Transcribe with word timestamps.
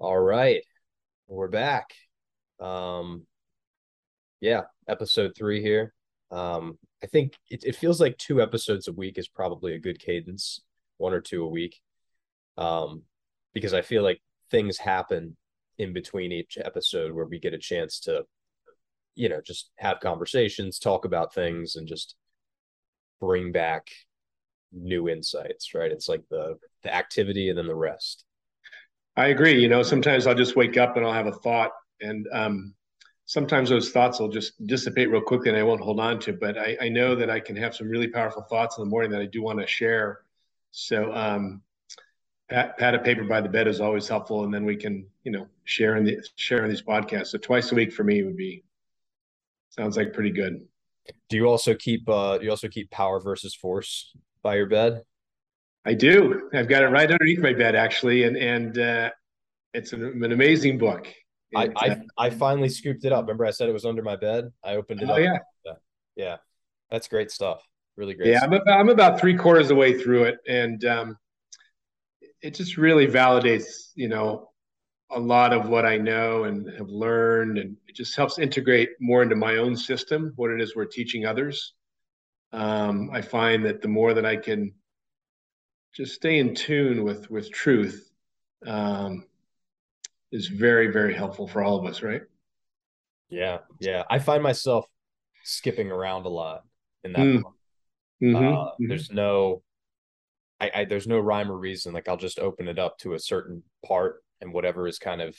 All 0.00 0.18
right. 0.18 0.64
We're 1.28 1.48
back. 1.48 1.92
Um 2.58 3.26
yeah, 4.40 4.62
episode 4.88 5.32
3 5.36 5.60
here. 5.60 5.92
Um 6.30 6.78
I 7.02 7.06
think 7.06 7.34
it, 7.50 7.64
it 7.64 7.76
feels 7.76 8.00
like 8.00 8.16
two 8.16 8.40
episodes 8.40 8.88
a 8.88 8.92
week 8.92 9.18
is 9.18 9.28
probably 9.28 9.74
a 9.74 9.78
good 9.78 9.98
cadence, 9.98 10.62
one 10.96 11.12
or 11.12 11.20
two 11.20 11.44
a 11.44 11.48
week. 11.48 11.78
Um 12.56 13.02
because 13.52 13.74
I 13.74 13.82
feel 13.82 14.02
like 14.02 14.22
things 14.50 14.78
happen 14.78 15.36
in 15.76 15.92
between 15.92 16.32
each 16.32 16.56
episode 16.58 17.12
where 17.12 17.26
we 17.26 17.38
get 17.38 17.52
a 17.54 17.58
chance 17.58 18.00
to 18.00 18.24
you 19.16 19.28
know, 19.28 19.42
just 19.44 19.70
have 19.76 20.00
conversations, 20.00 20.78
talk 20.78 21.04
about 21.04 21.34
things 21.34 21.76
and 21.76 21.86
just 21.86 22.14
bring 23.20 23.52
back 23.52 23.90
new 24.72 25.10
insights, 25.10 25.74
right? 25.74 25.92
It's 25.92 26.08
like 26.08 26.22
the 26.30 26.58
the 26.84 26.94
activity 26.94 27.50
and 27.50 27.58
then 27.58 27.66
the 27.66 27.74
rest. 27.74 28.24
I 29.20 29.26
agree. 29.26 29.60
You 29.60 29.68
know, 29.68 29.82
sometimes 29.82 30.26
I'll 30.26 30.34
just 30.34 30.56
wake 30.56 30.78
up 30.78 30.96
and 30.96 31.04
I'll 31.04 31.12
have 31.12 31.26
a 31.26 31.32
thought, 31.32 31.72
and 32.00 32.26
um, 32.32 32.74
sometimes 33.26 33.68
those 33.68 33.90
thoughts 33.90 34.18
will 34.18 34.30
just 34.30 34.66
dissipate 34.66 35.10
real 35.10 35.20
quickly 35.20 35.50
and 35.50 35.58
I 35.58 35.62
won't 35.62 35.82
hold 35.82 36.00
on 36.00 36.18
to. 36.20 36.32
But 36.32 36.56
I, 36.56 36.78
I 36.80 36.88
know 36.88 37.14
that 37.14 37.28
I 37.28 37.38
can 37.38 37.54
have 37.56 37.76
some 37.76 37.90
really 37.90 38.08
powerful 38.08 38.40
thoughts 38.48 38.78
in 38.78 38.84
the 38.84 38.88
morning 38.88 39.10
that 39.10 39.20
I 39.20 39.26
do 39.26 39.42
want 39.42 39.60
to 39.60 39.66
share. 39.66 40.20
So, 40.70 41.12
um, 41.12 41.60
pad, 42.48 42.78
pad 42.78 42.94
of 42.94 43.04
paper 43.04 43.24
by 43.24 43.42
the 43.42 43.48
bed 43.50 43.68
is 43.68 43.82
always 43.82 44.08
helpful, 44.08 44.44
and 44.44 44.54
then 44.54 44.64
we 44.64 44.74
can, 44.74 45.06
you 45.24 45.32
know, 45.32 45.46
share 45.64 45.96
in 45.96 46.04
the 46.04 46.16
share 46.36 46.64
in 46.64 46.70
these 46.70 46.82
podcasts. 46.82 47.26
So 47.26 47.36
twice 47.36 47.70
a 47.72 47.74
week 47.74 47.92
for 47.92 48.04
me 48.04 48.22
would 48.22 48.38
be 48.38 48.64
sounds 49.68 49.98
like 49.98 50.14
pretty 50.14 50.30
good. 50.30 50.66
Do 51.28 51.36
you 51.36 51.44
also 51.44 51.74
keep 51.74 52.08
uh 52.08 52.38
you 52.40 52.48
also 52.48 52.68
keep 52.68 52.90
power 52.90 53.20
versus 53.20 53.54
force 53.54 54.16
by 54.42 54.56
your 54.56 54.66
bed? 54.66 55.02
I 55.84 55.94
do. 55.94 56.50
I've 56.52 56.68
got 56.68 56.82
it 56.82 56.88
right 56.88 57.10
underneath 57.10 57.38
my 57.40 57.54
bed, 57.54 57.74
actually, 57.74 58.24
and 58.24 58.36
and 58.36 58.78
uh, 58.78 59.10
it's 59.74 59.92
an, 59.92 60.04
an 60.04 60.32
amazing 60.32 60.78
book. 60.78 61.08
I, 61.54 61.68
I 61.76 61.88
uh, 61.88 61.96
I 62.16 62.30
finally 62.30 62.68
scooped 62.68 63.04
it 63.04 63.12
up. 63.12 63.24
Remember, 63.24 63.44
I 63.44 63.50
said 63.50 63.68
it 63.68 63.72
was 63.72 63.84
under 63.84 64.02
my 64.02 64.16
bed. 64.16 64.52
I 64.64 64.76
opened 64.76 65.02
it 65.02 65.10
oh, 65.10 65.14
up. 65.14 65.42
Yeah, 65.64 65.72
yeah, 66.16 66.36
that's 66.90 67.08
great 67.08 67.30
stuff. 67.30 67.62
Really 67.96 68.14
great. 68.14 68.30
Yeah, 68.30 68.38
stuff. 68.38 68.50
I'm 68.52 68.60
about, 68.60 68.80
I'm 68.80 68.88
about 68.88 69.20
three 69.20 69.34
quarters 69.34 69.64
of 69.64 69.68
the 69.70 69.74
way 69.76 69.98
through 69.98 70.24
it, 70.24 70.38
and 70.46 70.84
um, 70.84 71.18
it 72.40 72.54
just 72.54 72.76
really 72.76 73.06
validates, 73.06 73.90
you 73.94 74.08
know, 74.08 74.50
a 75.10 75.18
lot 75.18 75.52
of 75.52 75.68
what 75.68 75.84
I 75.84 75.96
know 75.96 76.44
and 76.44 76.68
have 76.78 76.88
learned, 76.88 77.58
and 77.58 77.76
it 77.88 77.96
just 77.96 78.16
helps 78.16 78.38
integrate 78.38 78.90
more 79.00 79.22
into 79.22 79.36
my 79.36 79.56
own 79.56 79.76
system 79.76 80.32
what 80.36 80.50
it 80.50 80.60
is 80.60 80.76
we're 80.76 80.84
teaching 80.84 81.26
others. 81.26 81.74
Um, 82.52 83.10
I 83.12 83.22
find 83.22 83.64
that 83.64 83.82
the 83.82 83.88
more 83.88 84.14
that 84.14 84.26
I 84.26 84.36
can 84.36 84.72
just 85.94 86.14
stay 86.14 86.38
in 86.38 86.54
tune 86.54 87.02
with 87.02 87.28
with 87.30 87.50
truth 87.50 88.08
um, 88.66 89.24
is 90.32 90.48
very 90.48 90.88
very 90.88 91.14
helpful 91.14 91.46
for 91.46 91.62
all 91.62 91.78
of 91.78 91.86
us 91.86 92.02
right 92.02 92.22
yeah 93.28 93.58
yeah 93.80 94.04
i 94.10 94.18
find 94.18 94.42
myself 94.42 94.86
skipping 95.44 95.90
around 95.90 96.26
a 96.26 96.28
lot 96.28 96.62
in 97.04 97.12
that 97.12 97.20
mm. 97.20 97.42
mm-hmm. 98.22 98.36
Uh, 98.36 98.40
mm-hmm. 98.40 98.88
there's 98.88 99.10
no 99.10 99.62
I, 100.60 100.70
I 100.74 100.84
there's 100.84 101.06
no 101.06 101.18
rhyme 101.18 101.50
or 101.50 101.56
reason 101.56 101.92
like 101.92 102.08
i'll 102.08 102.16
just 102.16 102.38
open 102.38 102.68
it 102.68 102.78
up 102.78 102.98
to 102.98 103.14
a 103.14 103.18
certain 103.18 103.62
part 103.86 104.22
and 104.40 104.52
whatever 104.52 104.86
is 104.86 104.98
kind 104.98 105.20
of 105.20 105.36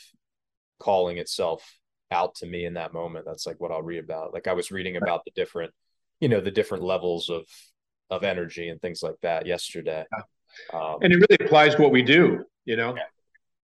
calling 0.79 1.17
itself 1.17 1.77
out 2.11 2.35
to 2.35 2.45
me 2.45 2.65
in 2.65 2.73
that 2.73 2.93
moment 2.93 3.25
that's 3.25 3.45
like 3.45 3.59
what 3.59 3.71
i'll 3.71 3.81
read 3.81 4.03
about 4.03 4.33
like 4.33 4.47
i 4.47 4.53
was 4.53 4.71
reading 4.71 4.97
about 4.97 5.23
the 5.25 5.31
different 5.35 5.71
you 6.19 6.27
know 6.27 6.41
the 6.41 6.51
different 6.51 6.83
levels 6.83 7.29
of 7.29 7.45
of 8.11 8.23
energy 8.23 8.67
and 8.67 8.79
things 8.81 9.01
like 9.01 9.15
that 9.23 9.47
yesterday. 9.47 10.05
Um, 10.73 10.97
and 11.01 11.13
it 11.13 11.15
really 11.15 11.45
applies 11.45 11.75
to 11.75 11.81
what 11.81 11.91
we 11.91 12.03
do, 12.03 12.43
you 12.65 12.75
know. 12.75 12.93
Yeah. 12.95 13.03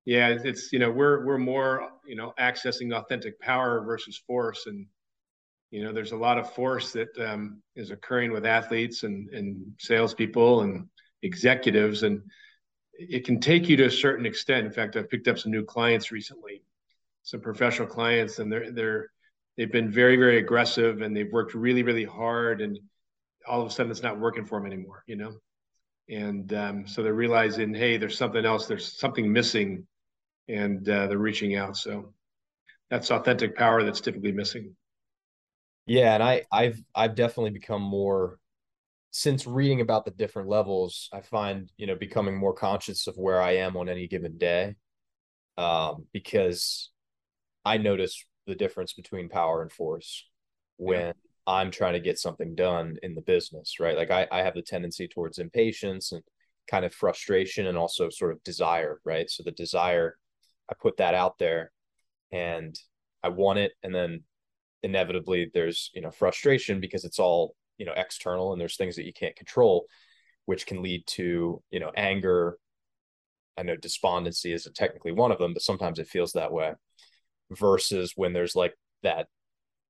Yeah, 0.07 0.29
it's 0.29 0.71
you 0.71 0.79
know 0.79 0.89
we're 0.89 1.25
we're 1.25 1.37
more 1.37 1.89
you 2.05 2.15
know 2.15 2.33
accessing 2.39 2.95
authentic 2.95 3.37
power 3.41 3.81
versus 3.81 4.17
force, 4.17 4.65
and 4.65 4.85
you 5.69 5.83
know 5.83 5.91
there's 5.91 6.13
a 6.13 6.17
lot 6.17 6.37
of 6.37 6.53
force 6.53 6.93
that 6.93 7.09
um, 7.19 7.61
is 7.75 7.91
occurring 7.91 8.31
with 8.31 8.45
athletes 8.45 9.03
and 9.03 9.27
and 9.31 9.57
salespeople 9.79 10.61
and 10.61 10.87
executives, 11.23 12.03
and 12.03 12.21
it 12.93 13.25
can 13.25 13.41
take 13.41 13.67
you 13.67 13.75
to 13.75 13.87
a 13.87 13.91
certain 13.91 14.25
extent. 14.25 14.65
In 14.65 14.71
fact, 14.71 14.95
I've 14.95 15.09
picked 15.09 15.27
up 15.27 15.39
some 15.39 15.51
new 15.51 15.65
clients 15.65 16.09
recently, 16.09 16.63
some 17.23 17.41
professional 17.41 17.89
clients, 17.89 18.39
and 18.39 18.49
they're 18.49 18.71
they're 18.71 19.09
they've 19.57 19.73
been 19.73 19.91
very 19.91 20.15
very 20.15 20.37
aggressive 20.37 21.01
and 21.01 21.13
they've 21.13 21.33
worked 21.33 21.53
really 21.53 21.83
really 21.83 22.05
hard, 22.05 22.61
and 22.61 22.79
all 23.45 23.61
of 23.61 23.67
a 23.67 23.71
sudden 23.71 23.91
it's 23.91 24.03
not 24.03 24.21
working 24.21 24.45
for 24.45 24.57
them 24.57 24.71
anymore, 24.71 25.03
you 25.05 25.17
know? 25.17 25.33
And 26.09 26.53
um, 26.53 26.87
so 26.87 27.03
they're 27.03 27.13
realizing 27.13 27.73
hey 27.73 27.97
there's 27.97 28.17
something 28.17 28.45
else. 28.45 28.67
There's 28.67 28.97
something 28.97 29.33
missing 29.33 29.85
and 30.47 30.87
uh, 30.89 31.07
they're 31.07 31.17
reaching 31.17 31.55
out 31.55 31.75
so 31.75 32.13
that's 32.89 33.11
authentic 33.11 33.55
power 33.55 33.83
that's 33.83 34.01
typically 34.01 34.31
missing 34.31 34.75
yeah 35.85 36.13
and 36.13 36.23
i 36.23 36.43
i've 36.51 36.81
i've 36.95 37.15
definitely 37.15 37.51
become 37.51 37.81
more 37.81 38.37
since 39.11 39.47
reading 39.47 39.81
about 39.81 40.05
the 40.05 40.11
different 40.11 40.47
levels 40.47 41.09
i 41.13 41.21
find 41.21 41.71
you 41.77 41.87
know 41.87 41.95
becoming 41.95 42.37
more 42.37 42.53
conscious 42.53 43.07
of 43.07 43.17
where 43.17 43.41
i 43.41 43.51
am 43.57 43.75
on 43.75 43.89
any 43.89 44.07
given 44.07 44.37
day 44.37 44.75
um, 45.57 46.05
because 46.13 46.91
i 47.65 47.77
notice 47.77 48.23
the 48.45 48.55
difference 48.55 48.93
between 48.93 49.29
power 49.29 49.61
and 49.61 49.71
force 49.71 50.25
when 50.77 51.07
yeah. 51.07 51.11
I'm 51.47 51.71
trying 51.71 51.93
to 51.93 51.99
get 51.99 52.19
something 52.19 52.55
done 52.55 52.97
in 53.03 53.15
the 53.15 53.21
business, 53.21 53.79
right? 53.79 53.95
Like 53.95 54.11
I, 54.11 54.27
I 54.31 54.41
have 54.41 54.53
the 54.53 54.61
tendency 54.61 55.07
towards 55.07 55.39
impatience 55.39 56.11
and 56.11 56.21
kind 56.69 56.83
of 56.83 56.93
frustration 56.93 57.67
and 57.67 57.77
also 57.77 58.09
sort 58.09 58.33
of 58.33 58.43
desire, 58.43 58.99
right? 59.05 59.29
So 59.29 59.43
the 59.43 59.51
desire, 59.51 60.17
I 60.69 60.75
put 60.79 60.97
that 60.97 61.13
out 61.13 61.37
there 61.37 61.71
and 62.31 62.77
I 63.23 63.29
want 63.29 63.59
it. 63.59 63.73
And 63.83 63.93
then 63.93 64.23
inevitably 64.83 65.51
there's, 65.53 65.91
you 65.93 66.01
know, 66.01 66.11
frustration 66.11 66.79
because 66.79 67.05
it's 67.05 67.19
all, 67.19 67.55
you 67.77 67.85
know, 67.85 67.93
external 67.95 68.51
and 68.51 68.61
there's 68.61 68.77
things 68.77 68.95
that 68.95 69.05
you 69.05 69.13
can't 69.13 69.35
control, 69.35 69.85
which 70.45 70.65
can 70.65 70.81
lead 70.81 71.05
to, 71.07 71.61
you 71.69 71.79
know, 71.79 71.91
anger. 71.95 72.57
I 73.57 73.63
know 73.63 73.75
despondency 73.75 74.53
isn't 74.53 74.75
technically 74.75 75.11
one 75.11 75.31
of 75.31 75.39
them, 75.39 75.53
but 75.53 75.63
sometimes 75.63 75.99
it 75.99 76.07
feels 76.07 76.33
that 76.33 76.51
way 76.51 76.73
versus 77.51 78.13
when 78.15 78.33
there's 78.33 78.55
like 78.55 78.73
that 79.03 79.27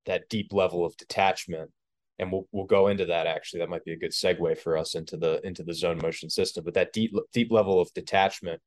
that 0.06 0.30
deep 0.30 0.54
level 0.54 0.86
of 0.86 0.96
detachment 0.98 1.72
and 2.20 2.32
we'll 2.32 2.48
we'll 2.52 2.66
go 2.66 2.88
into 2.88 3.06
that 3.06 3.28
actually 3.28 3.60
that 3.60 3.70
might 3.70 3.84
be 3.84 3.94
a 3.94 3.98
good 3.98 4.12
segue 4.12 4.58
for 4.58 4.78
us 4.78 4.96
into 4.96 5.18
the 5.18 5.46
into 5.46 5.64
the 5.64 5.74
zone 5.74 6.00
motion 6.02 6.30
system 6.30 6.64
but 6.64 6.74
that 6.74 6.94
deep 6.94 7.14
deep 7.34 7.52
level 7.52 7.82
of 7.82 7.92
detachment 7.94 8.62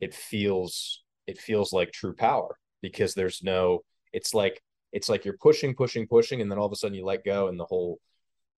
it 0.00 0.14
feels 0.14 1.02
it 1.28 1.38
feels 1.38 1.72
like 1.72 1.92
true 1.92 2.14
power 2.14 2.58
because 2.80 3.14
there's 3.14 3.42
no 3.42 3.84
it's 4.12 4.34
like 4.34 4.60
it's 4.92 5.08
like 5.08 5.24
you're 5.24 5.36
pushing 5.36 5.74
pushing 5.74 6.06
pushing 6.06 6.40
and 6.40 6.50
then 6.50 6.58
all 6.58 6.66
of 6.66 6.72
a 6.72 6.76
sudden 6.76 6.96
you 6.96 7.04
let 7.04 7.24
go 7.24 7.48
and 7.48 7.60
the 7.60 7.66
whole 7.66 8.00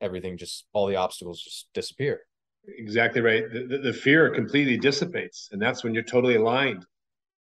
everything 0.00 0.38
just 0.38 0.64
all 0.72 0.86
the 0.86 0.96
obstacles 0.96 1.42
just 1.42 1.68
disappear. 1.74 2.20
Exactly 2.78 3.20
right. 3.20 3.44
The, 3.52 3.66
the, 3.66 3.78
the 3.78 3.92
fear 3.92 4.30
completely 4.30 4.76
dissipates 4.78 5.48
and 5.52 5.60
that's 5.60 5.84
when 5.84 5.92
you're 5.92 6.04
totally 6.04 6.36
aligned. 6.36 6.86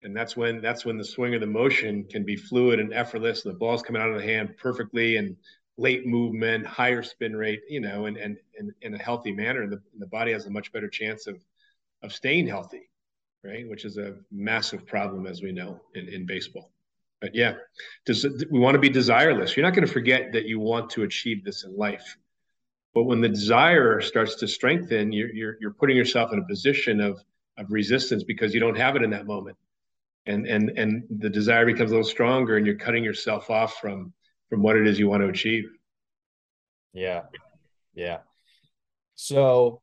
And 0.03 0.17
that's 0.17 0.37
when 0.37 0.63
that's 0.63 0.85
when 0.85 0.97
the 0.97 1.05
swing 1.05 1.35
of 1.35 1.41
the 1.41 1.47
motion 1.47 2.05
can 2.05 2.25
be 2.25 2.37
fluid 2.37 2.79
and 2.81 2.95
effortless. 2.95 3.43
The 3.43 3.53
ball's 3.53 3.83
coming 3.83 4.01
out 4.01 4.11
of 4.11 4.17
the 4.17 4.23
hand 4.23 4.57
perfectly 4.57 5.17
and 5.17 5.37
late 5.77 6.07
movement, 6.07 6.67
higher 6.67 7.03
spin 7.03 7.35
rate, 7.35 7.63
you 7.69 7.81
know, 7.81 8.07
and 8.07 8.17
and, 8.17 8.37
and 8.57 8.73
in 8.81 8.95
a 8.95 8.99
healthy 8.99 9.33
manner, 9.33 9.63
and 9.63 9.73
the, 9.73 9.81
and 9.93 10.01
the 10.01 10.07
body 10.07 10.33
has 10.33 10.47
a 10.47 10.51
much 10.51 10.73
better 10.73 10.89
chance 10.89 11.27
of 11.27 11.43
of 12.05 12.13
staying 12.13 12.47
healthy, 12.47 12.89
right? 13.45 13.69
Which 13.69 13.85
is 13.85 13.99
a 13.99 14.17
massive 14.31 14.87
problem, 14.87 15.27
as 15.27 15.43
we 15.43 15.53
know 15.53 15.81
in, 15.95 16.09
in 16.09 16.27
baseball. 16.27 16.71
But 17.21 17.35
yeah, 17.35 17.55
does 18.07 18.25
we 18.51 18.59
want 18.61 18.75
to 18.75 18.81
be 18.81 18.91
desireless? 18.91 19.57
You're 19.57 19.67
not 19.67 19.75
going 19.75 19.87
to 19.87 19.93
forget 19.93 20.33
that 20.33 20.45
you 20.45 20.61
want 20.61 20.91
to 20.91 21.03
achieve 21.03 21.45
this 21.45 21.65
in 21.65 21.77
life. 21.77 22.17
But 22.95 23.05
when 23.05 23.21
the 23.21 23.29
desire 23.29 24.01
starts 24.01 24.37
to 24.37 24.49
strengthen, 24.49 25.13
you're, 25.13 25.33
you're, 25.33 25.57
you're 25.61 25.73
putting 25.73 25.97
yourself 25.97 26.33
in 26.33 26.39
a 26.39 26.45
position 26.45 27.01
of, 27.01 27.21
of 27.57 27.67
resistance 27.71 28.23
because 28.23 28.55
you 28.55 28.61
don't 28.61 28.77
have 28.77 28.97
it 28.97 29.03
in 29.03 29.11
that 29.11 29.27
moment 29.27 29.57
and 30.29 30.47
and 30.47 30.71
and 30.79 31.05
the 31.19 31.31
desire 31.31 31.67
becomes 31.67 31.91
a 31.91 31.95
little 31.95 32.09
stronger 32.09 32.57
and 32.57 32.67
you're 32.67 32.77
cutting 32.77 33.03
yourself 33.03 33.51
off 33.51 33.79
from 33.81 34.13
from 34.49 34.63
what 34.63 34.77
it 34.77 34.87
is 34.87 34.99
you 34.99 35.09
want 35.09 35.23
to 35.23 35.29
achieve 35.29 35.65
yeah 36.93 37.23
yeah 37.95 38.19
so 39.15 39.81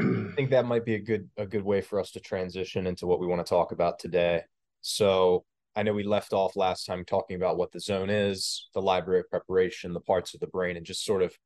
i 0.00 0.32
think 0.34 0.50
that 0.50 0.66
might 0.66 0.84
be 0.84 0.94
a 0.94 1.00
good 1.00 1.28
a 1.36 1.46
good 1.46 1.64
way 1.64 1.80
for 1.80 2.00
us 2.00 2.10
to 2.10 2.20
transition 2.20 2.86
into 2.86 3.06
what 3.06 3.20
we 3.20 3.26
want 3.26 3.44
to 3.44 3.48
talk 3.48 3.72
about 3.72 3.98
today 3.98 4.42
so 4.80 5.44
i 5.74 5.82
know 5.82 5.92
we 5.92 6.04
left 6.04 6.32
off 6.32 6.56
last 6.56 6.84
time 6.84 7.04
talking 7.04 7.36
about 7.36 7.56
what 7.56 7.72
the 7.72 7.80
zone 7.80 8.10
is 8.10 8.68
the 8.74 8.82
library 8.82 9.20
of 9.20 9.30
preparation 9.30 9.92
the 9.92 10.00
parts 10.00 10.34
of 10.34 10.40
the 10.40 10.46
brain 10.46 10.76
and 10.76 10.86
just 10.86 11.04
sort 11.04 11.22
of 11.22 11.36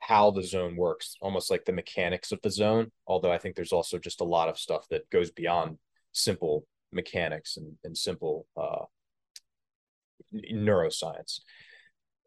how 0.00 0.30
the 0.30 0.42
zone 0.42 0.76
works 0.76 1.16
almost 1.20 1.50
like 1.50 1.64
the 1.64 1.72
mechanics 1.72 2.32
of 2.32 2.40
the 2.42 2.50
zone 2.50 2.90
although 3.06 3.32
i 3.32 3.38
think 3.38 3.54
there's 3.54 3.72
also 3.72 3.98
just 3.98 4.20
a 4.20 4.24
lot 4.24 4.48
of 4.48 4.58
stuff 4.58 4.86
that 4.90 5.08
goes 5.10 5.30
beyond 5.30 5.78
simple 6.12 6.66
mechanics 6.92 7.56
and, 7.56 7.72
and 7.84 7.96
simple 7.96 8.46
uh, 8.56 8.84
neuroscience. 10.32 11.40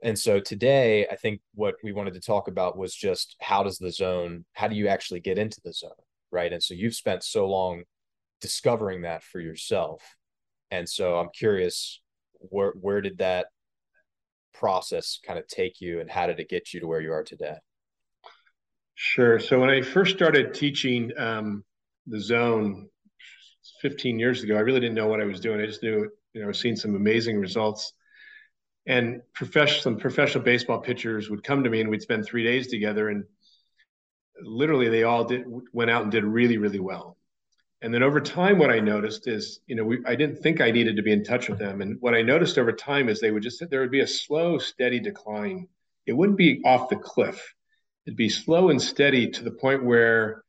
And 0.03 0.17
so 0.17 0.39
today, 0.39 1.07
I 1.07 1.15
think 1.15 1.41
what 1.55 1.75
we 1.83 1.91
wanted 1.91 2.13
to 2.13 2.19
talk 2.19 2.47
about 2.47 2.77
was 2.77 2.94
just 2.94 3.35
how 3.41 3.63
does 3.63 3.77
the 3.77 3.91
zone, 3.91 4.45
how 4.53 4.67
do 4.67 4.75
you 4.75 4.88
actually 4.88 5.19
get 5.19 5.39
into 5.39 5.59
the 5.63 5.73
zone? 5.73 5.91
Right. 6.31 6.53
And 6.53 6.61
so 6.61 6.73
you've 6.73 6.94
spent 6.94 7.23
so 7.23 7.47
long 7.47 7.83
discovering 8.41 9.01
that 9.01 9.23
for 9.23 9.39
yourself. 9.39 10.01
And 10.69 10.88
so 10.88 11.17
I'm 11.17 11.29
curious 11.29 12.01
where 12.39 12.73
where 12.79 13.01
did 13.01 13.17
that 13.17 13.47
process 14.53 15.19
kind 15.25 15.39
of 15.39 15.47
take 15.47 15.81
you 15.81 15.99
and 15.99 16.09
how 16.09 16.27
did 16.27 16.39
it 16.39 16.49
get 16.49 16.73
you 16.73 16.79
to 16.79 16.88
where 16.88 17.01
you 17.01 17.11
are 17.13 17.23
today? 17.23 17.55
Sure. 18.95 19.39
So 19.39 19.59
when 19.59 19.69
I 19.69 19.81
first 19.81 20.15
started 20.15 20.53
teaching 20.53 21.11
um, 21.17 21.63
the 22.07 22.19
zone 22.19 22.89
15 23.81 24.17
years 24.17 24.44
ago, 24.44 24.55
I 24.55 24.61
really 24.61 24.79
didn't 24.79 24.95
know 24.95 25.07
what 25.07 25.21
I 25.21 25.25
was 25.25 25.39
doing. 25.39 25.61
I 25.61 25.67
just 25.67 25.83
knew, 25.83 26.09
you 26.33 26.41
know, 26.41 26.45
I 26.45 26.47
was 26.47 26.59
seeing 26.59 26.75
some 26.75 26.95
amazing 26.95 27.38
results. 27.38 27.94
And 28.87 29.21
professional 29.33 29.95
professional 29.95 30.43
baseball 30.43 30.79
pitchers 30.79 31.29
would 31.29 31.43
come 31.43 31.63
to 31.63 31.69
me 31.69 31.81
and 31.81 31.89
we'd 31.89 32.01
spend 32.01 32.25
three 32.25 32.43
days 32.43 32.67
together 32.67 33.09
and 33.09 33.25
literally 34.41 34.89
they 34.89 35.03
all 35.03 35.25
did 35.25 35.45
went 35.73 35.91
out 35.91 36.03
and 36.03 36.11
did 36.11 36.23
really, 36.23 36.57
really 36.57 36.79
well. 36.79 37.17
And 37.81 37.93
then 37.93 38.01
over 38.01 38.19
time, 38.19 38.57
what 38.57 38.71
I 38.71 38.79
noticed 38.79 39.27
is, 39.27 39.59
you 39.67 39.75
know, 39.75 39.83
we, 39.83 39.99
I 40.05 40.15
didn't 40.15 40.37
think 40.37 40.61
I 40.61 40.71
needed 40.71 40.95
to 40.95 41.03
be 41.03 41.11
in 41.11 41.23
touch 41.23 41.47
with 41.47 41.59
them. 41.59 41.81
And 41.81 41.97
what 41.99 42.15
I 42.15 42.23
noticed 42.23 42.57
over 42.57 42.71
time 42.71 43.07
is 43.07 43.19
they 43.19 43.29
would 43.29 43.43
just, 43.43 43.63
there 43.69 43.81
would 43.81 43.91
be 43.91 43.99
a 43.99 44.07
slow, 44.07 44.57
steady 44.57 44.99
decline. 44.99 45.67
It 46.07 46.13
wouldn't 46.13 46.39
be 46.39 46.61
off 46.65 46.89
the 46.89 46.95
cliff. 46.95 47.53
It'd 48.07 48.17
be 48.17 48.29
slow 48.29 48.69
and 48.69 48.81
steady 48.81 49.29
to 49.29 49.43
the 49.43 49.51
point 49.51 49.83
where 49.83 50.43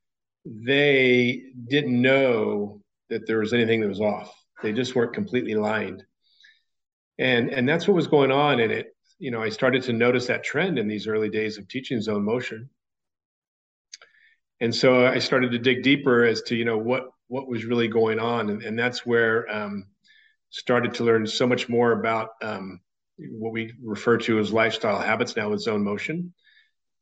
they 0.46 1.42
didn't 1.68 2.00
know 2.00 2.80
that 3.10 3.26
there 3.26 3.40
was 3.40 3.52
anything 3.52 3.80
that 3.80 3.88
was 3.88 4.00
off. 4.00 4.34
They 4.62 4.72
just 4.72 4.94
weren't 4.94 5.12
completely 5.12 5.54
lined. 5.54 6.04
And, 7.18 7.50
and 7.50 7.68
that's 7.68 7.88
what 7.88 7.94
was 7.94 8.06
going 8.06 8.30
on. 8.30 8.60
And 8.60 8.70
it, 8.70 8.96
you 9.18 9.30
know, 9.30 9.42
I 9.42 9.48
started 9.48 9.82
to 9.84 9.92
notice 9.92 10.26
that 10.26 10.44
trend 10.44 10.78
in 10.78 10.86
these 10.86 11.08
early 11.08 11.28
days 11.28 11.58
of 11.58 11.68
teaching 11.68 12.00
zone 12.00 12.24
motion. 12.24 12.70
And 14.60 14.74
so 14.74 15.06
I 15.06 15.18
started 15.18 15.52
to 15.52 15.58
dig 15.58 15.82
deeper 15.82 16.24
as 16.24 16.42
to, 16.42 16.56
you 16.56 16.64
know, 16.64 16.78
what, 16.78 17.10
what 17.28 17.48
was 17.48 17.64
really 17.64 17.88
going 17.88 18.18
on. 18.18 18.50
And, 18.50 18.62
and 18.62 18.78
that's 18.78 19.04
where 19.04 19.48
um, 19.54 19.86
started 20.50 20.94
to 20.94 21.04
learn 21.04 21.26
so 21.26 21.46
much 21.46 21.68
more 21.68 21.92
about 21.92 22.30
um, 22.42 22.80
what 23.18 23.52
we 23.52 23.72
refer 23.82 24.16
to 24.18 24.38
as 24.38 24.52
lifestyle 24.52 25.00
habits 25.00 25.36
now 25.36 25.50
with 25.50 25.60
zone 25.60 25.82
motion 25.82 26.32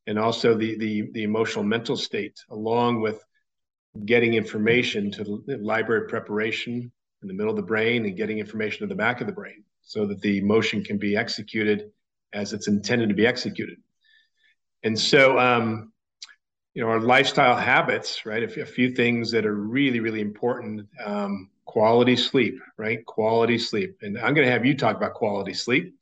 and 0.07 0.19
also 0.19 0.55
the, 0.55 0.77
the, 0.79 1.09
the 1.13 1.23
emotional 1.23 1.65
mental 1.65 1.97
state 1.97 2.39
along 2.51 3.01
with 3.01 3.23
getting 4.05 4.35
information 4.35 5.11
to 5.11 5.43
the 5.47 5.59
library 5.59 6.09
preparation 6.09 6.91
in 7.23 7.29
the 7.29 7.35
middle 7.35 7.51
of 7.51 7.57
the 7.57 7.63
brain 7.63 8.05
and 8.05 8.17
getting 8.17 8.39
information 8.39 8.81
to 8.81 8.87
the 8.87 8.95
back 8.95 9.21
of 9.21 9.27
the 9.27 9.33
brain 9.33 9.65
so 9.87 10.05
that 10.05 10.21
the 10.21 10.41
motion 10.43 10.85
can 10.85 10.99
be 10.99 11.17
executed 11.17 11.91
as 12.33 12.53
it's 12.53 12.69
intended 12.69 13.09
to 13.09 13.15
be 13.15 13.27
executed. 13.27 13.79
And 14.83 14.99
so, 14.99 15.39
um, 15.39 15.93
you 16.75 16.83
know, 16.83 16.89
our 16.89 17.01
lifestyle 17.01 17.57
habits, 17.57 18.27
right? 18.27 18.43
A, 18.43 18.67
few 18.67 18.95
things 18.95 19.31
that 19.31 19.47
are 19.47 19.55
really, 19.55 20.01
really 20.01 20.21
important. 20.21 20.87
Um, 21.03 21.51
quality 21.65 22.17
sleep, 22.17 22.61
right? 22.77 23.05
Quality 23.07 23.59
sleep. 23.59 23.97
And 24.03 24.19
I'm 24.19 24.35
going 24.35 24.47
to 24.47 24.53
have 24.53 24.67
you 24.67 24.77
talk 24.77 24.97
about 24.97 25.15
quality 25.15 25.55
sleep. 25.55 25.95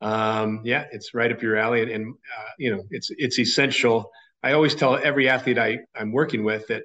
Um, 0.00 0.62
yeah, 0.64 0.86
it's 0.90 1.12
right 1.12 1.30
up 1.30 1.42
your 1.42 1.56
alley, 1.56 1.82
and, 1.82 1.90
and 1.90 2.14
uh, 2.14 2.50
you 2.58 2.74
know, 2.74 2.84
it's 2.90 3.10
it's 3.18 3.38
essential. 3.38 4.10
I 4.44 4.52
always 4.52 4.76
tell 4.76 4.96
every 4.96 5.28
athlete 5.28 5.58
I 5.58 5.80
I'm 5.94 6.12
working 6.12 6.44
with 6.44 6.68
that, 6.68 6.84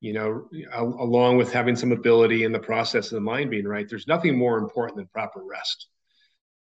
you 0.00 0.12
know, 0.12 0.48
along 0.76 1.36
with 1.36 1.52
having 1.52 1.76
some 1.76 1.92
ability 1.92 2.44
in 2.44 2.52
the 2.52 2.58
process 2.58 3.06
of 3.06 3.16
the 3.16 3.20
mind 3.20 3.50
being 3.50 3.66
right, 3.66 3.88
there's 3.88 4.06
nothing 4.06 4.36
more 4.36 4.58
important 4.58 4.96
than 4.96 5.06
proper 5.06 5.42
rest. 5.42 5.88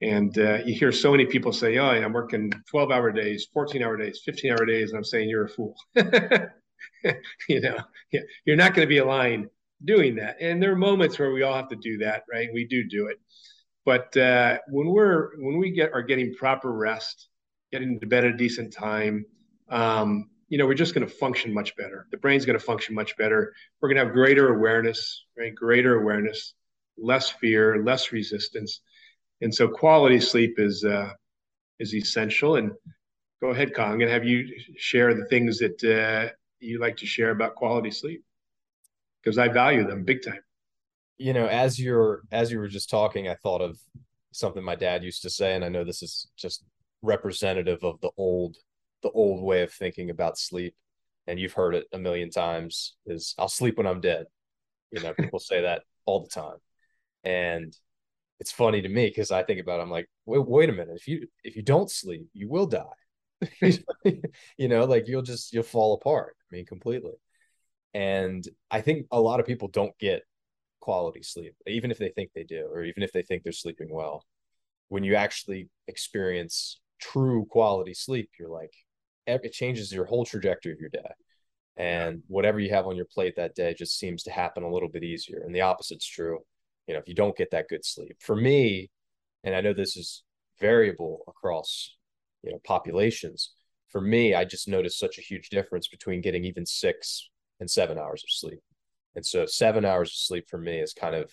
And 0.00 0.36
uh, 0.38 0.58
you 0.64 0.74
hear 0.74 0.92
so 0.92 1.10
many 1.10 1.26
people 1.26 1.52
say, 1.52 1.78
"Oh, 1.78 1.88
I'm 1.88 2.12
working 2.12 2.52
12 2.70 2.90
hour 2.90 3.10
days, 3.10 3.48
14 3.52 3.82
hour 3.82 3.96
days, 3.96 4.22
15 4.24 4.52
hour 4.52 4.64
days," 4.64 4.90
and 4.90 4.96
I'm 4.96 5.04
saying 5.04 5.28
you're 5.28 5.46
a 5.46 5.48
fool. 5.48 5.74
you 7.48 7.60
know, 7.60 7.78
you're 8.44 8.56
not 8.56 8.74
going 8.74 8.86
to 8.86 8.88
be 8.88 8.98
aligned 8.98 9.48
doing 9.84 10.16
that. 10.16 10.36
And 10.40 10.62
there 10.62 10.72
are 10.72 10.76
moments 10.76 11.18
where 11.18 11.32
we 11.32 11.42
all 11.42 11.54
have 11.54 11.68
to 11.68 11.76
do 11.76 11.98
that, 11.98 12.24
right? 12.32 12.48
We 12.52 12.66
do 12.66 12.84
do 12.88 13.08
it. 13.08 13.18
But 13.84 14.16
uh, 14.16 14.58
when 14.68 14.88
we're 14.88 15.30
when 15.38 15.58
we 15.58 15.70
get 15.70 15.92
are 15.92 16.02
getting 16.02 16.34
proper 16.34 16.72
rest, 16.72 17.28
getting 17.72 17.98
to 18.00 18.06
bed 18.06 18.24
at 18.24 18.34
a 18.34 18.36
decent 18.36 18.72
time, 18.72 19.24
um, 19.68 20.28
you 20.48 20.58
know, 20.58 20.66
we're 20.66 20.74
just 20.74 20.94
going 20.94 21.06
to 21.06 21.12
function 21.12 21.52
much 21.52 21.76
better. 21.76 22.06
The 22.10 22.16
brain's 22.16 22.46
going 22.46 22.58
to 22.58 22.64
function 22.64 22.94
much 22.94 23.16
better. 23.16 23.52
We're 23.80 23.88
going 23.88 23.98
to 23.98 24.04
have 24.04 24.14
greater 24.14 24.54
awareness, 24.54 25.24
right? 25.36 25.54
Greater 25.54 26.00
awareness, 26.00 26.54
less 26.96 27.30
fear, 27.30 27.82
less 27.82 28.12
resistance 28.12 28.80
and 29.40 29.54
so 29.54 29.68
quality 29.68 30.20
sleep 30.20 30.58
is 30.58 30.84
uh, 30.84 31.10
is 31.78 31.94
essential. 31.94 32.56
And 32.56 32.72
go 33.40 33.48
ahead, 33.48 33.74
Kyle. 33.74 33.92
I'm 33.92 33.98
going 33.98 34.08
to 34.08 34.14
have 34.14 34.24
you 34.24 34.46
share 34.76 35.14
the 35.14 35.26
things 35.26 35.58
that 35.58 35.84
uh, 35.84 36.32
you 36.60 36.80
like 36.80 36.96
to 36.98 37.06
share 37.06 37.30
about 37.30 37.54
quality 37.54 37.90
sleep 37.90 38.24
because 39.22 39.38
I 39.38 39.48
value 39.48 39.86
them 39.86 40.04
big 40.04 40.22
time. 40.24 40.40
You 41.18 41.32
know, 41.32 41.46
as 41.46 41.78
you're 41.78 42.22
as 42.32 42.50
you 42.50 42.58
were 42.58 42.68
just 42.68 42.90
talking, 42.90 43.28
I 43.28 43.34
thought 43.34 43.62
of 43.62 43.78
something 44.32 44.62
my 44.62 44.76
dad 44.76 45.04
used 45.04 45.22
to 45.22 45.30
say, 45.30 45.54
and 45.54 45.64
I 45.64 45.68
know 45.68 45.84
this 45.84 46.02
is 46.02 46.28
just 46.36 46.64
representative 47.02 47.84
of 47.84 48.00
the 48.00 48.10
old 48.16 48.56
the 49.02 49.10
old 49.10 49.42
way 49.42 49.62
of 49.62 49.72
thinking 49.72 50.10
about 50.10 50.38
sleep. 50.38 50.74
And 51.26 51.38
you've 51.38 51.52
heard 51.52 51.74
it 51.74 51.86
a 51.92 51.98
million 51.98 52.30
times: 52.30 52.96
is 53.06 53.34
I'll 53.38 53.48
sleep 53.48 53.76
when 53.76 53.86
I'm 53.86 54.00
dead. 54.00 54.26
You 54.90 55.02
know, 55.02 55.12
people 55.12 55.38
say 55.38 55.62
that 55.62 55.82
all 56.06 56.22
the 56.22 56.30
time, 56.30 56.56
and 57.22 57.76
it's 58.40 58.52
funny 58.52 58.80
to 58.82 58.88
me 58.88 59.06
because 59.06 59.30
I 59.30 59.42
think 59.42 59.60
about 59.60 59.80
it, 59.80 59.82
I'm 59.82 59.90
like, 59.90 60.08
wait, 60.24 60.46
wait 60.46 60.68
a 60.68 60.72
minute. 60.72 60.96
If 60.96 61.08
you 61.08 61.26
if 61.44 61.56
you 61.56 61.62
don't 61.62 61.90
sleep, 61.90 62.28
you 62.32 62.48
will 62.48 62.66
die. 62.66 62.84
you 64.56 64.68
know, 64.68 64.84
like 64.84 65.08
you'll 65.08 65.22
just 65.22 65.52
you'll 65.52 65.62
fall 65.62 65.94
apart. 65.94 66.36
I 66.40 66.56
mean, 66.56 66.66
completely. 66.66 67.14
And 67.94 68.46
I 68.70 68.80
think 68.80 69.06
a 69.10 69.20
lot 69.20 69.40
of 69.40 69.46
people 69.46 69.68
don't 69.68 69.96
get 69.98 70.22
quality 70.80 71.22
sleep, 71.22 71.54
even 71.66 71.90
if 71.90 71.98
they 71.98 72.10
think 72.10 72.30
they 72.34 72.44
do, 72.44 72.68
or 72.70 72.84
even 72.84 73.02
if 73.02 73.12
they 73.12 73.22
think 73.22 73.42
they're 73.42 73.52
sleeping 73.52 73.88
well. 73.90 74.24
When 74.88 75.04
you 75.04 75.16
actually 75.16 75.68
experience 75.86 76.80
true 77.00 77.46
quality 77.50 77.94
sleep, 77.94 78.30
you're 78.38 78.48
like, 78.48 78.72
it 79.28 79.52
changes 79.52 79.92
your 79.92 80.04
whole 80.04 80.24
trajectory 80.24 80.72
of 80.72 80.80
your 80.80 80.90
day. 80.90 81.10
And 81.76 82.22
whatever 82.26 82.58
you 82.58 82.70
have 82.70 82.86
on 82.86 82.96
your 82.96 83.06
plate 83.06 83.36
that 83.36 83.54
day 83.54 83.74
just 83.74 83.98
seems 83.98 84.24
to 84.24 84.32
happen 84.32 84.64
a 84.64 84.70
little 84.70 84.88
bit 84.88 85.04
easier. 85.04 85.42
And 85.44 85.54
the 85.54 85.60
opposite's 85.60 86.06
true 86.06 86.40
you 86.88 86.94
know 86.94 86.98
if 86.98 87.06
you 87.06 87.14
don't 87.14 87.36
get 87.36 87.52
that 87.52 87.68
good 87.68 87.84
sleep 87.84 88.16
for 88.18 88.34
me 88.34 88.90
and 89.44 89.54
i 89.54 89.60
know 89.60 89.72
this 89.72 89.96
is 89.96 90.24
variable 90.58 91.22
across 91.28 91.94
you 92.42 92.50
know 92.50 92.58
populations 92.64 93.52
for 93.90 94.00
me 94.00 94.34
i 94.34 94.44
just 94.44 94.66
noticed 94.66 94.98
such 94.98 95.18
a 95.18 95.22
huge 95.22 95.50
difference 95.50 95.86
between 95.86 96.20
getting 96.20 96.44
even 96.44 96.66
six 96.66 97.28
and 97.60 97.70
seven 97.70 97.98
hours 97.98 98.24
of 98.24 98.30
sleep 98.30 98.60
and 99.14 99.24
so 99.24 99.46
seven 99.46 99.84
hours 99.84 100.08
of 100.08 100.14
sleep 100.14 100.46
for 100.48 100.58
me 100.58 100.78
is 100.78 100.92
kind 100.92 101.14
of 101.14 101.30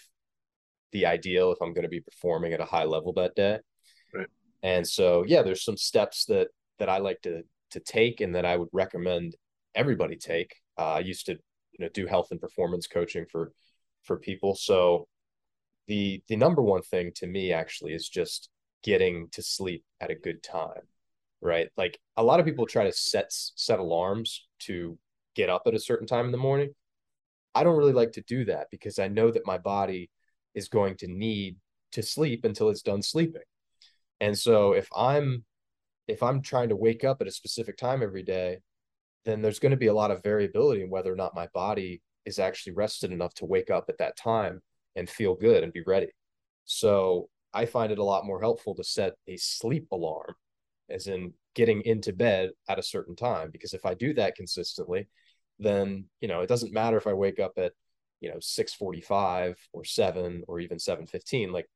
the 0.92 1.06
ideal 1.06 1.52
if 1.52 1.58
i'm 1.62 1.74
going 1.74 1.84
to 1.84 1.90
be 1.90 2.02
performing 2.02 2.54
at 2.54 2.62
a 2.62 2.66
high 2.66 2.86
level 2.86 3.14
that 3.14 3.36
day 3.36 3.58
right. 4.14 4.28
and 4.62 4.86
so 4.86 5.24
yeah 5.26 5.42
there's 5.42 5.64
some 5.64 5.78
steps 5.78 6.26
that 6.26 6.50
that 6.78 6.90
i 6.90 6.98
like 6.98 7.22
to 7.22 7.42
to 7.72 7.80
take 7.80 8.22
and 8.22 8.36
that 8.36 8.46
i 8.46 8.56
would 8.56 8.70
recommend 8.72 9.36
everybody 9.74 10.16
take. 10.16 10.56
Uh, 10.78 10.94
i 10.94 11.00
used 11.00 11.26
to 11.26 11.34
you 11.34 11.86
know 11.86 11.90
do 11.94 12.06
health 12.06 12.28
and 12.32 12.40
performance 12.40 12.88
coaching 12.88 13.26
for 13.32 13.52
for 14.04 14.18
people. 14.18 14.56
So 14.56 15.08
the 15.88 16.22
the 16.28 16.36
number 16.36 16.62
one 16.62 16.82
thing 16.82 17.12
to 17.16 17.28
me 17.28 17.52
actually 17.52 17.94
is 17.94 18.08
just 18.08 18.50
getting 18.84 19.30
to 19.32 19.42
sleep 19.42 19.84
at 20.00 20.12
a 20.12 20.16
good 20.16 20.44
time 20.44 20.84
right? 21.42 21.70
Like 21.78 22.00
a 22.18 22.24
lot 22.24 22.40
of 22.40 22.46
people 22.46 22.66
try 22.66 22.86
to 22.86 22.92
set 22.92 23.28
set 23.30 23.80
alarms 23.80 24.48
to 24.62 24.98
get 25.36 25.50
up 25.50 25.64
at 25.68 25.76
a 25.76 25.80
certain 25.80 26.08
time 26.08 26.26
in 26.26 26.32
the 26.32 26.38
morning. 26.38 26.74
I 27.54 27.64
don't 27.64 27.78
really 27.78 27.94
like 27.94 28.14
to 28.14 28.22
do 28.22 28.46
that 28.46 28.68
because 28.72 29.00
i 29.00 29.08
know 29.08 29.32
that 29.32 29.46
my 29.46 29.58
body 29.58 30.10
is 30.56 30.68
going 30.70 30.98
to 30.98 31.08
need 31.08 31.58
to 31.94 32.02
sleep 32.04 32.44
until 32.44 32.70
it's 32.70 32.82
done 32.82 33.02
sleeping. 33.02 33.44
And 34.20 34.38
so 34.38 34.74
if 34.74 34.88
i'm 34.96 35.46
if 36.08 36.24
i'm 36.24 36.42
trying 36.42 36.70
to 36.70 36.76
wake 36.76 37.04
up 37.04 37.22
at 37.22 37.28
a 37.28 37.32
specific 37.32 37.78
time 37.78 38.02
every 38.04 38.24
day 38.24 38.60
then 39.26 39.42
there's 39.42 39.60
going 39.60 39.72
to 39.72 39.78
be 39.78 39.88
a 39.88 39.94
lot 39.94 40.12
of 40.12 40.24
variability 40.24 40.82
in 40.82 40.90
whether 40.90 41.12
or 41.12 41.16
not 41.16 41.36
my 41.36 41.48
body 41.54 42.02
is 42.26 42.40
actually 42.40 42.74
rested 42.74 43.12
enough 43.12 43.34
to 43.36 43.46
wake 43.46 43.70
up 43.70 43.86
at 43.90 43.98
that 43.98 44.16
time 44.16 44.62
and 44.96 45.10
feel 45.10 45.36
good 45.36 45.64
and 45.64 45.74
be 45.74 45.84
ready. 45.86 46.08
So 46.66 47.30
I 47.54 47.66
find 47.66 47.92
it 47.92 47.98
a 47.98 48.04
lot 48.04 48.26
more 48.26 48.40
helpful 48.40 48.76
to 48.76 48.84
set 48.84 49.14
a 49.28 49.38
sleep 49.38 49.88
alarm, 49.92 50.36
as 50.90 51.08
in 51.08 51.34
getting 51.54 51.82
into 51.82 52.14
bed 52.14 52.52
at 52.70 52.80
a 52.80 52.84
certain 52.84 53.16
time. 53.16 53.50
Because 53.52 53.74
if 53.74 53.86
I 53.86 53.94
do 53.94 54.14
that 54.14 54.36
consistently, 54.36 55.08
then 55.60 56.06
you 56.22 56.28
know 56.28 56.42
it 56.42 56.48
doesn't 56.48 56.74
matter 56.74 56.98
if 56.98 57.08
I 57.08 57.14
wake 57.14 57.40
up 57.40 57.54
at 57.58 57.74
you 58.20 58.30
know 58.30 58.40
6:45 58.40 59.56
or 59.74 59.86
7 59.86 60.44
or 60.48 60.60
even 60.60 60.80
7:15 60.80 61.52
like 61.52 61.68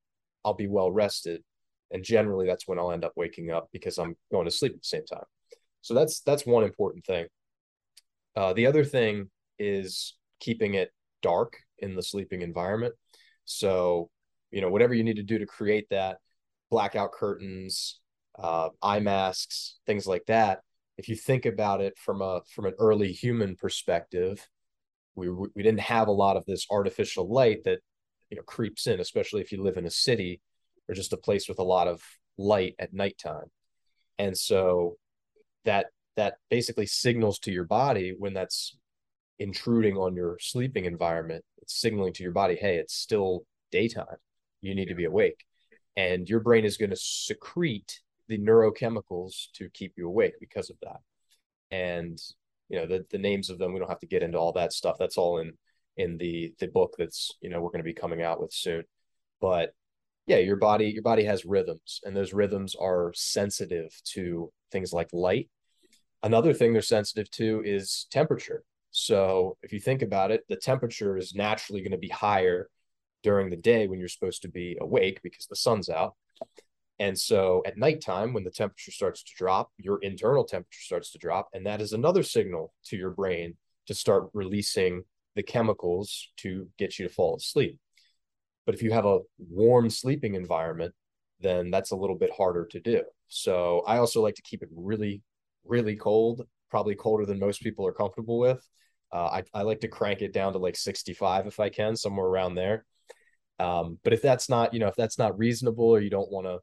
I'll 0.43 0.53
be 0.53 0.67
well 0.67 0.91
rested 0.91 1.43
and 1.91 2.03
generally 2.03 2.45
that's 2.45 2.67
when 2.67 2.79
I'll 2.79 2.91
end 2.91 3.05
up 3.05 3.13
waking 3.15 3.51
up 3.51 3.69
because 3.71 3.97
I'm 3.97 4.15
going 4.31 4.45
to 4.45 4.51
sleep 4.51 4.73
at 4.73 4.81
the 4.81 4.85
same 4.85 5.05
time. 5.05 5.25
So 5.81 5.93
that's 5.93 6.21
that's 6.21 6.45
one 6.45 6.63
important 6.63 7.05
thing. 7.05 7.27
Uh, 8.35 8.53
the 8.53 8.67
other 8.67 8.83
thing 8.83 9.29
is 9.57 10.15
keeping 10.39 10.75
it 10.75 10.91
dark 11.21 11.57
in 11.79 11.95
the 11.95 12.03
sleeping 12.03 12.41
environment. 12.41 12.93
So, 13.45 14.09
you 14.51 14.61
know, 14.61 14.69
whatever 14.69 14.93
you 14.93 15.03
need 15.03 15.17
to 15.17 15.23
do 15.23 15.39
to 15.39 15.45
create 15.45 15.87
that 15.89 16.17
blackout 16.69 17.11
curtains, 17.11 17.99
uh, 18.37 18.69
eye 18.81 18.99
masks, 18.99 19.79
things 19.85 20.05
like 20.05 20.25
that. 20.27 20.59
If 20.97 21.09
you 21.09 21.15
think 21.15 21.45
about 21.45 21.81
it 21.81 21.97
from 21.97 22.21
a 22.21 22.41
from 22.53 22.65
an 22.65 22.73
early 22.77 23.11
human 23.11 23.55
perspective, 23.55 24.47
we 25.15 25.29
we 25.29 25.63
didn't 25.63 25.79
have 25.79 26.07
a 26.07 26.13
lot 26.13 26.37
of 26.37 26.45
this 26.45 26.65
artificial 26.69 27.31
light 27.31 27.63
that 27.65 27.79
you 28.29 28.37
know 28.37 28.43
creeps 28.43 28.85
in, 28.87 28.99
especially 28.99 29.41
if 29.41 29.51
you 29.51 29.63
live 29.63 29.77
in 29.77 29.85
a 29.85 29.91
city 29.91 30.41
or 30.89 30.95
just 30.95 31.13
a 31.13 31.17
place 31.17 31.47
with 31.47 31.59
a 31.59 31.63
lot 31.63 31.87
of 31.87 32.01
light 32.37 32.75
at 32.79 32.93
nighttime. 32.93 33.51
And 34.17 34.37
so 34.37 34.97
that 35.65 35.87
that 36.15 36.35
basically 36.49 36.87
signals 36.87 37.39
to 37.39 37.51
your 37.51 37.63
body 37.63 38.13
when 38.17 38.33
that's 38.33 38.75
intruding 39.37 39.95
on 39.95 40.15
your 40.15 40.37
sleeping 40.39 40.85
environment. 40.85 41.45
It's 41.61 41.79
signaling 41.79 42.13
to 42.13 42.23
your 42.23 42.33
body, 42.33 42.55
hey, 42.55 42.77
it's 42.77 42.95
still 42.95 43.45
daytime. 43.71 44.17
You 44.61 44.75
need 44.75 44.87
to 44.87 44.95
be 44.95 45.05
awake. 45.05 45.45
And 45.95 46.27
your 46.27 46.41
brain 46.41 46.65
is 46.65 46.77
going 46.77 46.89
to 46.89 46.97
secrete 46.97 48.01
the 48.27 48.37
neurochemicals 48.37 49.51
to 49.53 49.69
keep 49.69 49.93
you 49.95 50.07
awake 50.07 50.33
because 50.39 50.69
of 50.69 50.77
that. 50.81 50.99
And 51.71 52.19
you 52.69 52.79
know, 52.79 52.85
the 52.85 53.05
the 53.09 53.17
names 53.17 53.49
of 53.49 53.57
them, 53.57 53.73
we 53.73 53.79
don't 53.79 53.89
have 53.89 53.99
to 53.99 54.07
get 54.07 54.23
into 54.23 54.37
all 54.37 54.53
that 54.53 54.73
stuff. 54.73 54.97
That's 54.99 55.17
all 55.17 55.39
in 55.39 55.53
in 55.97 56.17
the 56.17 56.53
the 56.59 56.67
book 56.67 56.95
that's, 56.97 57.35
you 57.41 57.49
know, 57.49 57.59
we're 57.61 57.71
going 57.71 57.79
to 57.79 57.83
be 57.83 57.93
coming 57.93 58.21
out 58.21 58.41
with 58.41 58.53
soon. 58.53 58.83
But 59.41 59.73
yeah, 60.29 60.37
your 60.37 60.57
body 60.57 60.91
your 60.91 61.01
body 61.01 61.23
has 61.23 61.43
rhythms 61.43 62.01
and 62.03 62.15
those 62.15 62.33
rhythms 62.33 62.75
are 62.79 63.11
sensitive 63.15 63.89
to 64.13 64.51
things 64.71 64.93
like 64.93 65.09
light. 65.11 65.49
Another 66.21 66.53
thing 66.53 66.71
they're 66.71 66.83
sensitive 66.83 67.29
to 67.31 67.63
is 67.65 68.05
temperature. 68.11 68.63
So 68.91 69.57
if 69.63 69.73
you 69.73 69.79
think 69.79 70.03
about 70.03 70.29
it, 70.29 70.43
the 70.47 70.55
temperature 70.55 71.17
is 71.17 71.33
naturally 71.33 71.81
going 71.81 71.93
to 71.93 71.97
be 71.97 72.09
higher 72.09 72.69
during 73.23 73.49
the 73.49 73.57
day 73.57 73.87
when 73.87 73.97
you're 73.97 74.07
supposed 74.07 74.43
to 74.43 74.49
be 74.49 74.77
awake 74.79 75.19
because 75.23 75.47
the 75.47 75.55
sun's 75.55 75.89
out. 75.89 76.13
And 76.99 77.17
so 77.17 77.63
at 77.65 77.77
nighttime, 77.77 78.33
when 78.33 78.43
the 78.43 78.51
temperature 78.51 78.91
starts 78.91 79.23
to 79.23 79.31
drop, 79.35 79.71
your 79.77 79.97
internal 80.03 80.43
temperature 80.43 80.81
starts 80.81 81.11
to 81.13 81.17
drop. 81.17 81.49
And 81.53 81.65
that 81.65 81.81
is 81.81 81.93
another 81.93 82.21
signal 82.23 82.73
to 82.85 82.97
your 82.97 83.11
brain 83.11 83.55
to 83.87 83.95
start 83.95 84.29
releasing 84.33 85.03
the 85.35 85.43
chemicals 85.43 86.27
to 86.37 86.67
get 86.77 86.99
you 86.99 87.07
to 87.07 87.13
fall 87.13 87.35
asleep. 87.35 87.79
But 88.69 88.75
if 88.75 88.83
you 88.83 88.91
have 88.91 89.07
a 89.07 89.21
warm 89.39 89.89
sleeping 89.89 90.35
environment, 90.35 90.93
then 91.39 91.71
that's 91.71 91.89
a 91.89 91.95
little 91.95 92.15
bit 92.15 92.29
harder 92.37 92.67
to 92.67 92.79
do. 92.79 93.01
So 93.27 93.81
I 93.87 93.97
also 93.97 94.21
like 94.21 94.35
to 94.35 94.43
keep 94.43 94.61
it 94.61 94.69
really, 94.71 95.23
really 95.65 95.95
cold, 95.95 96.43
probably 96.69 96.93
colder 96.93 97.25
than 97.25 97.39
most 97.39 97.63
people 97.63 97.87
are 97.87 97.91
comfortable 97.91 98.37
with. 98.37 98.63
Uh, 99.11 99.25
I, 99.25 99.43
I 99.55 99.61
like 99.63 99.79
to 99.79 99.87
crank 99.87 100.21
it 100.21 100.33
down 100.33 100.53
to 100.53 100.59
like 100.59 100.75
65 100.75 101.47
if 101.47 101.59
I 101.59 101.69
can, 101.69 101.95
somewhere 101.95 102.27
around 102.27 102.53
there. 102.53 102.85
Um, 103.57 103.97
but 104.03 104.13
if 104.13 104.21
that's 104.21 104.49
not, 104.49 104.71
you 104.71 104.79
know, 104.79 104.87
if 104.87 104.95
that's 104.95 105.17
not 105.17 105.39
reasonable 105.39 105.89
or 105.89 105.99
you 105.99 106.11
don't 106.11 106.31
want 106.31 106.45
to, 106.45 106.59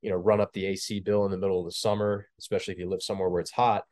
you 0.00 0.08
know, 0.08 0.16
run 0.16 0.40
up 0.40 0.54
the 0.54 0.64
AC 0.64 1.00
bill 1.00 1.26
in 1.26 1.30
the 1.30 1.36
middle 1.36 1.60
of 1.60 1.66
the 1.66 1.72
summer, 1.72 2.26
especially 2.38 2.72
if 2.72 2.80
you 2.80 2.88
live 2.88 3.02
somewhere 3.02 3.28
where 3.28 3.42
it's 3.42 3.50
hot, 3.50 3.84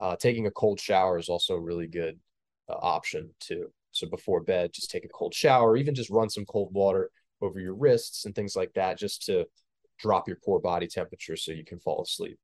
uh, 0.00 0.16
taking 0.16 0.46
a 0.46 0.50
cold 0.50 0.80
shower 0.80 1.18
is 1.18 1.28
also 1.28 1.52
a 1.52 1.60
really 1.60 1.86
good 1.86 2.18
uh, 2.66 2.76
option 2.80 3.34
too. 3.40 3.70
So 3.94 4.08
before 4.08 4.40
bed, 4.40 4.72
just 4.72 4.90
take 4.90 5.04
a 5.04 5.08
cold 5.08 5.34
shower, 5.34 5.76
even 5.76 5.94
just 5.94 6.10
run 6.10 6.28
some 6.28 6.44
cold 6.44 6.72
water 6.72 7.10
over 7.40 7.60
your 7.60 7.74
wrists 7.74 8.24
and 8.24 8.34
things 8.34 8.56
like 8.56 8.72
that, 8.74 8.98
just 8.98 9.24
to 9.26 9.46
drop 9.98 10.26
your 10.28 10.36
core 10.36 10.60
body 10.60 10.86
temperature 10.86 11.36
so 11.36 11.52
you 11.52 11.64
can 11.64 11.78
fall 11.78 12.02
asleep. 12.02 12.38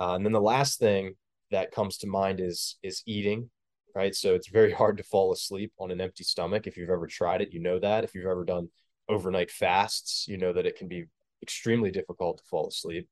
Uh, 0.00 0.14
and 0.14 0.24
then 0.24 0.32
the 0.32 0.40
last 0.40 0.78
thing 0.78 1.14
that 1.50 1.72
comes 1.72 1.98
to 1.98 2.06
mind 2.06 2.40
is 2.40 2.78
is 2.82 3.02
eating, 3.06 3.50
right? 3.94 4.14
So 4.14 4.34
it's 4.34 4.48
very 4.48 4.72
hard 4.72 4.96
to 4.98 5.02
fall 5.02 5.32
asleep 5.32 5.72
on 5.78 5.90
an 5.90 6.00
empty 6.00 6.24
stomach. 6.24 6.66
If 6.66 6.76
you've 6.76 6.90
ever 6.90 7.06
tried 7.06 7.42
it, 7.42 7.52
you 7.52 7.60
know 7.60 7.78
that. 7.78 8.04
If 8.04 8.14
you've 8.14 8.26
ever 8.26 8.44
done 8.44 8.68
overnight 9.08 9.50
fasts, 9.50 10.26
you 10.28 10.38
know 10.38 10.52
that 10.52 10.66
it 10.66 10.76
can 10.76 10.88
be 10.88 11.06
extremely 11.42 11.90
difficult 11.90 12.38
to 12.38 12.44
fall 12.44 12.68
asleep. 12.68 13.08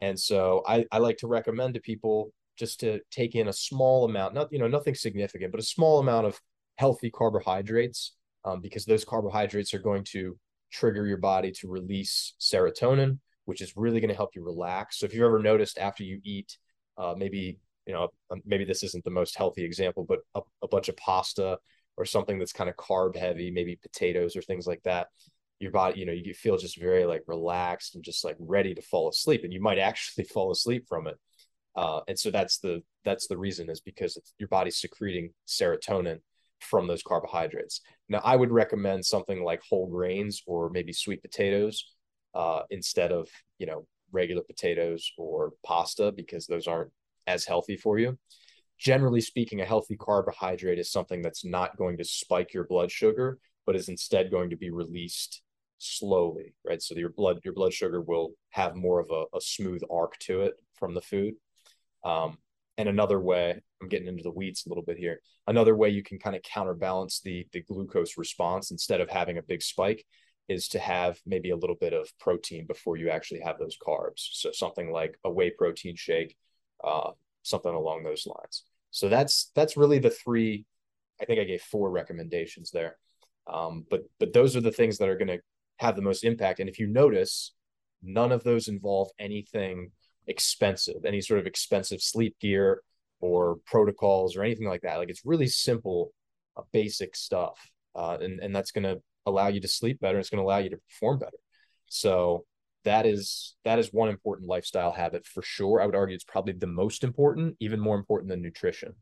And 0.00 0.18
so 0.18 0.62
I, 0.66 0.86
I 0.90 0.98
like 0.98 1.18
to 1.18 1.26
recommend 1.26 1.74
to 1.74 1.80
people 1.80 2.32
just 2.56 2.80
to 2.80 3.00
take 3.10 3.34
in 3.34 3.48
a 3.48 3.52
small 3.52 4.04
amount, 4.04 4.34
not 4.34 4.52
you 4.52 4.58
know 4.58 4.68
nothing 4.68 4.94
significant, 4.94 5.50
but 5.50 5.60
a 5.60 5.64
small 5.64 5.98
amount 5.98 6.26
of 6.26 6.40
healthy 6.80 7.10
carbohydrates 7.10 8.14
um, 8.46 8.62
because 8.62 8.86
those 8.86 9.04
carbohydrates 9.04 9.74
are 9.74 9.78
going 9.90 10.02
to 10.02 10.38
trigger 10.72 11.06
your 11.06 11.18
body 11.18 11.52
to 11.52 11.68
release 11.68 12.32
serotonin, 12.40 13.18
which 13.44 13.60
is 13.60 13.74
really 13.76 14.00
going 14.00 14.08
to 14.08 14.16
help 14.16 14.30
you 14.34 14.42
relax. 14.42 14.98
So 14.98 15.04
if 15.04 15.12
you've 15.12 15.24
ever 15.24 15.40
noticed 15.40 15.76
after 15.78 16.04
you 16.04 16.20
eat, 16.24 16.56
uh, 16.96 17.14
maybe 17.16 17.58
you 17.86 17.92
know 17.92 18.08
um, 18.30 18.40
maybe 18.46 18.64
this 18.64 18.82
isn't 18.82 19.04
the 19.04 19.10
most 19.10 19.36
healthy 19.36 19.62
example, 19.62 20.06
but 20.08 20.20
a, 20.34 20.40
a 20.62 20.68
bunch 20.68 20.88
of 20.88 20.96
pasta 20.96 21.58
or 21.98 22.06
something 22.06 22.38
that's 22.38 22.54
kind 22.54 22.70
of 22.70 22.76
carb 22.76 23.14
heavy, 23.14 23.50
maybe 23.50 23.76
potatoes 23.82 24.34
or 24.34 24.40
things 24.40 24.66
like 24.66 24.82
that. 24.84 25.08
Your 25.58 25.72
body, 25.72 26.00
you 26.00 26.06
know, 26.06 26.12
you 26.12 26.32
feel 26.32 26.56
just 26.56 26.80
very 26.80 27.04
like 27.04 27.24
relaxed 27.26 27.94
and 27.94 28.02
just 28.02 28.24
like 28.24 28.36
ready 28.38 28.74
to 28.74 28.80
fall 28.80 29.10
asleep, 29.10 29.44
and 29.44 29.52
you 29.52 29.60
might 29.60 29.78
actually 29.90 30.24
fall 30.24 30.50
asleep 30.50 30.86
from 30.88 31.06
it. 31.08 31.18
Uh, 31.76 32.00
and 32.08 32.18
so 32.18 32.30
that's 32.30 32.58
the 32.58 32.82
that's 33.04 33.26
the 33.26 33.36
reason 33.36 33.68
is 33.68 33.82
because 33.82 34.18
your 34.38 34.48
body's 34.48 34.78
secreting 34.78 35.34
serotonin 35.46 36.20
from 36.60 36.86
those 36.86 37.02
carbohydrates. 37.02 37.80
Now, 38.08 38.20
I 38.24 38.36
would 38.36 38.50
recommend 38.50 39.04
something 39.04 39.42
like 39.42 39.60
whole 39.68 39.88
grains 39.88 40.42
or 40.46 40.70
maybe 40.70 40.92
sweet 40.92 41.22
potatoes 41.22 41.84
uh, 42.34 42.62
instead 42.70 43.12
of 43.12 43.28
you 43.58 43.66
know 43.66 43.86
regular 44.12 44.42
potatoes 44.42 45.10
or 45.16 45.52
pasta 45.64 46.12
because 46.12 46.46
those 46.46 46.66
aren't 46.66 46.90
as 47.26 47.44
healthy 47.44 47.76
for 47.76 47.98
you. 47.98 48.18
Generally 48.78 49.20
speaking, 49.20 49.60
a 49.60 49.66
healthy 49.66 49.96
carbohydrate 49.96 50.78
is 50.78 50.90
something 50.90 51.22
that's 51.22 51.44
not 51.44 51.76
going 51.76 51.98
to 51.98 52.04
spike 52.04 52.54
your 52.54 52.64
blood 52.64 52.90
sugar, 52.90 53.38
but 53.66 53.76
is 53.76 53.88
instead 53.88 54.30
going 54.30 54.50
to 54.50 54.56
be 54.56 54.70
released 54.70 55.42
slowly, 55.78 56.54
right? 56.64 56.80
So 56.80 56.94
your 56.94 57.10
blood 57.10 57.40
your 57.44 57.54
blood 57.54 57.72
sugar 57.72 58.00
will 58.00 58.32
have 58.50 58.76
more 58.76 59.00
of 59.00 59.10
a, 59.10 59.36
a 59.36 59.40
smooth 59.40 59.82
arc 59.90 60.18
to 60.20 60.42
it 60.42 60.54
from 60.74 60.94
the 60.94 61.00
food. 61.00 61.34
Um, 62.04 62.38
and 62.80 62.88
another 62.88 63.20
way, 63.20 63.60
I'm 63.82 63.88
getting 63.88 64.08
into 64.08 64.22
the 64.22 64.30
weeds 64.30 64.64
a 64.64 64.70
little 64.70 64.82
bit 64.82 64.96
here. 64.96 65.20
Another 65.46 65.76
way 65.76 65.90
you 65.90 66.02
can 66.02 66.18
kind 66.18 66.34
of 66.34 66.42
counterbalance 66.42 67.20
the 67.20 67.46
the 67.52 67.60
glucose 67.60 68.16
response 68.16 68.70
instead 68.70 69.02
of 69.02 69.10
having 69.10 69.36
a 69.36 69.42
big 69.42 69.62
spike 69.62 70.06
is 70.48 70.66
to 70.68 70.78
have 70.78 71.20
maybe 71.26 71.50
a 71.50 71.56
little 71.56 71.76
bit 71.76 71.92
of 71.92 72.10
protein 72.18 72.66
before 72.66 72.96
you 72.96 73.10
actually 73.10 73.40
have 73.40 73.58
those 73.58 73.76
carbs. 73.76 74.30
So 74.32 74.50
something 74.50 74.90
like 74.90 75.14
a 75.24 75.30
whey 75.30 75.50
protein 75.50 75.94
shake, 75.94 76.38
uh, 76.82 77.10
something 77.42 77.72
along 77.72 78.02
those 78.02 78.26
lines. 78.26 78.64
So 78.90 79.10
that's 79.10 79.50
that's 79.54 79.76
really 79.76 79.98
the 79.98 80.08
three. 80.08 80.64
I 81.20 81.26
think 81.26 81.38
I 81.38 81.44
gave 81.44 81.60
four 81.60 81.90
recommendations 81.90 82.70
there, 82.70 82.96
um, 83.46 83.84
but 83.90 84.04
but 84.18 84.32
those 84.32 84.56
are 84.56 84.62
the 84.62 84.72
things 84.72 84.96
that 84.98 85.10
are 85.10 85.18
going 85.18 85.28
to 85.28 85.40
have 85.76 85.96
the 85.96 86.02
most 86.02 86.24
impact. 86.24 86.60
And 86.60 86.68
if 86.68 86.78
you 86.78 86.86
notice, 86.86 87.52
none 88.02 88.32
of 88.32 88.42
those 88.42 88.68
involve 88.68 89.10
anything 89.18 89.92
expensive, 90.26 91.04
any 91.04 91.20
sort 91.20 91.40
of 91.40 91.46
expensive 91.46 92.00
sleep 92.00 92.36
gear 92.40 92.82
or 93.20 93.58
protocols 93.66 94.36
or 94.36 94.42
anything 94.42 94.68
like 94.68 94.82
that. 94.82 94.96
Like 94.96 95.10
it's 95.10 95.24
really 95.24 95.46
simple, 95.46 96.12
uh, 96.56 96.62
basic 96.72 97.16
stuff, 97.16 97.58
uh, 97.94 98.18
and 98.20 98.40
and 98.40 98.54
that's 98.54 98.72
going 98.72 98.84
to 98.84 99.00
allow 99.26 99.48
you 99.48 99.60
to 99.60 99.68
sleep 99.68 100.00
better. 100.00 100.18
It's 100.18 100.30
going 100.30 100.42
to 100.42 100.44
allow 100.44 100.58
you 100.58 100.70
to 100.70 100.78
perform 100.88 101.18
better. 101.18 101.38
So 101.86 102.44
that 102.84 103.06
is 103.06 103.54
that 103.64 103.78
is 103.78 103.92
one 103.92 104.08
important 104.08 104.48
lifestyle 104.48 104.92
habit 104.92 105.26
for 105.26 105.42
sure. 105.42 105.80
I 105.80 105.86
would 105.86 105.94
argue 105.94 106.14
it's 106.14 106.24
probably 106.24 106.54
the 106.54 106.66
most 106.66 107.04
important, 107.04 107.56
even 107.60 107.80
more 107.80 107.96
important 107.96 108.30
than 108.30 108.42
nutrition. 108.42 108.94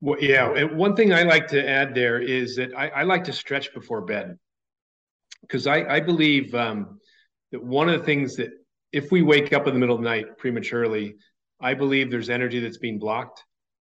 Well, 0.00 0.18
yeah, 0.18 0.50
and 0.54 0.78
one 0.78 0.96
thing 0.96 1.12
I 1.12 1.24
like 1.24 1.48
to 1.48 1.68
add 1.68 1.94
there 1.94 2.20
is 2.20 2.56
that 2.56 2.70
I, 2.74 2.88
I 2.88 3.02
like 3.02 3.24
to 3.24 3.34
stretch 3.34 3.74
before 3.74 4.00
bed 4.00 4.38
because 5.42 5.66
I, 5.66 5.84
I 5.84 6.00
believe 6.00 6.54
um, 6.54 7.00
that 7.52 7.62
one 7.62 7.90
of 7.90 8.00
the 8.00 8.06
things 8.06 8.36
that 8.36 8.50
if 8.92 9.12
we 9.12 9.22
wake 9.22 9.52
up 9.52 9.66
in 9.66 9.74
the 9.74 9.80
middle 9.80 9.96
of 9.96 10.02
the 10.02 10.08
night 10.08 10.38
prematurely, 10.38 11.16
I 11.60 11.74
believe 11.74 12.10
there's 12.10 12.30
energy 12.30 12.60
that's 12.60 12.78
being 12.78 12.98
blocked 12.98 13.44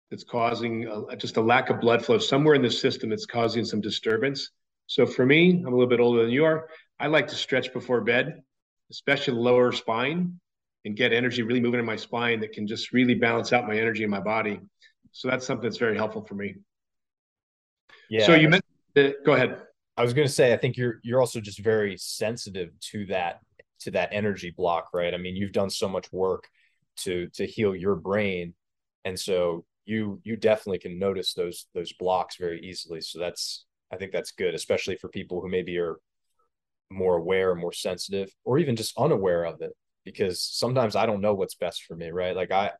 that's 0.09 0.23
causing 0.23 0.87
a, 1.09 1.15
just 1.15 1.37
a 1.37 1.41
lack 1.41 1.69
of 1.69 1.79
blood 1.79 2.05
flow 2.05 2.17
somewhere 2.19 2.53
in 2.53 2.61
the 2.61 2.69
system 2.69 3.09
that's 3.09 3.25
causing 3.25 3.63
some 3.63 3.79
disturbance. 3.79 4.51
So 4.87 5.05
for 5.05 5.25
me, 5.25 5.63
I'm 5.65 5.67
a 5.67 5.71
little 5.71 5.87
bit 5.87 6.01
older 6.01 6.23
than 6.23 6.31
you 6.31 6.43
are. 6.43 6.67
I 6.99 7.07
like 7.07 7.27
to 7.27 7.35
stretch 7.35 7.71
before 7.71 8.01
bed, 8.01 8.43
especially 8.91 9.35
the 9.35 9.39
lower 9.39 9.71
spine, 9.71 10.39
and 10.83 10.97
get 10.97 11.13
energy 11.13 11.43
really 11.43 11.61
moving 11.61 11.79
in 11.79 11.85
my 11.85 11.95
spine 11.95 12.41
that 12.41 12.51
can 12.51 12.67
just 12.67 12.91
really 12.91 13.15
balance 13.15 13.53
out 13.53 13.67
my 13.67 13.77
energy 13.77 14.03
in 14.03 14.09
my 14.09 14.19
body. 14.19 14.59
So 15.13 15.29
that's 15.29 15.45
something 15.45 15.63
that's 15.63 15.77
very 15.77 15.95
helpful 15.95 16.25
for 16.25 16.35
me. 16.35 16.55
Yeah. 18.09 18.25
So 18.25 18.35
you 18.35 18.49
mentioned, 18.49 19.15
go 19.25 19.33
ahead. 19.33 19.61
I 19.95 20.03
was 20.03 20.13
going 20.13 20.27
to 20.27 20.33
say, 20.33 20.53
I 20.53 20.57
think 20.57 20.77
you're 20.77 20.99
you're 21.03 21.19
also 21.19 21.39
just 21.39 21.59
very 21.59 21.95
sensitive 21.97 22.71
to 22.91 23.05
that 23.07 23.39
to 23.81 23.91
that 23.91 24.09
energy 24.11 24.53
block, 24.55 24.89
right? 24.93 25.13
I 25.13 25.17
mean, 25.17 25.35
you've 25.35 25.51
done 25.51 25.69
so 25.69 25.87
much 25.87 26.11
work 26.11 26.47
to 26.97 27.27
to 27.35 27.45
heal 27.45 27.75
your 27.75 27.95
brain, 27.95 28.53
and 29.05 29.19
so 29.19 29.65
you 29.85 30.19
you 30.23 30.35
definitely 30.35 30.79
can 30.79 30.99
notice 30.99 31.33
those 31.33 31.67
those 31.73 31.93
blocks 31.93 32.37
very 32.37 32.61
easily. 32.61 33.01
So 33.01 33.19
that's 33.19 33.65
I 33.91 33.97
think 33.97 34.11
that's 34.11 34.31
good, 34.31 34.55
especially 34.55 34.95
for 34.95 35.09
people 35.09 35.41
who 35.41 35.49
maybe 35.49 35.77
are 35.77 35.97
more 36.89 37.17
aware, 37.17 37.55
more 37.55 37.73
sensitive, 37.73 38.31
or 38.43 38.57
even 38.57 38.75
just 38.75 38.97
unaware 38.97 39.45
of 39.45 39.61
it. 39.61 39.71
Because 40.03 40.41
sometimes 40.41 40.95
I 40.95 41.05
don't 41.05 41.21
know 41.21 41.33
what's 41.33 41.55
best 41.55 41.83
for 41.83 41.95
me, 41.95 42.09
right? 42.09 42.35
Like 42.35 42.51
I, 42.51 42.71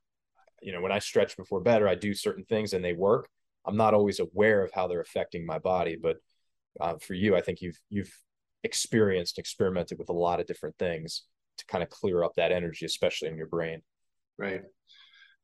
you 0.62 0.72
know, 0.72 0.82
when 0.82 0.92
I 0.92 1.00
stretch 1.00 1.38
before 1.38 1.62
bed 1.62 1.82
or 1.82 1.88
I 1.88 1.96
do 1.96 2.14
certain 2.14 2.46
things 2.46 2.74
and 2.74 2.84
they 2.84 2.94
work, 2.94 3.30
I'm 3.66 3.78
not 3.78 3.94
always 3.94 4.20
aware 4.20 4.64
of 4.64 4.72
how 4.74 4.88
they're 4.88 5.02
affecting 5.02 5.46
my 5.46 5.60
body. 5.60 5.98
But 6.02 6.18
uh, 6.80 6.96
for 7.00 7.14
you, 7.14 7.36
I 7.36 7.42
think 7.42 7.62
you've 7.62 7.80
you've 7.90 8.12
experienced, 8.64 9.40
experimented 9.40 9.98
with 9.98 10.10
a 10.10 10.14
lot 10.14 10.40
of 10.40 10.48
different 10.48 10.78
things 10.78 11.24
to 11.58 11.66
kind 11.66 11.84
of 11.84 11.90
clear 11.90 12.24
up 12.24 12.34
that 12.36 12.52
energy, 12.52 12.86
especially 12.86 13.30
in 13.30 13.38
your 13.38 13.48
brain. 13.48 13.82
Right. 14.38 14.62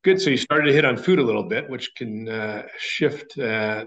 Good. 0.04 0.22
So 0.22 0.30
you 0.30 0.38
started 0.38 0.68
to 0.68 0.74
hit 0.74 0.86
on 0.86 0.98
food 0.98 1.20
a 1.20 1.24
little 1.24 1.44
bit, 1.44 1.70
which 1.70 1.94
can 1.96 2.30
uh, 2.30 2.64
shift 2.78 3.38
uh, 3.38 3.86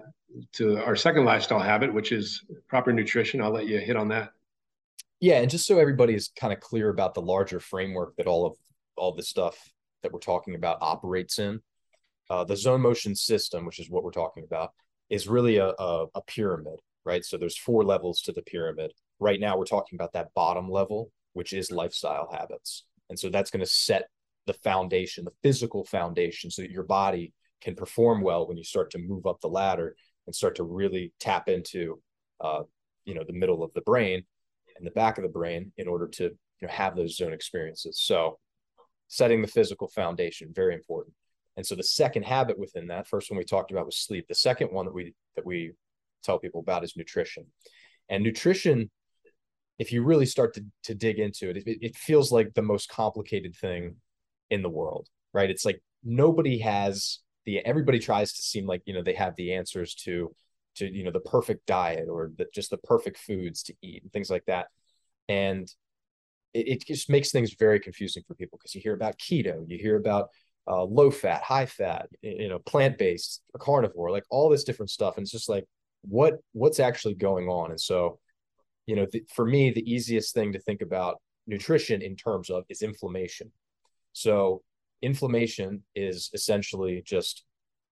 to 0.54 0.78
our 0.84 0.96
second 0.96 1.25
lifestyle 1.25 1.60
habit, 1.60 1.92
which 1.92 2.12
is 2.12 2.44
proper 2.68 2.92
nutrition. 2.92 3.40
I'll 3.40 3.52
let 3.52 3.66
you 3.66 3.78
hit 3.78 3.96
on 3.96 4.08
that. 4.08 4.30
Yeah, 5.20 5.40
and 5.40 5.50
just 5.50 5.66
so 5.66 5.78
everybody 5.78 6.14
is 6.14 6.30
kind 6.38 6.52
of 6.52 6.60
clear 6.60 6.88
about 6.88 7.14
the 7.14 7.22
larger 7.22 7.60
framework 7.60 8.16
that 8.16 8.26
all 8.26 8.46
of 8.46 8.56
all 8.96 9.14
the 9.14 9.22
stuff 9.22 9.56
that 10.02 10.12
we're 10.12 10.18
talking 10.18 10.54
about 10.54 10.78
operates 10.80 11.38
in, 11.38 11.60
uh, 12.30 12.44
the 12.44 12.56
zone 12.56 12.80
motion 12.80 13.14
system, 13.14 13.66
which 13.66 13.78
is 13.78 13.90
what 13.90 14.02
we're 14.02 14.10
talking 14.10 14.44
about, 14.44 14.72
is 15.10 15.28
really 15.28 15.56
a, 15.56 15.68
a, 15.68 16.06
a 16.14 16.22
pyramid, 16.22 16.80
right? 17.04 17.25
So 17.25 17.37
there's 17.37 17.58
four 17.58 17.84
levels 17.84 18.22
to 18.22 18.32
the 18.32 18.42
pyramid. 18.42 18.92
Right 19.21 19.39
now, 19.39 19.57
we're 19.57 19.65
talking 19.65 19.97
about 19.97 20.15
that 20.15 20.35
bottom 20.35 20.71
level, 20.71 21.11
which 21.35 21.53
is 21.53 21.71
lifestyle 21.71 22.29
habits, 22.33 22.85
and 23.09 23.19
so 23.19 23.29
that's 23.29 23.50
going 23.50 23.65
to 23.65 23.71
set 23.71 24.09
the 24.47 24.55
foundation, 24.55 25.25
the 25.25 25.33
physical 25.43 25.85
foundation, 25.85 26.50
so 26.50 26.62
that 26.62 26.71
your 26.71 26.83
body 26.85 27.33
can 27.61 27.75
perform 27.75 28.23
well 28.23 28.49
when 28.49 28.57
you 28.57 28.65
start 28.65 28.91
to 28.93 28.99
move 28.99 29.27
up 29.27 29.41
the 29.41 29.49
ladder 29.49 29.95
and 30.27 30.35
start 30.35 30.57
to 30.57 30.65
really 30.65 31.12
tap 31.21 31.49
into, 31.49 32.00
uh, 32.41 32.62
you 33.05 33.15
know, 33.15 33.25
the 33.27 33.33
middle 33.33 33.62
of 33.62 33.73
the 33.75 33.83
brain 33.83 34.23
and 34.77 34.87
the 34.87 34.91
back 34.93 35.19
of 35.19 35.23
the 35.23 35.29
brain 35.29 35.73
in 35.77 35.87
order 35.87 36.09
to 36.09 36.25
you 36.25 36.33
know, 36.62 36.69
have 36.69 36.97
those 36.97 37.17
zone 37.17 37.33
experiences. 37.33 38.00
So, 38.00 38.39
setting 39.09 39.43
the 39.43 39.49
physical 39.49 39.89
foundation 39.89 40.53
very 40.55 40.75
important. 40.75 41.15
And 41.57 41.67
so 41.67 41.75
the 41.75 41.83
second 41.83 42.23
habit 42.23 42.59
within 42.59 42.87
that, 42.87 43.09
first 43.09 43.31
one 43.31 43.37
we 43.37 43.45
talked 43.45 43.73
about 43.73 43.85
was 43.85 43.97
sleep. 43.97 44.27
The 44.29 44.35
second 44.35 44.69
one 44.69 44.87
that 44.87 44.95
we 44.95 45.15
that 45.37 45.45
we 45.45 45.73
tell 46.23 46.39
people 46.39 46.61
about 46.61 46.85
is 46.85 46.97
nutrition. 46.97 47.47
And 48.09 48.23
nutrition, 48.23 48.91
if 49.80 49.92
you 49.92 50.04
really 50.04 50.26
start 50.26 50.54
to 50.54 50.64
to 50.84 50.94
dig 50.94 51.18
into 51.18 51.49
it, 51.49 51.56
it, 51.56 51.78
it 51.80 51.96
feels 51.96 52.30
like 52.30 52.52
the 52.52 52.62
most 52.62 52.90
complicated 52.90 53.56
thing 53.56 53.96
in 54.50 54.62
the 54.62 54.68
world, 54.68 55.08
right? 55.32 55.50
It's 55.50 55.64
like 55.64 55.82
nobody 56.04 56.58
has 56.58 57.20
the 57.46 57.60
everybody 57.60 57.99
tries 57.99 58.34
to 58.34 58.42
seem 58.42 58.66
like 58.66 58.82
you 58.84 58.92
know 58.92 59.02
they 59.02 59.14
have 59.14 59.34
the 59.37 59.54
answers 59.54 59.94
to 59.94 60.34
to 60.76 60.87
you 60.87 61.02
know 61.02 61.10
the 61.10 61.20
perfect 61.20 61.64
diet 61.66 62.08
or 62.10 62.30
the, 62.37 62.46
just 62.54 62.68
the 62.68 62.76
perfect 62.76 63.16
foods 63.16 63.62
to 63.64 63.75
eat 63.82 64.02
and 64.02 64.12
things 64.12 64.30
like 64.30 64.44
that. 64.46 64.66
And 65.30 65.66
it, 66.52 66.68
it 66.68 66.87
just 66.87 67.08
makes 67.08 67.30
things 67.30 67.54
very 67.58 67.80
confusing 67.80 68.22
for 68.28 68.34
people 68.34 68.58
because 68.58 68.75
you 68.75 68.82
hear 68.82 68.94
about 68.94 69.18
keto 69.18 69.64
you 69.66 69.78
hear 69.78 69.96
about 69.96 70.28
uh, 70.68 70.84
low 70.84 71.10
fat 71.10 71.42
high 71.42 71.64
fat 71.64 72.08
you 72.20 72.49
know 72.49 72.58
plant 72.58 72.99
based 72.99 73.40
carnivore 73.58 74.10
like 74.10 74.25
all 74.28 74.50
this 74.50 74.64
different 74.64 74.90
stuff. 74.90 75.16
And 75.16 75.25
it's 75.25 75.32
just 75.32 75.49
like 75.49 75.64
what 76.02 76.34
what's 76.52 76.80
actually 76.80 77.14
going 77.14 77.49
on? 77.49 77.70
And 77.70 77.80
so 77.80 78.18
you 78.90 78.97
know 78.97 79.06
the, 79.12 79.23
for 79.35 79.47
me 79.54 79.70
the 79.70 79.88
easiest 79.90 80.35
thing 80.35 80.52
to 80.52 80.61
think 80.61 80.80
about 80.82 81.14
nutrition 81.47 82.02
in 82.02 82.14
terms 82.16 82.50
of 82.50 82.64
is 82.68 82.82
inflammation 82.82 83.50
so 84.12 84.62
inflammation 85.02 85.82
is 85.94 86.30
essentially 86.35 87.02
just 87.04 87.44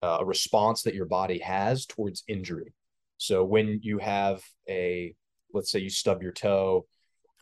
uh, 0.02 0.19
a 0.21 0.25
response 0.25 0.83
that 0.83 0.95
your 0.95 1.07
body 1.07 1.38
has 1.38 1.87
towards 1.87 2.25
injury. 2.28 2.73
So 3.17 3.45
when 3.45 3.81
you 3.83 3.99
have 3.99 4.43
a, 4.69 5.14
let's 5.52 5.71
say 5.71 5.81
you 5.81 5.90
stub 5.90 6.23
your 6.23 6.33
toe, 6.33 6.87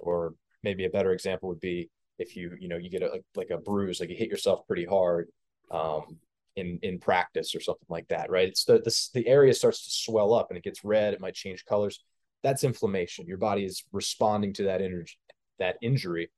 or 0.01 0.35
maybe 0.63 0.85
a 0.85 0.91
better 0.91 1.13
example 1.13 1.49
would 1.49 1.61
be 1.61 1.91
if 2.19 2.37
you, 2.37 2.53
you 2.59 2.69
know, 2.69 2.77
you 2.77 2.89
get 2.89 3.03
a, 3.03 3.21
like 3.35 3.51
a 3.51 3.59
bruise, 3.59 4.01
like 4.01 4.09
you 4.09 4.17
hit 4.17 4.31
yourself 4.31 4.67
pretty 4.67 4.87
hard 4.87 5.29
um, 5.71 6.19
in 6.55 6.79
in 6.83 6.99
practice 6.99 7.55
or 7.55 7.61
something 7.61 7.87
like 7.91 8.09
that, 8.09 8.31
right? 8.31 8.49
It's 8.49 8.65
the, 8.65 8.79
the 8.79 9.09
the 9.13 9.29
area 9.29 9.53
starts 9.53 9.85
to 9.85 9.91
swell 9.91 10.33
up 10.33 10.47
and 10.49 10.57
it 10.57 10.65
gets 10.65 10.85
red. 10.85 11.13
It 11.13 11.21
might 11.21 11.35
change 11.35 11.67
colors. 11.67 12.03
That's 12.47 12.63
inflammation. 12.63 13.27
Your 13.27 13.39
body 13.39 13.65
is 13.65 13.83
responding 13.91 14.53
to 14.53 14.63
that 14.67 14.81
energy, 14.81 15.19
that 15.59 15.79
injury 15.83 16.31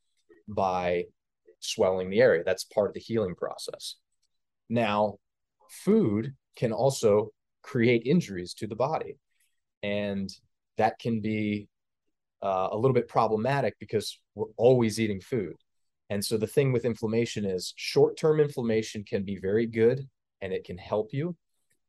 by 0.48 1.04
swelling 1.60 2.08
the 2.08 2.22
area. 2.22 2.42
That's 2.42 2.64
part 2.64 2.88
of 2.88 2.94
the 2.94 3.00
healing 3.00 3.34
process. 3.34 3.96
Now, 4.70 5.16
food 5.68 6.32
can 6.56 6.72
also 6.72 7.28
create 7.62 8.04
injuries 8.06 8.54
to 8.54 8.66
the 8.66 8.74
body. 8.74 9.18
And 9.82 10.30
that 10.78 10.98
can 10.98 11.20
be 11.20 11.68
uh, 12.42 12.68
a 12.72 12.76
little 12.78 12.94
bit 12.94 13.08
problematic 13.08 13.74
because 13.78 14.18
we're 14.34 14.46
always 14.56 14.98
eating 14.98 15.20
food. 15.20 15.56
And 16.08 16.24
so 16.24 16.38
the 16.38 16.46
thing 16.46 16.72
with 16.72 16.86
inflammation 16.86 17.44
is 17.44 17.74
short 17.76 18.16
term 18.16 18.40
inflammation 18.40 19.04
can 19.04 19.24
be 19.24 19.36
very 19.36 19.66
good 19.66 20.08
and 20.40 20.54
it 20.54 20.64
can 20.64 20.78
help 20.78 21.10
you. 21.12 21.36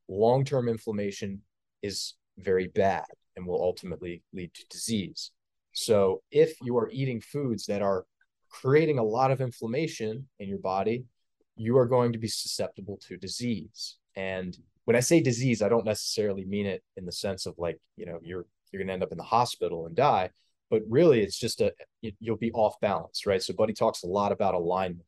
Long 0.10 0.43
term 0.43 0.67
inflammation 0.67 1.41
is 1.82 2.15
very 2.38 2.67
bad 2.67 3.05
and 3.36 3.46
will 3.46 3.62
ultimately 3.62 4.24
lead 4.34 4.54
to 4.54 4.68
disease. 4.70 5.32
So 5.72 6.22
if 6.32 6.54
you 6.62 6.78
are 6.78 6.89
eating 6.92 7.22
foods 7.22 7.65
that 7.68 7.82
are 7.82 8.06
creating 8.50 9.00
a 9.00 9.04
lot 9.04 9.32
of 9.32 9.42
inflammation 9.42 10.28
in 10.39 10.50
your 10.50 10.60
body, 10.60 11.06
you 11.56 11.78
are 11.78 11.86
going 11.86 12.13
to 12.13 12.20
be 12.20 12.28
susceptible 12.28 12.98
to 13.08 13.18
disease. 13.18 13.98
And 14.15 14.58
when 14.86 14.96
I 14.96 15.02
say 15.02 15.22
disease, 15.22 15.62
I 15.62 15.70
don't 15.70 15.86
necessarily 15.86 16.46
mean 16.46 16.65
it 16.65 16.84
in 16.98 17.06
the 17.06 17.12
sense 17.12 17.46
of 17.46 17.56
like, 17.58 17.80
you 17.96 18.06
know, 18.06 18.20
you're 18.24 18.46
you're 18.72 18.80
going 18.80 18.88
to 18.88 18.94
end 18.94 19.04
up 19.04 19.12
in 19.12 19.18
the 19.18 19.24
hospital 19.24 19.86
and 19.86 19.96
die, 19.96 20.30
but 20.70 20.82
really 20.88 21.22
it's 21.22 21.38
just 21.38 21.62
a 21.62 21.74
you'll 22.02 22.38
be 22.38 22.52
off 22.52 22.80
balance, 22.80 23.26
right? 23.26 23.42
So 23.42 23.54
Buddy 23.54 23.74
talks 23.74 24.04
a 24.04 24.08
lot 24.08 24.32
about 24.32 24.54
alignment. 24.54 25.06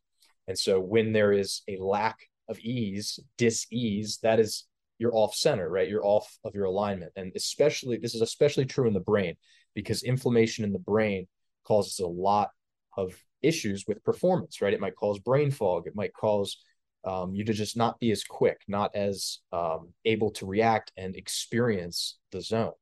And 0.47 0.57
so 0.57 0.79
when 0.79 1.13
there 1.13 1.31
is 1.31 1.61
a 1.67 1.77
lack 1.77 2.17
of 2.49 2.59
ease, 2.59 3.19
dis-ease, 3.37 4.19
that 4.23 4.39
is 4.39 4.65
you're 5.01 5.15
off 5.15 5.33
center, 5.33 5.67
right? 5.67 5.89
You're 5.89 6.05
off 6.05 6.37
of 6.43 6.53
your 6.53 6.65
alignment. 6.65 7.11
And 7.15 7.31
especially 7.35 7.97
this 7.97 8.13
is 8.13 8.21
especially 8.21 8.65
true 8.65 8.87
in 8.87 8.93
the 8.93 8.99
brain 8.99 9.35
because 9.73 10.03
inflammation 10.03 10.63
in 10.63 10.73
the 10.73 10.77
brain 10.77 11.25
causes 11.65 11.97
a 11.97 12.05
lot 12.05 12.51
of 12.95 13.15
issues 13.41 13.85
with 13.87 14.03
performance, 14.03 14.61
right? 14.61 14.75
It 14.75 14.79
might 14.79 14.95
cause 14.95 15.17
brain 15.17 15.49
fog. 15.49 15.87
It 15.87 15.95
might 15.95 16.13
cause 16.13 16.57
um, 17.03 17.33
you 17.33 17.43
to 17.45 17.53
just 17.53 17.75
not 17.75 17.99
be 17.99 18.11
as 18.11 18.23
quick, 18.23 18.61
not 18.67 18.95
as 18.95 19.39
um, 19.51 19.89
able 20.05 20.29
to 20.33 20.45
react 20.45 20.91
and 20.95 21.15
experience 21.15 22.19
the 22.31 22.39
zone. 22.39 22.73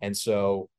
And 0.00 0.16
so, 0.16 0.70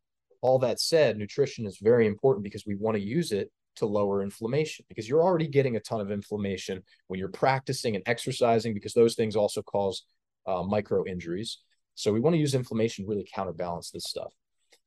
all 0.42 0.58
that 0.60 0.80
said, 0.80 1.18
nutrition 1.18 1.68
is 1.68 1.78
very 1.80 2.08
important 2.08 2.44
because 2.44 2.66
we 2.66 2.76
want 2.76 2.98
to 2.98 3.04
use 3.04 3.32
it 3.32 3.52
to 3.76 3.86
lower 3.86 4.24
inflammation 4.24 4.86
because 4.90 5.08
you're 5.08 5.22
already 5.22 5.48
getting 5.48 5.76
a 5.76 5.80
ton 5.80 6.02
of 6.02 6.12
inflammation 6.12 6.82
when 7.08 7.20
you're 7.20 7.30
practicing 7.30 7.96
and 7.96 8.04
exercising 8.08 8.74
because 8.74 8.94
those 8.94 9.16
things 9.16 9.36
also 9.36 9.62
cause 9.62 10.04
uh, 10.46 10.64
micro 10.64 11.06
injuries. 11.06 11.60
So 11.96 12.12
we 12.12 12.20
want 12.20 12.34
to 12.34 12.40
use 12.40 12.56
inflammation 12.56 13.06
to 13.06 13.10
really 13.10 13.28
counterbalance 13.34 13.92
this 13.92 14.06
stuff. 14.06 14.34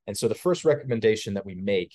And 0.06 0.16
so 0.16 0.28
the 0.28 0.34
first 0.34 0.64
recommendation 0.64 1.34
that 1.34 1.46
we 1.46 1.54
make 1.54 1.94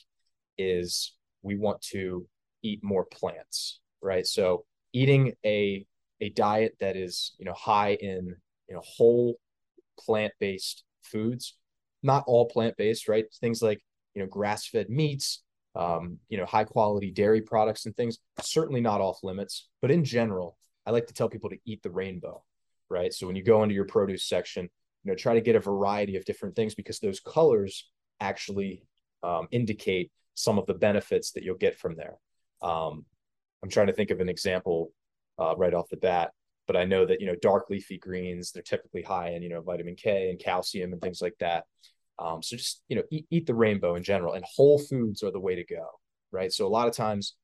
is 0.58 1.13
we 1.41 1.56
want 1.56 1.82
to 1.82 2.28
eat 2.62 2.84
more 2.84 3.06
plants, 3.06 3.80
right? 4.02 4.26
So 4.26 4.65
eating 4.93 5.34
a 5.45 5.86
a 6.19 6.30
diet 6.30 6.76
that 6.80 6.95
is 6.95 7.34
you 7.39 7.45
know 7.45 7.54
high 7.54 7.95
in 7.95 8.36
you 8.67 8.76
know 8.76 8.82
whole 8.84 9.36
plant 10.00 10.34
based 10.39 10.84
foods, 11.04 11.58
not 12.04 12.24
all 12.28 12.47
plant 12.47 12.78
based, 12.78 13.08
right? 13.08 13.26
Things 13.39 13.62
like 13.62 13.82
you 14.13 14.21
know 14.21 14.28
grass 14.28 14.67
fed 14.67 14.89
meats, 14.89 15.43
um, 15.76 16.19
you 16.30 16.38
know 16.38 16.45
high 16.45 16.63
quality 16.63 17.12
dairy 17.12 17.41
products 17.41 17.86
and 17.86 17.95
things 17.95 18.19
certainly 18.41 18.82
not 18.82 19.02
off 19.02 19.24
limits. 19.24 19.67
But 19.82 19.91
in 19.91 20.04
general, 20.04 20.58
I 20.86 20.91
like 20.91 21.08
to 21.08 21.13
tell 21.13 21.30
people 21.30 21.50
to 21.50 21.58
eat 21.65 21.82
the 21.82 21.91
rainbow, 21.91 22.43
right? 22.91 23.13
So 23.13 23.25
when 23.25 23.36
you 23.36 23.43
go 23.43 23.63
into 23.63 23.73
your 23.73 23.86
produce 23.86 24.27
section, 24.27 24.69
you 25.04 25.12
know 25.12 25.15
try 25.15 25.34
to 25.34 25.41
get 25.41 25.56
a 25.56 25.60
variety 25.60 26.15
of 26.15 26.25
different 26.25 26.56
things 26.56 26.75
because 26.75 26.99
those 26.99 27.19
colors 27.19 27.89
actually 28.19 28.84
um, 29.23 29.47
indicate 29.51 30.12
some 30.36 30.60
of 30.60 30.65
the 30.67 30.73
benefits 30.73 31.32
that 31.32 31.43
you'll 31.43 31.58
get 31.58 31.77
from 31.77 31.95
there. 31.95 32.17
Um, 32.62 33.06
I'm 33.63 33.69
trying 33.69 33.88
to 33.88 33.93
think 33.93 34.12
of 34.12 34.19
an 34.19 34.30
example 34.30 34.91
uh, 35.39 35.56
right 35.56 35.73
off 35.73 35.89
the 35.89 35.97
bat, 35.97 36.32
but 36.67 36.75
I 36.75 36.86
know 36.86 37.06
that 37.06 37.19
you 37.19 37.27
know 37.27 37.36
dark 37.41 37.69
leafy 37.69 37.97
greens 37.97 38.51
they're 38.51 38.63
typically 38.63 39.01
high 39.01 39.30
in 39.32 39.41
you 39.41 39.49
know 39.49 39.62
vitamin 39.62 39.95
K 39.95 40.30
and 40.30 40.39
calcium 40.39 40.93
and 40.93 41.01
things 41.01 41.21
like 41.21 41.36
that. 41.39 41.65
Um, 42.19 42.43
so 42.43 42.56
just 42.56 42.84
you 42.88 42.95
know 42.97 43.04
eat, 43.10 43.25
eat 43.32 43.47
the 43.47 43.56
rainbow 43.56 43.95
in 43.95 44.04
general, 44.04 44.34
and 44.34 44.45
whole 44.45 44.77
foods 44.77 45.23
are 45.23 45.32
the 45.32 45.39
way 45.39 45.56
to 45.56 45.63
go, 45.63 45.88
right? 46.32 46.51
So 46.51 46.67
a 46.67 46.69
lot 46.69 46.88
of 46.88 46.95
times, 46.95 47.36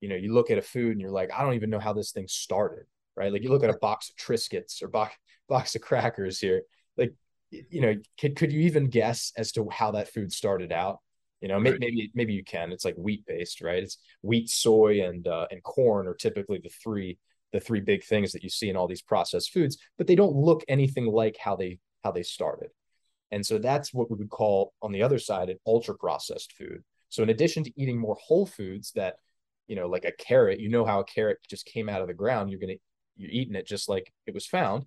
you 0.00 0.08
know, 0.08 0.16
you 0.16 0.32
look 0.32 0.50
at 0.50 0.58
a 0.58 0.62
food 0.62 0.92
and 0.92 1.00
you're 1.00 1.10
like, 1.10 1.30
I 1.32 1.42
don't 1.42 1.54
even 1.54 1.70
know 1.70 1.78
how 1.78 1.92
this 1.92 2.10
thing 2.10 2.26
started, 2.28 2.86
right? 3.16 3.32
Like 3.32 3.42
you 3.42 3.50
look 3.50 3.64
at 3.64 3.70
a 3.70 3.78
box 3.78 4.10
of 4.10 4.16
Triscuits 4.16 4.82
or 4.82 4.88
box 4.88 5.14
box 5.48 5.74
of 5.74 5.82
crackers 5.82 6.38
here, 6.38 6.62
like 6.96 7.12
you 7.50 7.80
know, 7.80 7.94
could 8.18 8.36
could 8.36 8.52
you 8.52 8.60
even 8.60 8.88
guess 8.88 9.32
as 9.36 9.52
to 9.52 9.68
how 9.70 9.92
that 9.92 10.12
food 10.12 10.32
started 10.32 10.72
out? 10.72 11.00
You 11.40 11.48
know, 11.48 11.60
right. 11.60 11.78
maybe 11.78 12.10
maybe 12.14 12.32
you 12.32 12.44
can. 12.44 12.72
It's 12.72 12.84
like 12.84 12.96
wheat 12.96 13.26
based, 13.26 13.60
right? 13.60 13.82
It's 13.82 13.98
wheat, 14.22 14.48
soy, 14.48 15.02
and 15.04 15.26
uh, 15.28 15.46
and 15.50 15.62
corn 15.62 16.06
are 16.06 16.14
typically 16.14 16.58
the 16.62 16.70
three 16.70 17.18
the 17.52 17.60
three 17.60 17.80
big 17.80 18.02
things 18.02 18.32
that 18.32 18.42
you 18.42 18.50
see 18.50 18.68
in 18.68 18.76
all 18.76 18.88
these 18.88 19.02
processed 19.02 19.52
foods, 19.52 19.78
but 19.96 20.06
they 20.06 20.16
don't 20.16 20.34
look 20.34 20.64
anything 20.66 21.06
like 21.06 21.36
how 21.38 21.54
they 21.54 21.78
how 22.02 22.10
they 22.10 22.22
started. 22.22 22.70
And 23.30 23.44
so 23.44 23.58
that's 23.58 23.94
what 23.94 24.10
we 24.10 24.16
would 24.16 24.30
call 24.30 24.74
on 24.82 24.92
the 24.92 25.02
other 25.02 25.18
side 25.18 25.50
an 25.50 25.58
ultra 25.66 25.96
processed 25.96 26.52
food. 26.52 26.82
So 27.08 27.22
in 27.22 27.30
addition 27.30 27.64
to 27.64 27.72
eating 27.76 27.98
more 27.98 28.16
whole 28.20 28.46
foods 28.46 28.92
that, 28.96 29.16
you 29.66 29.76
know, 29.76 29.88
like 29.88 30.04
a 30.04 30.12
carrot, 30.12 30.60
you 30.60 30.68
know 30.68 30.84
how 30.84 31.00
a 31.00 31.04
carrot 31.04 31.38
just 31.48 31.64
came 31.64 31.88
out 31.88 32.00
of 32.00 32.08
the 32.08 32.14
ground, 32.14 32.50
you're 32.50 32.60
gonna 32.60 32.74
you're 33.16 33.30
eating 33.30 33.54
it 33.54 33.66
just 33.66 33.88
like 33.88 34.12
it 34.26 34.34
was 34.34 34.46
found. 34.46 34.84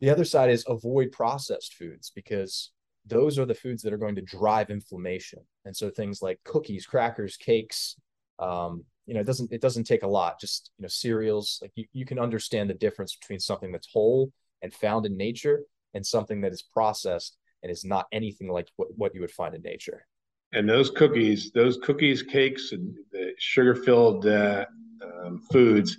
The 0.00 0.10
other 0.10 0.24
side 0.24 0.50
is 0.50 0.64
avoid 0.68 1.12
processed 1.12 1.74
foods 1.74 2.12
because 2.14 2.70
those 3.06 3.38
are 3.38 3.46
the 3.46 3.54
foods 3.54 3.82
that 3.82 3.92
are 3.92 3.98
going 3.98 4.14
to 4.16 4.22
drive 4.22 4.70
inflammation. 4.70 5.40
And 5.64 5.76
so 5.76 5.90
things 5.90 6.22
like 6.22 6.38
cookies, 6.44 6.86
crackers, 6.86 7.36
cakes, 7.36 7.96
um, 8.38 8.84
you 9.06 9.14
know, 9.14 9.20
it 9.20 9.26
doesn't 9.26 9.50
it 9.52 9.62
doesn't 9.62 9.84
take 9.84 10.02
a 10.02 10.08
lot. 10.08 10.38
Just 10.38 10.70
you 10.78 10.82
know, 10.82 10.88
cereals. 10.88 11.58
Like 11.62 11.72
you, 11.74 11.86
you 11.92 12.04
can 12.04 12.18
understand 12.18 12.68
the 12.68 12.74
difference 12.74 13.16
between 13.16 13.40
something 13.40 13.72
that's 13.72 13.88
whole 13.90 14.30
and 14.62 14.72
found 14.72 15.06
in 15.06 15.16
nature 15.16 15.62
and 15.94 16.04
something 16.04 16.42
that 16.42 16.52
is 16.52 16.62
processed 16.62 17.36
and 17.62 17.72
is 17.72 17.84
not 17.84 18.06
anything 18.12 18.48
like 18.48 18.68
what, 18.76 18.88
what 18.96 19.14
you 19.14 19.20
would 19.20 19.30
find 19.30 19.54
in 19.54 19.62
nature. 19.62 20.06
And 20.52 20.68
those 20.68 20.90
cookies, 20.90 21.50
those 21.52 21.78
cookies, 21.82 22.22
cakes, 22.22 22.72
and 22.72 22.94
the 23.12 23.32
sugar-filled 23.38 24.26
uh, 24.26 24.64
um, 25.02 25.40
foods, 25.50 25.98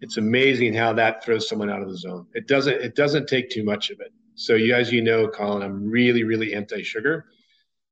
it's 0.00 0.16
amazing 0.16 0.74
how 0.74 0.92
that 0.94 1.24
throws 1.24 1.48
someone 1.48 1.70
out 1.70 1.82
of 1.82 1.88
the 1.88 1.96
zone. 1.96 2.26
It 2.34 2.46
doesn't. 2.46 2.80
It 2.80 2.94
doesn't 2.94 3.28
take 3.28 3.50
too 3.50 3.64
much 3.64 3.90
of 3.90 4.00
it. 4.00 4.12
So, 4.34 4.54
you, 4.54 4.74
as 4.74 4.90
you 4.90 5.02
know, 5.02 5.28
Colin, 5.28 5.62
I'm 5.62 5.84
really, 5.90 6.24
really 6.24 6.54
anti-sugar. 6.54 7.26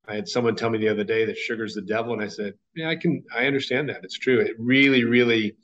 I 0.07 0.15
had 0.15 0.27
someone 0.27 0.57
tell 0.57 0.71
me 0.71 0.79
the 0.79 0.89
other 0.89 1.05
day 1.05 1.27
that 1.27 1.37
sugar's 1.37 1.75
the 1.75 1.83
devil, 1.83 2.15
and 2.15 2.23
I 2.23 2.29
said, 2.29 2.55
"Yeah, 2.75 2.89
I 2.89 2.97
can. 2.97 3.23
I 3.35 3.47
understand 3.47 3.89
that. 3.91 4.01
It's 4.03 4.19
true. 4.19 4.41
It 4.41 4.57
really, 4.59 5.05
really." 5.05 5.57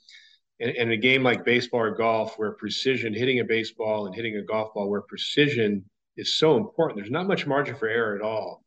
In, 0.61 0.89
a 0.89 0.95
game 0.95 1.21
like 1.21 1.43
baseball 1.43 1.81
or 1.81 1.91
golf, 1.91 2.39
where 2.39 2.53
precision, 2.53 3.13
hitting 3.13 3.41
a 3.41 3.43
baseball 3.43 4.05
and 4.05 4.15
hitting 4.15 4.37
a 4.37 4.41
golf 4.41 4.73
ball, 4.73 4.89
where 4.89 5.01
precision 5.01 5.83
is 6.15 6.37
so 6.37 6.55
important, 6.55 6.97
there's 6.97 7.11
not 7.11 7.27
much 7.27 7.45
margin 7.45 7.75
for 7.75 7.89
error 7.89 8.15
at 8.15 8.21
all. 8.21 8.63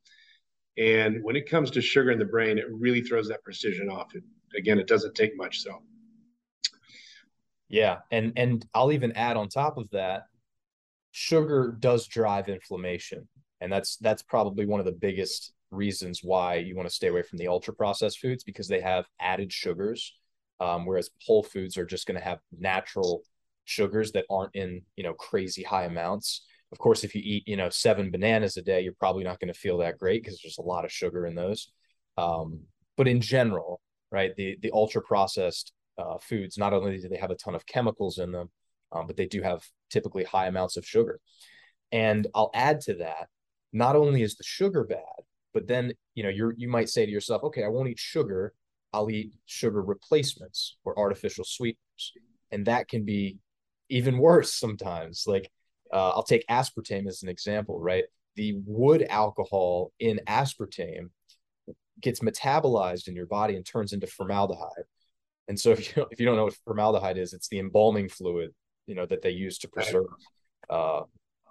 And 0.77 1.25
when 1.25 1.35
it 1.35 1.49
comes 1.49 1.71
to 1.71 1.81
sugar 1.81 2.11
in 2.11 2.19
the 2.19 2.27
brain, 2.27 2.59
it 2.59 2.67
really 2.71 3.01
throws 3.01 3.29
that 3.29 3.43
precision 3.43 3.89
off. 3.89 4.13
And 4.13 4.23
again, 4.55 4.79
it 4.79 4.87
doesn't 4.87 5.15
take 5.15 5.35
much. 5.37 5.61
So, 5.61 5.83
yeah, 7.69 7.99
and 8.11 8.33
and 8.37 8.67
I'll 8.75 8.93
even 8.93 9.13
add 9.13 9.37
on 9.37 9.49
top 9.49 9.77
of 9.77 9.91
that, 9.91 10.23
sugar 11.11 11.77
does 11.79 12.07
drive 12.07 12.49
inflammation, 12.49 13.29
and 13.61 13.73
that's 13.73 13.97
that's 13.97 14.23
probably 14.23 14.67
one 14.67 14.81
of 14.81 14.87
the 14.87 14.93
biggest 14.93 15.53
reasons 15.71 16.21
why 16.23 16.55
you 16.57 16.75
want 16.75 16.89
to 16.89 16.95
stay 16.95 17.09
away 17.09 17.23
from 17.23 17.39
the 17.39 17.49
ultra 17.49 17.75
processed 17.75 18.21
foods 18.21 18.43
because 18.43 18.69
they 18.69 18.81
have 18.81 19.05
added 19.21 19.53
sugars, 19.53 20.15
um, 20.61 20.87
whereas 20.87 21.11
whole 21.27 21.43
foods 21.43 21.77
are 21.77 21.85
just 21.85 22.07
going 22.07 22.19
to 22.19 22.25
have 22.25 22.39
natural 22.59 23.23
sugars 23.67 24.13
that 24.13 24.25
aren't 24.31 24.55
in 24.55 24.81
you 24.97 25.05
know 25.05 25.15
crazy 25.15 25.63
high 25.63 25.85
amounts. 25.85 26.47
Of 26.73 26.79
course, 26.79 27.05
if 27.05 27.15
you 27.15 27.23
eat 27.25 27.47
you 27.47 27.57
know 27.57 27.69
seven 27.69 28.11
bananas 28.11 28.57
a 28.57 28.63
day, 28.63 28.81
you're 28.81 28.95
probably 28.99 29.25
not 29.25 29.41
going 29.41 29.53
to 29.53 29.59
feel 29.59 29.79
that 29.79 29.99
great 29.99 30.23
because 30.23 30.41
there's 30.43 30.59
a 30.59 30.63
lot 30.63 30.85
of 30.85 30.93
sugar 30.93 31.27
in 31.27 31.35
those. 31.35 31.71
Um, 32.17 32.61
but 32.97 33.09
in 33.09 33.21
general, 33.21 33.81
right, 34.11 34.35
the 34.37 34.57
the 34.63 34.71
ultra 34.73 35.03
processed 35.03 35.73
uh, 35.99 36.19
foods 36.19 36.57
not 36.57 36.73
only 36.73 36.99
do 36.99 37.09
they 37.09 37.17
have 37.17 37.31
a 37.31 37.37
ton 37.37 37.55
of 37.55 37.67
chemicals 37.67 38.19
in 38.19 38.33
them, 38.33 38.51
um, 38.93 39.07
but 39.07 39.17
they 39.17 39.27
do 39.27 39.43
have 39.43 39.63
typically 39.91 40.25
high 40.25 40.47
amounts 40.47 40.77
of 40.77 40.87
sugar. 40.87 41.21
And 41.93 42.27
I'll 42.35 42.51
add 42.55 42.81
to 42.83 42.95
that, 42.95 43.29
not 43.73 43.97
only 43.97 44.23
is 44.23 44.37
the 44.37 44.45
sugar 44.45 44.85
bad, 44.85 45.03
but 45.55 45.67
then 45.67 45.93
you 46.15 46.23
know 46.23 46.29
you 46.29 46.53
you 46.57 46.69
might 46.69 46.89
say 46.89 47.05
to 47.05 47.13
yourself, 47.13 47.43
okay, 47.45 47.65
I 47.65 47.69
won't 47.69 47.89
eat 47.89 47.99
sugar. 47.99 48.55
I'll 48.93 49.11
eat 49.11 49.33
sugar 49.47 49.83
replacements 49.83 50.77
or 50.85 50.99
artificial 50.99 51.45
sweeteners, 51.45 52.13
and 52.51 52.67
that 52.67 52.89
can 52.89 53.05
be 53.05 53.39
even 53.89 54.19
worse 54.29 54.55
sometimes. 54.55 55.25
Like 55.27 55.51
uh, 55.93 56.11
I'll 56.11 56.23
take 56.23 56.47
aspartame 56.49 57.09
as 57.09 57.23
an 57.23 57.29
example, 57.29 57.81
right? 57.81 58.05
The 58.37 58.55
wood 58.65 59.07
alcohol 59.09 59.93
in 59.99 60.21
aspartame 60.27 61.11
gets 62.01 62.21
metabolized 62.21 63.09
in 63.09 63.17
your 63.17 63.27
body 63.27 63.57
and 63.57 63.67
turns 63.67 63.93
into 63.93 64.07
formaldehyde. 64.07 64.85
And 65.49 65.59
so 65.59 65.71
if 65.71 65.97
you 65.97 66.07
if 66.11 66.21
you 66.21 66.27
don't 66.27 66.37
know 66.37 66.45
what 66.45 66.59
formaldehyde 66.65 67.19
is, 67.19 67.33
it's 67.33 67.49
the 67.49 67.59
embalming 67.59 68.09
fluid, 68.09 68.53
you 68.87 68.95
know, 68.95 69.07
that 69.07 69.23
they 69.23 69.31
use 69.31 69.59
to 69.59 69.69
preserve 69.69 70.07
uh, 70.71 71.03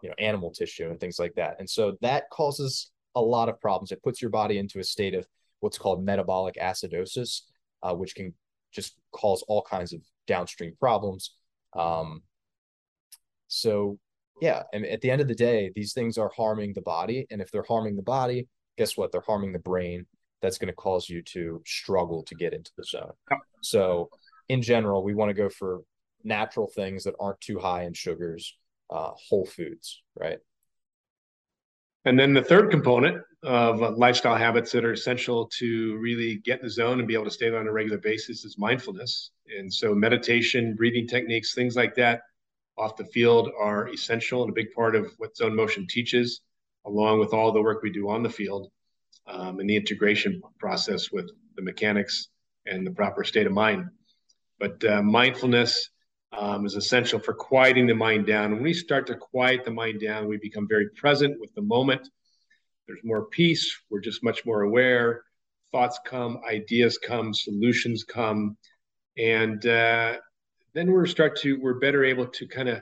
you 0.01 0.09
know, 0.09 0.15
animal 0.19 0.51
tissue 0.51 0.89
and 0.89 0.99
things 0.99 1.19
like 1.19 1.33
that. 1.35 1.55
And 1.59 1.69
so 1.69 1.97
that 2.01 2.29
causes 2.29 2.91
a 3.15 3.21
lot 3.21 3.49
of 3.49 3.59
problems. 3.59 3.91
It 3.91 4.03
puts 4.03 4.21
your 4.21 4.31
body 4.31 4.57
into 4.57 4.79
a 4.79 4.83
state 4.83 5.15
of 5.15 5.27
what's 5.59 5.77
called 5.77 6.03
metabolic 6.03 6.55
acidosis, 6.55 7.41
uh, 7.81 7.93
which 7.93 8.15
can 8.15 8.33
just 8.71 8.95
cause 9.11 9.43
all 9.47 9.61
kinds 9.61 9.93
of 9.93 10.01
downstream 10.27 10.73
problems. 10.79 11.33
Um, 11.75 12.21
so, 13.47 13.97
yeah, 14.39 14.63
and 14.73 14.85
at 14.85 15.01
the 15.01 15.09
end 15.09 15.21
of 15.21 15.27
the 15.27 15.35
day, 15.35 15.71
these 15.75 15.93
things 15.93 16.17
are 16.17 16.31
harming 16.35 16.73
the 16.73 16.81
body. 16.81 17.25
And 17.31 17.41
if 17.41 17.49
they're 17.51 17.65
harming 17.67 17.95
the 17.95 18.03
body, 18.03 18.47
guess 18.77 18.95
what? 18.97 19.11
They're 19.11 19.21
harming 19.21 19.53
the 19.53 19.59
brain. 19.59 20.05
That's 20.41 20.59
going 20.59 20.67
to 20.67 20.75
cause 20.75 21.09
you 21.09 21.23
to 21.23 21.63
struggle 21.65 22.21
to 22.23 22.35
get 22.35 22.53
into 22.53 22.71
the 22.77 22.83
zone. 22.83 23.13
So, 23.69 24.09
in 24.49 24.61
general, 24.61 25.03
we 25.03 25.13
want 25.13 25.29
to 25.29 25.33
go 25.33 25.49
for 25.49 25.81
natural 26.23 26.67
things 26.67 27.03
that 27.03 27.15
aren't 27.19 27.41
too 27.41 27.59
high 27.59 27.83
in 27.83 27.93
sugars, 27.93 28.55
uh, 28.89 29.11
whole 29.29 29.45
foods, 29.45 30.01
right? 30.15 30.39
And 32.05 32.17
then 32.17 32.33
the 32.33 32.41
third 32.41 32.71
component 32.71 33.21
of 33.43 33.97
lifestyle 33.97 34.35
habits 34.35 34.71
that 34.71 34.85
are 34.85 34.93
essential 34.93 35.49
to 35.59 35.97
really 35.97 36.37
get 36.37 36.59
in 36.59 36.65
the 36.65 36.71
zone 36.71 36.99
and 36.99 37.07
be 37.07 37.13
able 37.13 37.25
to 37.25 37.31
stay 37.31 37.49
there 37.49 37.59
on 37.59 37.67
a 37.67 37.71
regular 37.71 37.97
basis 37.97 38.45
is 38.45 38.57
mindfulness. 38.57 39.31
And 39.57 39.71
so 39.71 39.93
meditation, 39.93 40.75
breathing 40.75 41.07
techniques, 41.07 41.53
things 41.53 41.75
like 41.75 41.95
that 41.95 42.21
off 42.77 42.95
the 42.95 43.05
field 43.05 43.49
are 43.59 43.89
essential 43.89 44.43
and 44.43 44.51
a 44.51 44.53
big 44.53 44.71
part 44.73 44.95
of 44.95 45.11
what 45.17 45.35
zone 45.35 45.55
motion 45.55 45.85
teaches, 45.89 46.41
along 46.85 47.19
with 47.19 47.33
all 47.33 47.51
the 47.51 47.61
work 47.61 47.81
we 47.83 47.89
do 47.89 48.09
on 48.09 48.23
the 48.23 48.29
field 48.29 48.71
um, 49.27 49.59
and 49.59 49.69
the 49.69 49.75
integration 49.75 50.41
process 50.59 51.11
with 51.11 51.29
the 51.55 51.61
mechanics 51.61 52.29
and 52.69 52.85
the 52.85 52.91
proper 52.91 53.23
state 53.23 53.47
of 53.47 53.53
mind. 53.53 53.85
But 54.59 54.83
uh, 54.83 55.01
mindfulness 55.01 55.89
um, 56.31 56.65
is 56.65 56.75
essential 56.75 57.19
for 57.19 57.33
quieting 57.33 57.87
the 57.87 57.95
mind 57.95 58.25
down. 58.25 58.51
When 58.53 58.63
we 58.63 58.73
start 58.73 59.07
to 59.07 59.15
quiet 59.15 59.63
the 59.63 59.71
mind 59.71 60.01
down, 60.01 60.27
we 60.27 60.37
become 60.37 60.67
very 60.67 60.89
present 60.89 61.39
with 61.39 61.53
the 61.55 61.61
moment. 61.61 62.07
There's 62.87 62.99
more 63.03 63.25
peace. 63.25 63.79
We're 63.89 64.01
just 64.01 64.23
much 64.23 64.45
more 64.45 64.61
aware. 64.61 65.23
Thoughts 65.71 65.99
come, 66.05 66.39
ideas 66.49 66.97
come, 66.97 67.33
solutions 67.33 68.03
come, 68.03 68.57
and 69.17 69.65
uh, 69.65 70.17
then 70.73 70.91
we're 70.91 71.05
start 71.05 71.35
to 71.41 71.59
we're 71.61 71.79
better 71.79 72.05
able 72.05 72.27
to 72.27 72.47
kind 72.47 72.69
of 72.69 72.81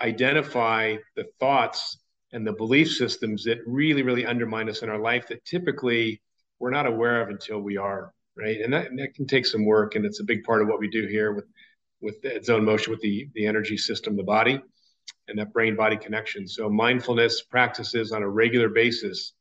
identify 0.00 0.96
the 1.14 1.26
thoughts 1.38 1.98
and 2.32 2.46
the 2.46 2.52
belief 2.52 2.90
systems 2.90 3.44
that 3.44 3.58
really 3.66 4.02
really 4.02 4.26
undermine 4.26 4.68
us 4.68 4.82
in 4.82 4.88
our 4.88 4.98
life 4.98 5.26
that 5.28 5.44
typically 5.44 6.20
we're 6.58 6.70
not 6.70 6.86
aware 6.86 7.20
of 7.22 7.28
until 7.28 7.60
we 7.60 7.76
are 7.76 8.12
right? 8.38 8.60
And 8.60 8.72
that, 8.72 8.90
and 8.90 8.98
that 8.98 9.14
can 9.14 9.26
take 9.26 9.46
some 9.46 9.64
work 9.64 9.94
and 9.94 10.04
it's 10.04 10.20
a 10.20 10.24
big 10.24 10.44
part 10.44 10.62
of 10.62 10.68
what 10.68 10.80
we 10.80 10.88
do 10.88 11.06
here 11.06 11.32
with 11.32 11.46
with 12.00 12.22
the 12.22 12.40
zone 12.44 12.64
motion 12.64 12.92
with 12.92 13.00
the 13.00 13.28
the 13.34 13.46
energy 13.46 13.76
system 13.76 14.16
the 14.16 14.22
body 14.22 14.60
and 15.26 15.38
that 15.38 15.52
brain 15.52 15.74
body 15.74 15.96
connection. 15.96 16.46
So 16.46 16.68
mindfulness 16.68 17.42
practices 17.42 18.12
on 18.12 18.22
a 18.22 18.28
regular 18.28 18.68
basis 18.68 19.32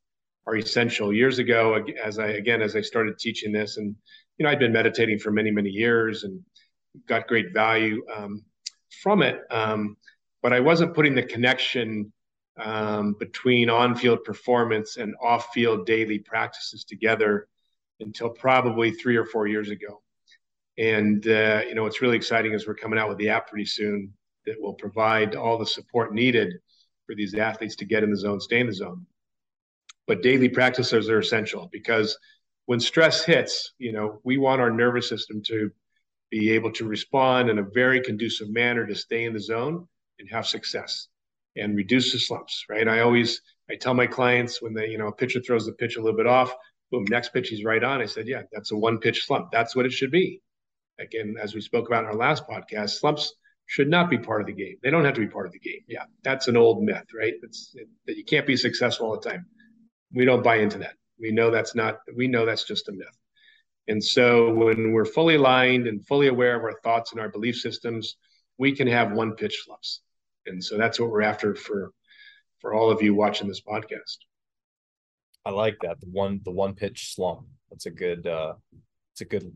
are 0.47 0.55
essential. 0.55 1.13
Years 1.13 1.39
ago 1.39 1.83
as 2.03 2.19
i 2.19 2.27
again 2.27 2.61
as 2.61 2.75
i 2.75 2.81
started 2.81 3.19
teaching 3.19 3.51
this 3.51 3.77
and 3.77 3.95
you 4.37 4.43
know 4.43 4.49
i'd 4.49 4.59
been 4.59 4.73
meditating 4.73 5.19
for 5.19 5.31
many 5.31 5.51
many 5.51 5.69
years 5.69 6.23
and 6.23 6.41
got 7.07 7.27
great 7.27 7.53
value 7.53 8.03
um, 8.15 8.43
from 9.01 9.21
it 9.21 9.41
um, 9.51 9.97
but 10.41 10.53
i 10.53 10.59
wasn't 10.59 10.93
putting 10.93 11.15
the 11.15 11.23
connection 11.23 12.11
um, 12.59 13.15
between 13.19 13.69
on-field 13.69 14.23
performance 14.23 14.97
and 14.97 15.13
off-field 15.21 15.85
daily 15.85 16.19
practices 16.19 16.83
together 16.83 17.47
until 17.99 18.29
probably 18.29 18.91
three 18.91 19.15
or 19.15 19.25
four 19.25 19.47
years 19.47 19.69
ago 19.69 20.01
and 20.77 21.27
uh, 21.27 21.61
you 21.67 21.75
know, 21.75 21.83
what's 21.83 22.01
really 22.01 22.15
exciting 22.15 22.53
is 22.53 22.67
we're 22.67 22.75
coming 22.75 22.99
out 22.99 23.09
with 23.09 23.17
the 23.17 23.29
app 23.29 23.47
pretty 23.47 23.65
soon 23.65 24.13
that 24.45 24.55
will 24.59 24.73
provide 24.73 25.35
all 25.35 25.57
the 25.57 25.65
support 25.65 26.13
needed 26.13 26.53
for 27.05 27.15
these 27.15 27.33
athletes 27.33 27.75
to 27.77 27.85
get 27.85 28.03
in 28.03 28.11
the 28.11 28.17
zone, 28.17 28.39
stay 28.39 28.59
in 28.59 28.67
the 28.67 28.73
zone. 28.73 29.05
But 30.05 30.21
daily 30.21 30.49
practices 30.49 31.09
are 31.09 31.19
essential 31.19 31.69
because 31.71 32.17
when 32.65 32.79
stress 32.79 33.25
hits, 33.25 33.73
you 33.77 33.91
know, 33.91 34.19
we 34.23 34.37
want 34.37 34.61
our 34.61 34.71
nervous 34.71 35.09
system 35.09 35.41
to 35.47 35.71
be 36.29 36.51
able 36.51 36.71
to 36.73 36.85
respond 36.85 37.49
in 37.49 37.59
a 37.59 37.63
very 37.73 38.01
conducive 38.01 38.49
manner 38.49 38.85
to 38.85 38.95
stay 38.95 39.23
in 39.23 39.33
the 39.33 39.39
zone 39.39 39.87
and 40.19 40.29
have 40.29 40.45
success 40.45 41.07
and 41.55 41.75
reduce 41.75 42.11
the 42.11 42.19
slumps, 42.19 42.65
right? 42.69 42.87
I 42.87 42.99
always 42.99 43.41
I 43.69 43.75
tell 43.75 43.93
my 43.93 44.07
clients 44.07 44.61
when 44.61 44.73
they, 44.73 44.87
you 44.89 44.97
know, 44.97 45.07
a 45.07 45.11
pitcher 45.11 45.41
throws 45.41 45.65
the 45.65 45.73
pitch 45.73 45.97
a 45.97 46.01
little 46.01 46.17
bit 46.17 46.27
off, 46.27 46.53
boom, 46.91 47.05
next 47.09 47.29
pitch 47.33 47.49
he's 47.49 47.63
right 47.63 47.83
on. 47.83 48.01
I 48.01 48.05
said, 48.05 48.27
yeah, 48.27 48.43
that's 48.51 48.71
a 48.71 48.77
one 48.77 48.99
pitch 48.99 49.25
slump. 49.25 49.51
That's 49.51 49.75
what 49.75 49.85
it 49.85 49.91
should 49.91 50.11
be 50.11 50.41
again, 50.99 51.35
as 51.41 51.53
we 51.53 51.61
spoke 51.61 51.87
about 51.87 52.03
in 52.03 52.09
our 52.09 52.15
last 52.15 52.47
podcast, 52.47 52.91
slumps 52.91 53.33
should 53.65 53.89
not 53.89 54.09
be 54.09 54.17
part 54.17 54.41
of 54.41 54.47
the 54.47 54.53
game. 54.53 54.77
They 54.81 54.89
don't 54.89 55.05
have 55.05 55.13
to 55.15 55.21
be 55.21 55.27
part 55.27 55.45
of 55.45 55.51
the 55.51 55.59
game. 55.59 55.81
Yeah, 55.87 56.05
that's 56.23 56.47
an 56.47 56.57
old 56.57 56.83
myth, 56.83 57.05
right? 57.17 57.33
It's 57.43 57.73
it, 57.75 57.87
that 58.05 58.17
you 58.17 58.23
can't 58.23 58.47
be 58.47 58.55
successful 58.55 59.07
all 59.07 59.19
the 59.19 59.29
time. 59.29 59.45
We 60.13 60.25
don't 60.25 60.43
buy 60.43 60.57
into 60.57 60.77
that. 60.79 60.95
We 61.19 61.31
know 61.31 61.51
that's 61.51 61.75
not. 61.75 61.99
We 62.15 62.27
know 62.27 62.45
that's 62.45 62.63
just 62.63 62.89
a 62.89 62.93
myth. 62.93 63.17
And 63.89 64.03
so 64.03 64.53
when 64.53 64.91
we're 64.91 65.05
fully 65.05 65.35
aligned 65.35 65.87
and 65.87 66.05
fully 66.05 66.27
aware 66.27 66.57
of 66.57 66.63
our 66.63 66.79
thoughts 66.83 67.11
and 67.11 67.21
our 67.21 67.29
belief 67.29 67.55
systems, 67.55 68.17
we 68.57 68.75
can 68.75 68.87
have 68.87 69.11
one 69.11 69.33
pitch 69.33 69.63
slumps. 69.65 70.01
And 70.45 70.63
so 70.63 70.77
that's 70.77 70.99
what 70.99 71.09
we're 71.09 71.21
after 71.21 71.55
for 71.55 71.91
for 72.59 72.73
all 72.73 72.89
of 72.89 73.01
you 73.01 73.13
watching 73.13 73.47
this 73.47 73.61
podcast. 73.61 74.17
I 75.47 75.51
like 75.51 75.77
that. 75.81 76.01
The 76.01 76.07
one 76.07 76.41
the 76.43 76.51
one 76.51 76.73
pitch 76.73 77.15
slump. 77.15 77.45
That's 77.69 77.85
a 77.85 77.91
good 77.91 78.27
uh 78.27 78.55
it's 79.13 79.21
a 79.21 79.25
good 79.25 79.49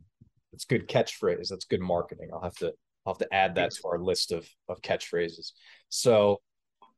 it's 0.54 0.64
good 0.64 0.88
catchphrase. 0.88 1.50
That's 1.50 1.66
good 1.66 1.82
marketing. 1.82 2.30
I'll 2.34 2.42
have 2.42 2.56
to 2.56 2.74
I'll 3.06 3.14
have 3.14 3.18
to 3.18 3.34
add 3.34 3.56
that 3.56 3.72
to 3.72 3.88
our 3.90 4.00
list 4.00 4.32
of 4.32 4.48
of 4.70 4.82
catchphrases. 4.82 5.52
So 5.90 6.40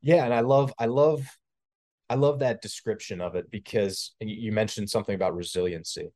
yeah, 0.00 0.24
and 0.24 0.32
I 0.32 0.40
love 0.40 0.72
I 0.78 0.86
love 0.86 1.26
I 2.08 2.14
love 2.14 2.38
that 2.38 2.62
description 2.62 3.20
of 3.20 3.34
it 3.34 3.50
because 3.50 4.14
you 4.20 4.52
mentioned 4.52 4.88
something 4.88 5.16
about 5.16 5.34
resiliency. 5.34 6.10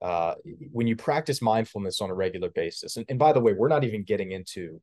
Uh, 0.00 0.34
when 0.70 0.86
you 0.86 0.94
practice 0.94 1.42
mindfulness 1.42 2.00
on 2.00 2.10
a 2.10 2.14
regular 2.14 2.50
basis, 2.50 2.98
and, 2.98 3.06
and 3.08 3.18
by 3.18 3.32
the 3.32 3.40
way, 3.40 3.52
we're 3.52 3.66
not 3.66 3.82
even 3.82 4.04
getting 4.04 4.30
into 4.30 4.80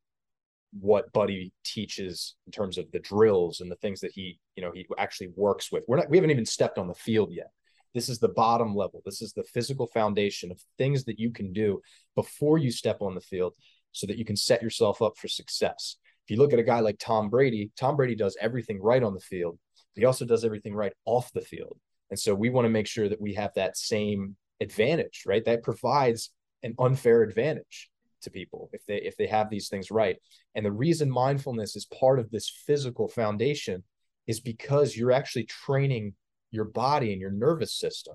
what 0.80 1.12
Buddy 1.12 1.52
teaches 1.64 2.34
in 2.46 2.52
terms 2.52 2.78
of 2.78 2.90
the 2.92 2.98
drills 2.98 3.60
and 3.60 3.70
the 3.70 3.76
things 3.76 4.00
that 4.00 4.12
he, 4.12 4.38
you 4.56 4.62
know, 4.62 4.72
he 4.72 4.86
actually 4.98 5.28
works 5.36 5.70
with. 5.70 5.84
We're 5.86 5.98
not, 5.98 6.10
we 6.10 6.16
haven't 6.16 6.30
even 6.30 6.46
stepped 6.46 6.78
on 6.78 6.88
the 6.88 6.94
field 6.94 7.32
yet. 7.32 7.50
This 7.94 8.08
is 8.08 8.18
the 8.18 8.28
bottom 8.28 8.74
level. 8.74 9.00
This 9.04 9.22
is 9.22 9.32
the 9.32 9.44
physical 9.44 9.86
foundation 9.86 10.50
of 10.50 10.60
things 10.78 11.04
that 11.04 11.18
you 11.18 11.30
can 11.30 11.52
do 11.52 11.80
before 12.16 12.58
you 12.58 12.72
step 12.72 12.98
on 13.00 13.14
the 13.14 13.20
field 13.20 13.54
so 13.92 14.06
that 14.08 14.18
you 14.18 14.24
can 14.24 14.36
set 14.36 14.62
yourself 14.62 15.00
up 15.00 15.16
for 15.16 15.28
success. 15.28 15.96
If 16.26 16.30
you 16.30 16.42
look 16.42 16.52
at 16.52 16.58
a 16.58 16.64
guy 16.64 16.80
like 16.80 16.98
Tom 16.98 17.30
Brady, 17.30 17.70
Tom 17.78 17.96
Brady 17.96 18.16
does 18.16 18.36
everything 18.40 18.82
right 18.82 19.02
on 19.02 19.14
the 19.14 19.20
field. 19.20 19.58
He 19.94 20.04
also 20.04 20.24
does 20.24 20.44
everything 20.44 20.74
right 20.74 20.92
off 21.04 21.32
the 21.32 21.40
field. 21.40 21.78
And 22.10 22.18
so 22.18 22.34
we 22.34 22.50
want 22.50 22.64
to 22.64 22.70
make 22.70 22.88
sure 22.88 23.08
that 23.08 23.20
we 23.20 23.34
have 23.34 23.52
that 23.54 23.76
same 23.76 24.36
advantage, 24.60 25.22
right? 25.26 25.44
That 25.44 25.62
provides 25.62 26.30
an 26.64 26.74
unfair 26.78 27.22
advantage 27.22 27.90
to 28.24 28.30
people 28.30 28.70
if 28.72 28.84
they 28.86 28.96
if 28.96 29.16
they 29.16 29.26
have 29.26 29.50
these 29.50 29.68
things 29.68 29.90
right. 29.90 30.16
And 30.54 30.64
the 30.64 30.72
reason 30.72 31.10
mindfulness 31.10 31.76
is 31.76 31.86
part 31.86 32.18
of 32.18 32.30
this 32.30 32.50
physical 32.66 33.08
foundation 33.08 33.82
is 34.26 34.40
because 34.40 34.96
you're 34.96 35.12
actually 35.12 35.44
training 35.44 36.14
your 36.50 36.64
body 36.64 37.12
and 37.12 37.20
your 37.20 37.30
nervous 37.30 37.74
system 37.74 38.14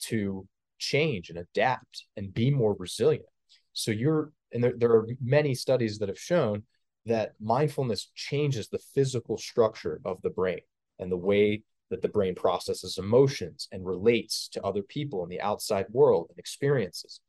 to 0.00 0.46
change 0.78 1.30
and 1.30 1.38
adapt 1.38 2.06
and 2.16 2.34
be 2.34 2.50
more 2.50 2.74
resilient. 2.78 3.26
So 3.72 3.90
you're 3.90 4.32
and 4.52 4.62
there, 4.62 4.74
there 4.76 4.92
are 4.92 5.06
many 5.22 5.54
studies 5.54 5.98
that 5.98 6.08
have 6.08 6.18
shown 6.18 6.64
that 7.06 7.32
mindfulness 7.40 8.10
changes 8.14 8.68
the 8.68 8.78
physical 8.94 9.36
structure 9.36 10.00
of 10.04 10.20
the 10.22 10.30
brain 10.30 10.60
and 10.98 11.10
the 11.10 11.16
way 11.16 11.62
that 11.90 12.00
the 12.00 12.08
brain 12.08 12.34
processes 12.34 12.96
emotions 12.98 13.68
and 13.72 13.84
relates 13.84 14.48
to 14.48 14.62
other 14.62 14.82
people 14.82 15.22
in 15.24 15.28
the 15.28 15.40
outside 15.40 15.86
world 15.90 16.26
and 16.30 16.38
experiences. 16.38 17.20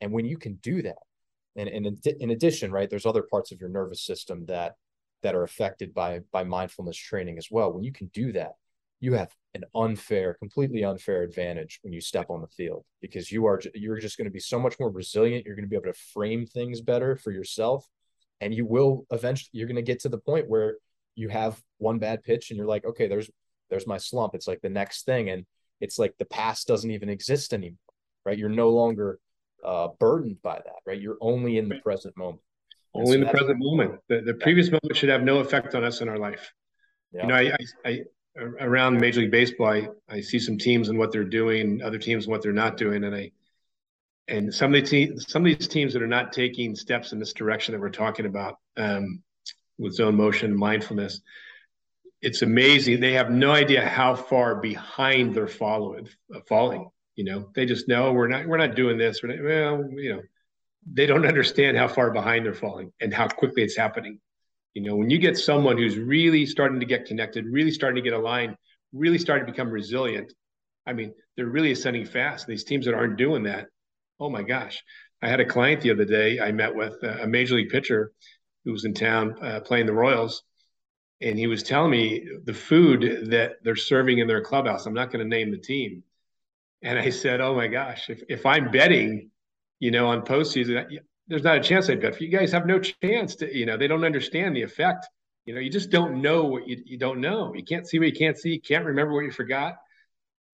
And 0.00 0.12
when 0.12 0.26
you 0.26 0.36
can 0.36 0.54
do 0.56 0.82
that, 0.82 0.98
and, 1.56 1.68
and 1.68 1.86
in, 1.86 1.98
in 2.20 2.30
addition, 2.30 2.72
right, 2.72 2.88
there's 2.88 3.06
other 3.06 3.22
parts 3.22 3.52
of 3.52 3.60
your 3.60 3.70
nervous 3.70 4.04
system 4.04 4.46
that 4.46 4.74
that 5.22 5.34
are 5.34 5.44
affected 5.44 5.94
by 5.94 6.20
by 6.32 6.44
mindfulness 6.44 6.96
training 6.96 7.38
as 7.38 7.48
well. 7.50 7.72
When 7.72 7.84
you 7.84 7.92
can 7.92 8.08
do 8.08 8.32
that, 8.32 8.52
you 9.00 9.14
have 9.14 9.34
an 9.54 9.64
unfair, 9.74 10.34
completely 10.34 10.84
unfair 10.84 11.22
advantage 11.22 11.78
when 11.82 11.92
you 11.92 12.00
step 12.00 12.30
on 12.30 12.40
the 12.40 12.46
field 12.46 12.84
because 13.00 13.30
you 13.30 13.46
are 13.46 13.60
you're 13.74 13.98
just 13.98 14.16
going 14.16 14.26
to 14.26 14.32
be 14.32 14.40
so 14.40 14.58
much 14.58 14.78
more 14.80 14.90
resilient. 14.90 15.44
You're 15.44 15.56
going 15.56 15.64
to 15.64 15.68
be 15.68 15.76
able 15.76 15.92
to 15.92 15.98
frame 16.14 16.46
things 16.46 16.80
better 16.80 17.16
for 17.16 17.30
yourself, 17.30 17.86
and 18.40 18.54
you 18.54 18.64
will 18.66 19.06
eventually. 19.10 19.50
You're 19.52 19.68
going 19.68 19.76
to 19.76 19.82
get 19.82 20.00
to 20.00 20.08
the 20.08 20.18
point 20.18 20.48
where 20.48 20.76
you 21.14 21.28
have 21.28 21.60
one 21.78 21.98
bad 21.98 22.22
pitch 22.22 22.50
and 22.50 22.56
you're 22.56 22.66
like, 22.66 22.84
okay, 22.84 23.08
there's 23.08 23.30
there's 23.70 23.86
my 23.86 23.98
slump. 23.98 24.34
It's 24.34 24.48
like 24.48 24.60
the 24.62 24.70
next 24.70 25.04
thing, 25.04 25.30
and 25.30 25.44
it's 25.80 25.98
like 25.98 26.14
the 26.18 26.24
past 26.24 26.66
doesn't 26.66 26.90
even 26.90 27.08
exist 27.08 27.52
anymore, 27.52 27.76
right? 28.24 28.38
You're 28.38 28.48
no 28.48 28.70
longer 28.70 29.18
uh, 29.64 29.88
burdened 29.98 30.40
by 30.42 30.56
that, 30.56 30.76
right? 30.86 31.00
You're 31.00 31.18
only 31.20 31.58
in 31.58 31.68
the 31.68 31.76
present 31.76 32.16
moment. 32.16 32.40
Only 32.94 33.08
so 33.08 33.14
in 33.14 33.20
the 33.20 33.30
present 33.30 33.58
moment. 33.58 34.00
The, 34.08 34.20
the 34.20 34.34
previous 34.34 34.66
yeah. 34.68 34.78
moment 34.82 34.96
should 34.96 35.08
have 35.08 35.22
no 35.22 35.38
effect 35.38 35.74
on 35.74 35.84
us 35.84 36.00
in 36.00 36.08
our 36.08 36.18
life. 36.18 36.52
Yeah. 37.12 37.22
You 37.22 37.28
know, 37.28 37.34
I, 37.34 37.56
I, 37.84 37.90
I 37.90 38.00
around 38.60 38.98
Major 38.98 39.20
League 39.20 39.30
Baseball, 39.30 39.68
I, 39.68 39.88
I 40.08 40.20
see 40.20 40.38
some 40.38 40.58
teams 40.58 40.88
and 40.88 40.98
what 40.98 41.12
they're 41.12 41.24
doing, 41.24 41.82
other 41.82 41.98
teams 41.98 42.24
and 42.24 42.32
what 42.32 42.42
they're 42.42 42.52
not 42.52 42.76
doing, 42.76 43.04
and 43.04 43.14
I 43.14 43.32
and 44.28 44.54
some 44.54 44.74
of 44.74 44.82
the 44.82 44.88
te- 44.88 45.18
some 45.18 45.44
of 45.44 45.58
these 45.58 45.68
teams 45.68 45.92
that 45.92 46.02
are 46.02 46.06
not 46.06 46.32
taking 46.32 46.74
steps 46.74 47.12
in 47.12 47.18
this 47.18 47.32
direction 47.32 47.72
that 47.72 47.80
we're 47.80 47.90
talking 47.90 48.26
about 48.26 48.58
um, 48.76 49.22
with 49.78 49.94
zone 49.94 50.16
motion, 50.16 50.56
mindfulness, 50.56 51.20
it's 52.20 52.42
amazing. 52.42 53.00
They 53.00 53.14
have 53.14 53.30
no 53.30 53.50
idea 53.50 53.86
how 53.86 54.14
far 54.14 54.54
behind 54.54 55.34
they're 55.34 55.48
following, 55.48 56.08
falling. 56.48 56.88
You 57.16 57.24
know, 57.24 57.48
they 57.54 57.66
just 57.66 57.88
know 57.88 58.12
we're 58.12 58.28
not 58.28 58.46
we're 58.46 58.56
not 58.56 58.74
doing 58.74 58.98
this. 58.98 59.22
Not, 59.22 59.36
well, 59.42 59.84
you 59.92 60.14
know, 60.14 60.22
they 60.90 61.06
don't 61.06 61.26
understand 61.26 61.76
how 61.76 61.88
far 61.88 62.10
behind 62.10 62.46
they're 62.46 62.54
falling 62.54 62.92
and 63.00 63.12
how 63.12 63.28
quickly 63.28 63.62
it's 63.62 63.76
happening. 63.76 64.18
You 64.74 64.82
know, 64.82 64.96
when 64.96 65.10
you 65.10 65.18
get 65.18 65.36
someone 65.36 65.76
who's 65.76 65.98
really 65.98 66.46
starting 66.46 66.80
to 66.80 66.86
get 66.86 67.04
connected, 67.04 67.44
really 67.46 67.70
starting 67.70 68.02
to 68.02 68.10
get 68.10 68.18
aligned, 68.18 68.56
really 68.92 69.18
starting 69.18 69.46
to 69.46 69.52
become 69.52 69.70
resilient, 69.70 70.32
I 70.86 70.94
mean, 70.94 71.12
they're 71.36 71.46
really 71.46 71.72
ascending 71.72 72.06
fast. 72.06 72.46
These 72.46 72.64
teams 72.64 72.86
that 72.86 72.94
aren't 72.94 73.18
doing 73.18 73.44
that, 73.44 73.66
oh 74.18 74.30
my 74.30 74.42
gosh. 74.42 74.82
I 75.20 75.28
had 75.28 75.40
a 75.40 75.44
client 75.44 75.82
the 75.82 75.92
other 75.92 76.04
day 76.04 76.40
I 76.40 76.50
met 76.50 76.74
with, 76.74 77.00
a 77.02 77.26
major 77.26 77.54
league 77.54 77.68
pitcher 77.68 78.12
who 78.64 78.72
was 78.72 78.84
in 78.84 78.94
town 78.94 79.36
uh, 79.42 79.60
playing 79.60 79.86
the 79.86 79.92
Royals. 79.92 80.42
And 81.20 81.38
he 81.38 81.46
was 81.46 81.62
telling 81.62 81.92
me 81.92 82.26
the 82.44 82.54
food 82.54 83.30
that 83.30 83.52
they're 83.62 83.76
serving 83.76 84.18
in 84.18 84.26
their 84.26 84.40
clubhouse. 84.40 84.86
I'm 84.86 84.94
not 84.94 85.12
going 85.12 85.24
to 85.24 85.28
name 85.28 85.52
the 85.52 85.58
team. 85.58 86.02
And 86.82 86.98
I 86.98 87.10
said, 87.10 87.40
oh 87.40 87.54
my 87.54 87.68
gosh, 87.68 88.10
if, 88.10 88.22
if 88.28 88.44
I'm 88.44 88.70
betting, 88.70 89.30
you 89.78 89.90
know, 89.90 90.08
on 90.08 90.22
postseason, 90.22 90.98
there's 91.28 91.44
not 91.44 91.56
a 91.56 91.60
chance 91.60 91.88
I 91.88 91.94
bet. 91.94 92.20
You 92.20 92.28
guys 92.28 92.52
have 92.52 92.66
no 92.66 92.80
chance 92.80 93.36
to, 93.36 93.56
you 93.56 93.66
know, 93.66 93.76
they 93.76 93.86
don't 93.86 94.04
understand 94.04 94.56
the 94.56 94.62
effect. 94.62 95.06
You 95.44 95.54
know, 95.54 95.60
you 95.60 95.70
just 95.70 95.90
don't 95.90 96.20
know 96.22 96.44
what 96.44 96.68
you, 96.68 96.82
you 96.84 96.98
don't 96.98 97.20
know. 97.20 97.54
You 97.54 97.64
can't 97.64 97.86
see 97.86 97.98
what 97.98 98.08
you 98.08 98.14
can't 98.14 98.36
see. 98.36 98.50
You 98.50 98.60
can't 98.60 98.84
remember 98.84 99.12
what 99.12 99.24
you 99.24 99.30
forgot. 99.30 99.74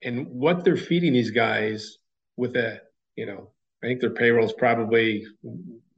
And 0.02 0.28
what 0.28 0.64
they're 0.64 0.76
feeding 0.76 1.12
these 1.12 1.30
guys 1.30 1.98
with 2.36 2.56
a, 2.56 2.80
you 3.16 3.26
know, 3.26 3.50
I 3.82 3.86
think 3.86 4.00
their 4.00 4.10
payroll 4.10 4.46
is 4.46 4.52
probably 4.52 5.26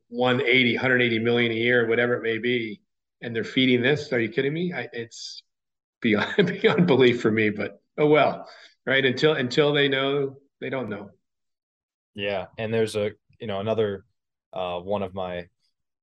180, 0.09 0.75
180 0.75 1.19
million 1.19 1.53
a 1.53 1.55
year, 1.55 1.89
whatever 1.89 2.15
it 2.15 2.23
may 2.23 2.39
be. 2.39 2.81
And 3.21 3.35
they're 3.35 3.45
feeding 3.45 3.83
this. 3.83 4.13
Are 4.13 4.21
you 4.21 4.29
kidding 4.29 4.53
me? 4.55 4.73
I, 4.73 4.89
it's 4.93 5.43
beyond 6.01 6.47
beyond 6.61 6.87
belief 6.87 7.21
for 7.21 7.31
me, 7.31 7.51
but 7.51 7.81
oh 7.99 8.07
well. 8.07 8.49
Right. 8.91 9.05
Until 9.05 9.35
until 9.35 9.73
they 9.73 9.87
know, 9.87 10.37
they 10.61 10.69
don't 10.69 10.89
know. 10.89 11.11
Yeah. 12.17 12.47
And 12.59 12.75
there's 12.75 12.97
a, 12.97 13.13
you 13.39 13.47
know, 13.47 13.61
another 13.61 14.05
uh, 14.53 14.81
one 14.81 15.05
of 15.05 15.15
my 15.15 15.47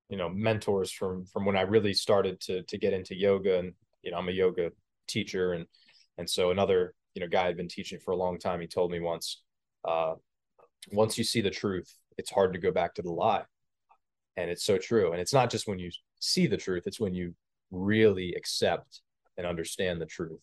you 0.07 0.15
know 0.15 0.29
mentors 0.29 0.89
from 0.89 1.25
from 1.25 1.43
when 1.43 1.57
I 1.57 1.63
really 1.63 1.93
started 1.93 2.39
to 2.43 2.63
to 2.63 2.77
get 2.77 2.93
into 2.93 3.13
yoga 3.13 3.59
and 3.59 3.73
you 4.03 4.11
know 4.11 4.17
I'm 4.17 4.29
a 4.29 4.31
yoga 4.31 4.71
teacher 5.05 5.51
and 5.51 5.65
and 6.17 6.29
so 6.29 6.51
another 6.51 6.93
you 7.13 7.19
know 7.19 7.27
guy 7.27 7.47
had 7.47 7.57
been 7.57 7.67
teaching 7.67 7.99
for 7.99 8.11
a 8.11 8.15
long 8.15 8.39
time 8.39 8.61
he 8.61 8.67
told 8.67 8.89
me 8.89 9.01
once 9.01 9.41
uh 9.85 10.13
once 10.93 11.17
you 11.17 11.25
see 11.25 11.41
the 11.41 11.49
truth 11.49 11.93
it's 12.17 12.31
hard 12.31 12.53
to 12.53 12.59
go 12.59 12.71
back 12.71 12.93
to 12.93 13.01
the 13.01 13.11
lie 13.11 13.43
and 14.37 14.49
it's 14.49 14.63
so 14.63 14.77
true 14.77 15.11
and 15.11 15.19
it's 15.19 15.33
not 15.33 15.49
just 15.49 15.67
when 15.67 15.77
you 15.77 15.91
see 16.19 16.47
the 16.47 16.55
truth 16.55 16.83
it's 16.85 17.01
when 17.01 17.13
you 17.13 17.35
really 17.69 18.33
accept 18.37 19.01
and 19.35 19.45
understand 19.45 19.99
the 19.99 20.05
truth 20.05 20.39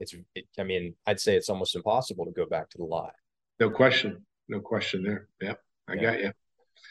it's 0.00 0.14
it, 0.34 0.46
i 0.58 0.62
mean 0.62 0.94
i'd 1.06 1.20
say 1.20 1.36
it's 1.36 1.48
almost 1.48 1.76
impossible 1.76 2.24
to 2.24 2.32
go 2.32 2.46
back 2.46 2.68
to 2.68 2.78
the 2.78 2.84
lie 2.84 3.10
no 3.60 3.70
question 3.70 4.24
no 4.48 4.60
question 4.60 5.02
there 5.02 5.28
yeah 5.40 5.54
i 5.88 5.94
yeah. 5.94 6.00
got 6.00 6.20
you 6.20 6.32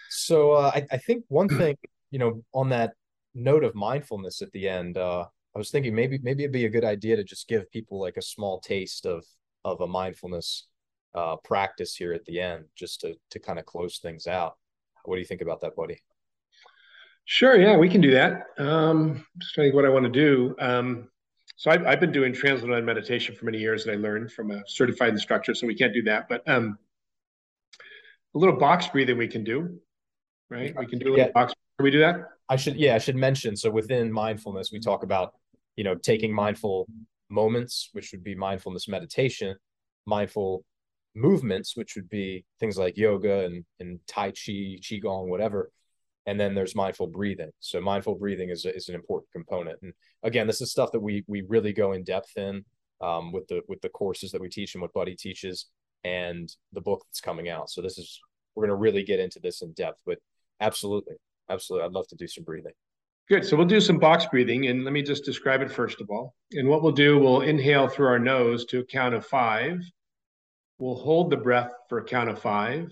so 0.09 0.53
uh, 0.53 0.71
I, 0.73 0.85
I 0.91 0.97
think 0.97 1.25
one 1.27 1.47
thing, 1.47 1.77
you 2.11 2.19
know, 2.19 2.43
on 2.53 2.69
that 2.69 2.93
note 3.33 3.63
of 3.63 3.75
mindfulness 3.75 4.41
at 4.41 4.51
the 4.51 4.67
end, 4.67 4.97
uh, 4.97 5.25
I 5.55 5.57
was 5.57 5.71
thinking 5.71 5.95
maybe 5.95 6.19
maybe 6.21 6.43
it'd 6.43 6.53
be 6.53 6.65
a 6.65 6.69
good 6.69 6.83
idea 6.83 7.15
to 7.15 7.23
just 7.23 7.47
give 7.47 7.69
people 7.71 7.99
like 7.99 8.17
a 8.17 8.21
small 8.21 8.59
taste 8.59 9.05
of 9.05 9.25
of 9.63 9.81
a 9.81 9.87
mindfulness 9.87 10.67
uh, 11.13 11.37
practice 11.37 11.95
here 11.95 12.13
at 12.13 12.25
the 12.25 12.39
end, 12.39 12.65
just 12.75 13.01
to 13.01 13.15
to 13.31 13.39
kind 13.39 13.59
of 13.59 13.65
close 13.65 13.99
things 13.99 14.27
out. 14.27 14.55
What 15.05 15.15
do 15.15 15.19
you 15.19 15.27
think 15.27 15.41
about 15.41 15.61
that, 15.61 15.75
buddy? 15.75 16.01
Sure. 17.25 17.59
Yeah, 17.59 17.77
we 17.77 17.89
can 17.89 18.01
do 18.01 18.11
that. 18.11 18.43
Um, 18.57 19.25
just 19.39 19.55
think 19.55 19.73
what 19.73 19.85
I 19.85 19.89
want 19.89 20.05
to 20.05 20.11
do. 20.11 20.55
Um, 20.59 21.09
so 21.55 21.71
I've, 21.71 21.85
I've 21.85 21.99
been 21.99 22.11
doing 22.11 22.33
transcendental 22.33 22.85
meditation 22.85 23.35
for 23.35 23.45
many 23.45 23.59
years, 23.59 23.85
and 23.85 23.95
I 23.95 23.99
learned 23.99 24.31
from 24.31 24.51
a 24.51 24.61
certified 24.67 25.09
instructor. 25.09 25.53
So 25.55 25.67
we 25.67 25.75
can't 25.75 25.93
do 25.93 26.03
that, 26.03 26.27
but 26.27 26.47
um, 26.47 26.77
a 28.33 28.37
little 28.37 28.57
box 28.57 28.87
breathing 28.87 29.17
we 29.17 29.27
can 29.27 29.43
do 29.43 29.79
right? 30.49 30.75
We 30.77 30.85
can 30.85 30.99
do 30.99 31.09
a 31.09 31.11
little 31.11 31.25
yeah. 31.25 31.31
box. 31.31 31.53
Can 31.77 31.83
we 31.83 31.91
do 31.91 31.99
that? 31.99 32.29
I 32.49 32.55
should, 32.55 32.75
yeah, 32.75 32.95
I 32.95 32.99
should 32.99 33.15
mention. 33.15 33.55
So 33.55 33.69
within 33.69 34.11
mindfulness, 34.11 34.71
we 34.71 34.79
talk 34.79 35.03
about, 35.03 35.33
you 35.75 35.83
know, 35.83 35.95
taking 35.95 36.33
mindful 36.33 36.87
moments, 37.29 37.89
which 37.93 38.11
would 38.11 38.23
be 38.23 38.35
mindfulness 38.35 38.87
meditation, 38.87 39.55
mindful 40.05 40.63
movements, 41.15 41.75
which 41.75 41.95
would 41.95 42.09
be 42.09 42.45
things 42.59 42.77
like 42.77 42.97
yoga 42.97 43.45
and, 43.45 43.65
and 43.79 43.99
Tai 44.07 44.31
Chi, 44.31 44.77
Qigong, 44.81 45.27
whatever. 45.27 45.71
And 46.27 46.39
then 46.39 46.55
there's 46.55 46.75
mindful 46.75 47.07
breathing. 47.07 47.51
So 47.59 47.79
mindful 47.79 48.15
breathing 48.15 48.49
is, 48.49 48.65
is 48.65 48.89
an 48.89 48.95
important 48.95 49.31
component. 49.31 49.79
And 49.83 49.93
again, 50.23 50.47
this 50.47 50.61
is 50.61 50.71
stuff 50.71 50.91
that 50.91 50.99
we 50.99 51.23
we 51.27 51.43
really 51.47 51.73
go 51.73 51.93
in 51.93 52.03
depth 52.03 52.35
in 52.35 52.65
um, 53.01 53.31
with 53.31 53.47
the 53.47 53.61
with 53.67 53.81
the 53.81 53.89
courses 53.89 54.31
that 54.31 54.41
we 54.41 54.49
teach 54.49 54.73
and 54.73 54.81
what 54.81 54.93
Buddy 54.93 55.15
teaches 55.15 55.67
and 56.03 56.49
the 56.73 56.81
book 56.81 57.03
that's 57.07 57.21
coming 57.21 57.49
out. 57.49 57.69
So 57.69 57.81
this 57.81 57.97
is 57.97 58.19
we're 58.55 58.67
going 58.67 58.77
to 58.77 58.81
really 58.81 59.03
get 59.03 59.19
into 59.19 59.39
this 59.39 59.61
in 59.61 59.73
depth. 59.73 59.99
But 60.05 60.17
Absolutely. 60.61 61.15
Absolutely. 61.49 61.85
I'd 61.85 61.93
love 61.93 62.07
to 62.07 62.15
do 62.15 62.27
some 62.27 62.43
breathing. 62.43 62.73
Good. 63.27 63.45
So 63.45 63.57
we'll 63.57 63.65
do 63.65 63.81
some 63.81 63.97
box 63.97 64.25
breathing. 64.25 64.67
And 64.67 64.83
let 64.83 64.93
me 64.93 65.01
just 65.01 65.25
describe 65.25 65.61
it 65.61 65.71
first 65.71 65.99
of 66.01 66.09
all. 66.09 66.35
And 66.53 66.67
what 66.67 66.83
we'll 66.83 66.91
do, 66.91 67.17
we'll 67.17 67.41
inhale 67.41 67.87
through 67.87 68.07
our 68.07 68.19
nose 68.19 68.65
to 68.65 68.79
a 68.79 68.85
count 68.85 69.15
of 69.15 69.25
five. 69.25 69.79
We'll 70.77 70.95
hold 70.95 71.31
the 71.31 71.37
breath 71.37 71.71
for 71.89 71.99
a 71.99 72.03
count 72.03 72.29
of 72.29 72.39
five. 72.39 72.91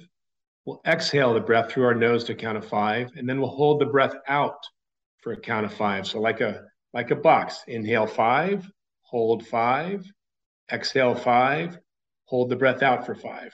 We'll 0.65 0.81
exhale 0.85 1.33
the 1.33 1.41
breath 1.41 1.71
through 1.71 1.85
our 1.85 1.95
nose 1.95 2.23
to 2.25 2.35
count 2.35 2.57
of 2.57 2.67
five. 2.67 3.11
And 3.15 3.27
then 3.27 3.39
we'll 3.39 3.49
hold 3.49 3.81
the 3.81 3.85
breath 3.85 4.15
out 4.27 4.63
for 5.21 5.33
a 5.33 5.39
count 5.39 5.65
of 5.65 5.73
five. 5.73 6.07
So 6.07 6.19
like 6.19 6.41
a 6.41 6.63
like 6.93 7.11
a 7.11 7.15
box. 7.15 7.63
Inhale 7.67 8.07
five, 8.07 8.69
hold 9.01 9.45
five, 9.47 10.05
exhale 10.71 11.15
five, 11.15 11.77
hold 12.25 12.49
the 12.49 12.55
breath 12.55 12.81
out 12.81 13.05
for 13.05 13.15
five. 13.15 13.53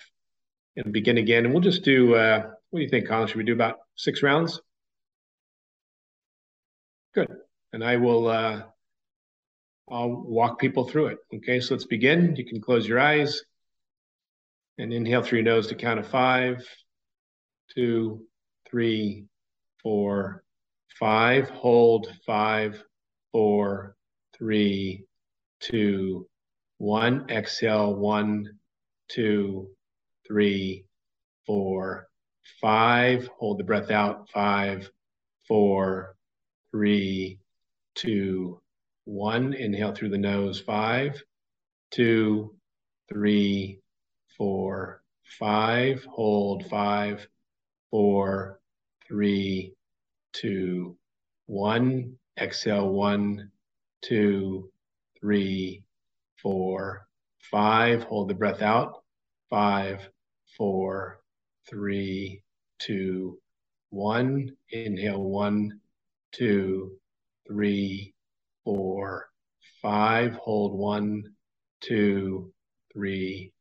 And 0.75 0.93
begin 0.93 1.17
again. 1.17 1.45
And 1.45 1.53
we'll 1.53 1.63
just 1.63 1.83
do 1.83 2.15
uh, 2.15 2.51
what 2.69 2.79
do 2.79 2.83
you 2.83 2.89
think, 2.89 3.07
Colin? 3.07 3.27
Should 3.27 3.37
we 3.37 3.43
do 3.43 3.53
about 3.53 3.77
six 3.95 4.21
rounds? 4.21 4.61
Good. 7.15 7.27
And 7.73 7.83
I 7.83 7.97
will 7.97 8.27
uh, 8.27 8.61
I'll 9.89 10.09
walk 10.11 10.59
people 10.59 10.87
through 10.87 11.07
it. 11.07 11.17
Okay, 11.33 11.59
so 11.59 11.73
let's 11.73 11.85
begin. 11.85 12.35
You 12.35 12.45
can 12.45 12.61
close 12.61 12.87
your 12.87 12.99
eyes 12.99 13.41
and 14.77 14.93
inhale 14.93 15.23
through 15.23 15.39
your 15.39 15.45
nose 15.45 15.67
to 15.67 15.75
count 15.75 15.99
of 15.99 16.07
five, 16.07 16.65
two, 17.73 18.25
three, 18.69 19.25
four, 19.81 20.43
five. 20.99 21.49
Hold 21.49 22.07
five, 22.25 22.83
four, 23.31 23.95
three, 24.37 25.05
two, 25.59 26.27
one. 26.77 27.29
Exhale 27.29 27.95
one, 27.95 28.59
two, 29.09 29.69
three, 30.27 30.85
four, 31.45 32.07
five. 32.61 33.27
Hold 33.39 33.59
the 33.59 33.63
breath 33.63 33.91
out. 33.91 34.29
Five, 34.29 34.89
four, 35.47 36.15
three, 36.71 37.39
two, 37.95 38.61
one. 39.05 39.53
Inhale 39.53 39.93
through 39.93 40.09
the 40.09 40.17
nose. 40.17 40.59
Five, 40.59 41.21
two, 41.91 42.55
three, 43.09 43.79
four, 44.37 45.01
five. 45.39 46.05
Hold 46.05 46.65
five, 46.69 47.27
four, 47.91 48.59
three, 49.07 49.73
two, 50.33 50.97
one. 51.45 52.15
Exhale 52.39 52.89
one, 52.89 53.51
two, 54.01 54.71
three, 55.19 55.83
four, 56.41 57.07
five. 57.51 58.03
Hold 58.03 58.29
the 58.29 58.33
breath 58.33 58.61
out. 58.61 59.03
Five, 59.49 60.07
four, 60.57 61.21
three, 61.69 62.43
two, 62.79 63.39
one. 63.89 64.51
Inhale 64.69 65.21
one, 65.21 65.81
two, 66.31 66.93
three, 67.47 68.13
four, 68.63 69.29
five. 69.81 70.35
Hold 70.35 70.77
one, 70.77 71.23
two, 71.81 72.53
three, 72.93 73.51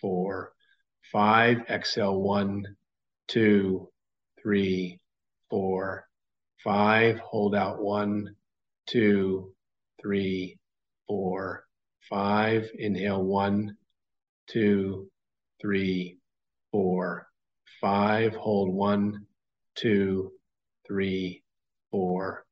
four, 0.00 0.52
five. 1.12 1.58
Exhale 1.68 2.20
one, 2.20 2.76
two, 3.28 3.88
three, 4.40 5.00
four, 5.50 6.06
five. 6.62 7.18
Hold 7.20 7.54
out 7.54 7.82
one, 7.82 8.34
two, 8.86 9.52
three, 10.00 10.58
four, 11.06 11.64
five. 12.08 12.68
Inhale 12.78 13.22
one, 13.22 13.76
two, 14.48 15.08
three, 15.60 16.18
four, 16.72 17.26
five. 17.80 18.34
Hold 18.34 18.72
one, 18.72 19.26
two, 19.74 20.32
three, 20.86 21.42
four, 21.90 22.44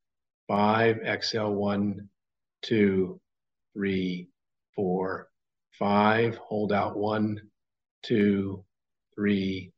five. 0.49 0.99
Exhale 0.99 1.53
one, 1.53 2.09
two, 2.63 3.21
three, 3.75 4.29
four, 4.75 5.29
five. 5.79 6.37
Hold 6.37 6.73
out 6.73 6.97
one, 6.97 7.41
two, 8.03 8.65
three, 9.15 9.72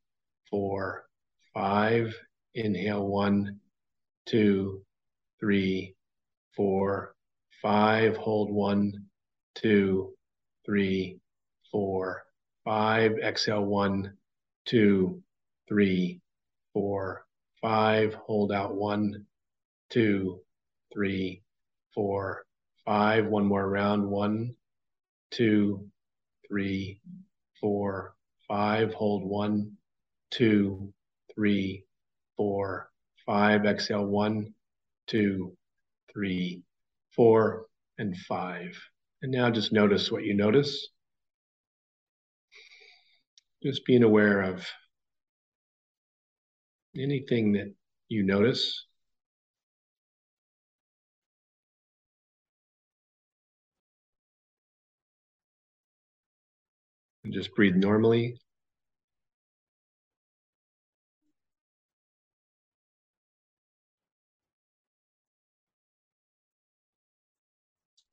four, 0.54 1.04
five. 1.52 2.14
Inhale 2.54 3.04
one, 3.04 3.58
two, 4.24 4.84
three, 5.40 5.96
four, 6.54 7.16
five. 7.60 8.16
Hold 8.16 8.52
one, 8.52 8.92
two, 9.56 10.14
three, 10.64 11.18
four, 11.72 12.22
five. 12.64 13.18
Exhale 13.18 13.64
one, 13.64 14.12
two, 14.64 15.20
three, 15.68 16.20
four, 16.72 17.26
five. 17.60 18.14
Hold 18.14 18.52
out 18.52 18.76
one, 18.76 19.26
two, 19.90 20.38
three, 20.92 21.42
four, 21.96 22.44
five. 22.84 23.26
One 23.26 23.46
more 23.46 23.68
round. 23.68 24.06
One, 24.06 24.54
two, 25.32 25.84
three, 26.46 27.00
four, 27.60 28.14
five. 28.46 28.94
Hold 28.94 29.24
one, 29.28 29.73
two, 30.34 30.92
three, 31.34 31.84
four, 32.36 32.90
five. 33.24 33.64
Exhale 33.66 34.04
one, 34.04 34.52
two, 35.06 35.56
three, 36.12 36.62
four, 37.14 37.66
and 37.98 38.16
five. 38.16 38.76
And 39.22 39.30
now 39.30 39.50
just 39.50 39.72
notice 39.72 40.10
what 40.10 40.24
you 40.24 40.34
notice. 40.34 40.88
Just 43.62 43.86
being 43.86 44.02
aware 44.02 44.42
of 44.42 44.66
anything 46.96 47.52
that 47.52 47.72
you 48.08 48.24
notice. 48.24 48.84
And 57.24 57.32
just 57.32 57.54
breathe 57.54 57.76
normally. 57.76 58.36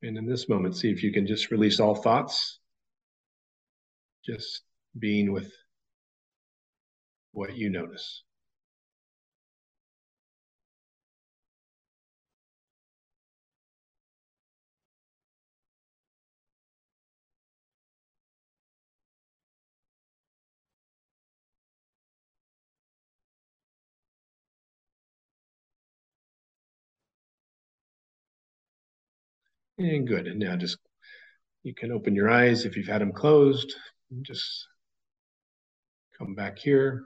And 0.02 0.18
in 0.18 0.26
this 0.26 0.48
moment, 0.48 0.76
see 0.76 0.90
if 0.90 1.02
you 1.02 1.12
can 1.12 1.26
just 1.26 1.50
release 1.50 1.78
all 1.78 1.94
thoughts. 1.94 2.58
Just 4.24 4.62
being 4.98 5.32
with 5.32 5.50
what 7.32 7.56
you 7.56 7.70
notice. 7.70 8.22
And 29.78 30.06
good. 30.06 30.26
And 30.26 30.38
now 30.38 30.56
just 30.56 30.78
you 31.62 31.74
can 31.74 31.92
open 31.92 32.14
your 32.14 32.30
eyes 32.30 32.64
if 32.64 32.76
you've 32.76 32.86
had 32.86 33.00
them 33.00 33.12
closed. 33.12 33.74
Just 34.22 34.66
come 36.18 36.34
back 36.34 36.58
here. 36.58 37.04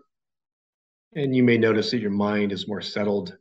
And 1.14 1.34
you 1.34 1.42
may 1.42 1.58
notice 1.58 1.90
that 1.90 2.00
your 2.00 2.10
mind 2.10 2.52
is 2.52 2.68
more 2.68 2.82
settled. 2.82 3.36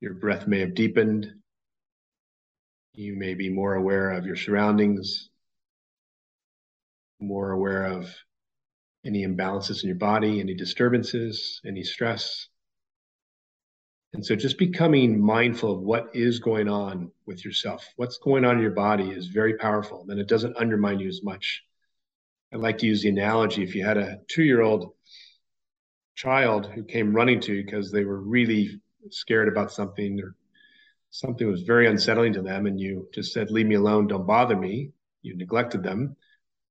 Your 0.00 0.14
breath 0.14 0.46
may 0.46 0.60
have 0.60 0.74
deepened. 0.74 1.26
You 2.92 3.16
may 3.16 3.34
be 3.34 3.48
more 3.48 3.74
aware 3.74 4.10
of 4.10 4.26
your 4.26 4.36
surroundings, 4.36 5.28
more 7.20 7.50
aware 7.50 7.84
of 7.84 8.12
any 9.04 9.24
imbalances 9.26 9.82
in 9.82 9.88
your 9.88 9.98
body, 9.98 10.40
any 10.40 10.54
disturbances, 10.54 11.60
any 11.66 11.82
stress. 11.82 12.48
And 14.14 14.24
so 14.24 14.34
just 14.34 14.58
becoming 14.58 15.20
mindful 15.20 15.72
of 15.72 15.80
what 15.80 16.10
is 16.14 16.38
going 16.38 16.68
on 16.68 17.10
with 17.26 17.44
yourself, 17.44 17.86
what's 17.96 18.18
going 18.18 18.44
on 18.44 18.56
in 18.56 18.62
your 18.62 18.70
body 18.70 19.10
is 19.10 19.26
very 19.26 19.54
powerful. 19.54 20.04
Then 20.06 20.18
it 20.18 20.28
doesn't 20.28 20.56
undermine 20.56 20.98
you 20.98 21.08
as 21.08 21.22
much. 21.22 21.64
I 22.52 22.56
like 22.56 22.78
to 22.78 22.86
use 22.86 23.02
the 23.02 23.10
analogy 23.10 23.62
if 23.62 23.74
you 23.74 23.84
had 23.84 23.98
a 23.98 24.20
two 24.28 24.42
year 24.42 24.62
old 24.62 24.94
child 26.14 26.66
who 26.66 26.82
came 26.82 27.14
running 27.14 27.40
to 27.40 27.54
you 27.54 27.64
because 27.64 27.92
they 27.92 28.04
were 28.04 28.20
really 28.20 28.80
scared 29.10 29.48
about 29.48 29.70
something 29.70 30.20
or 30.20 30.34
something 31.10 31.48
was 31.48 31.62
very 31.62 31.86
unsettling 31.86 32.32
to 32.34 32.42
them, 32.42 32.66
and 32.66 32.80
you 32.80 33.08
just 33.14 33.32
said, 33.32 33.50
Leave 33.50 33.66
me 33.66 33.76
alone, 33.76 34.06
don't 34.06 34.26
bother 34.26 34.56
me, 34.56 34.90
you 35.22 35.36
neglected 35.36 35.82
them, 35.82 36.16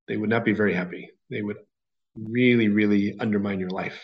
they 0.07 0.17
would 0.17 0.29
not 0.29 0.45
be 0.45 0.53
very 0.53 0.73
happy. 0.73 1.11
They 1.29 1.41
would 1.41 1.57
really, 2.15 2.69
really 2.69 3.15
undermine 3.19 3.59
your 3.59 3.69
life. 3.69 3.99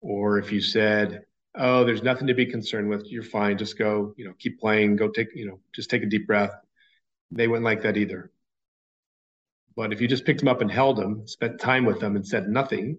Or 0.00 0.38
if 0.38 0.52
you 0.52 0.60
said, 0.60 1.24
oh, 1.54 1.84
there's 1.84 2.02
nothing 2.02 2.26
to 2.28 2.34
be 2.34 2.46
concerned 2.46 2.88
with. 2.88 3.06
You're 3.06 3.22
fine. 3.22 3.58
Just 3.58 3.78
go, 3.78 4.14
you 4.16 4.24
know, 4.24 4.34
keep 4.38 4.60
playing. 4.60 4.96
Go 4.96 5.08
take, 5.08 5.28
you 5.34 5.46
know, 5.46 5.60
just 5.74 5.90
take 5.90 6.02
a 6.02 6.06
deep 6.06 6.26
breath. 6.26 6.52
They 7.30 7.48
wouldn't 7.48 7.64
like 7.64 7.82
that 7.82 7.96
either. 7.96 8.30
But 9.76 9.92
if 9.92 10.00
you 10.00 10.08
just 10.08 10.24
picked 10.24 10.40
them 10.40 10.48
up 10.48 10.60
and 10.60 10.70
held 10.70 10.96
them, 10.96 11.26
spent 11.26 11.60
time 11.60 11.84
with 11.84 12.00
them 12.00 12.16
and 12.16 12.26
said 12.26 12.48
nothing, 12.48 12.98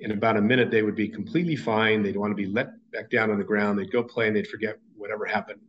in 0.00 0.12
about 0.12 0.36
a 0.36 0.42
minute, 0.42 0.70
they 0.70 0.82
would 0.82 0.94
be 0.94 1.08
completely 1.08 1.56
fine. 1.56 2.02
They'd 2.02 2.16
want 2.16 2.30
to 2.30 2.36
be 2.36 2.46
let 2.46 2.68
back 2.92 3.10
down 3.10 3.30
on 3.30 3.38
the 3.38 3.44
ground. 3.44 3.78
They'd 3.78 3.92
go 3.92 4.02
play 4.02 4.28
and 4.28 4.36
they'd 4.36 4.46
forget 4.46 4.78
whatever 4.96 5.24
happened. 5.26 5.60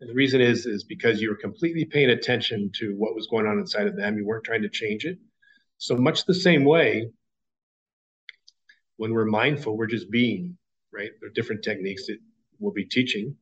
And 0.00 0.10
the 0.10 0.14
reason 0.14 0.40
is, 0.40 0.66
is 0.66 0.84
because 0.84 1.20
you 1.20 1.30
were 1.30 1.36
completely 1.36 1.84
paying 1.84 2.10
attention 2.10 2.70
to 2.76 2.94
what 2.96 3.14
was 3.14 3.26
going 3.28 3.46
on 3.46 3.58
inside 3.58 3.86
of 3.86 3.96
them. 3.96 4.18
You 4.18 4.26
weren't 4.26 4.44
trying 4.44 4.62
to 4.62 4.68
change 4.68 5.04
it. 5.04 5.18
So 5.78 5.96
much 5.96 6.24
the 6.24 6.34
same 6.34 6.64
way, 6.64 7.10
when 8.96 9.12
we're 9.12 9.26
mindful, 9.26 9.76
we're 9.76 9.86
just 9.86 10.10
being, 10.10 10.56
right? 10.92 11.10
There 11.20 11.28
are 11.28 11.32
different 11.34 11.62
techniques 11.62 12.06
that 12.06 12.18
we'll 12.58 12.72
be 12.72 12.84
teaching, 12.84 13.36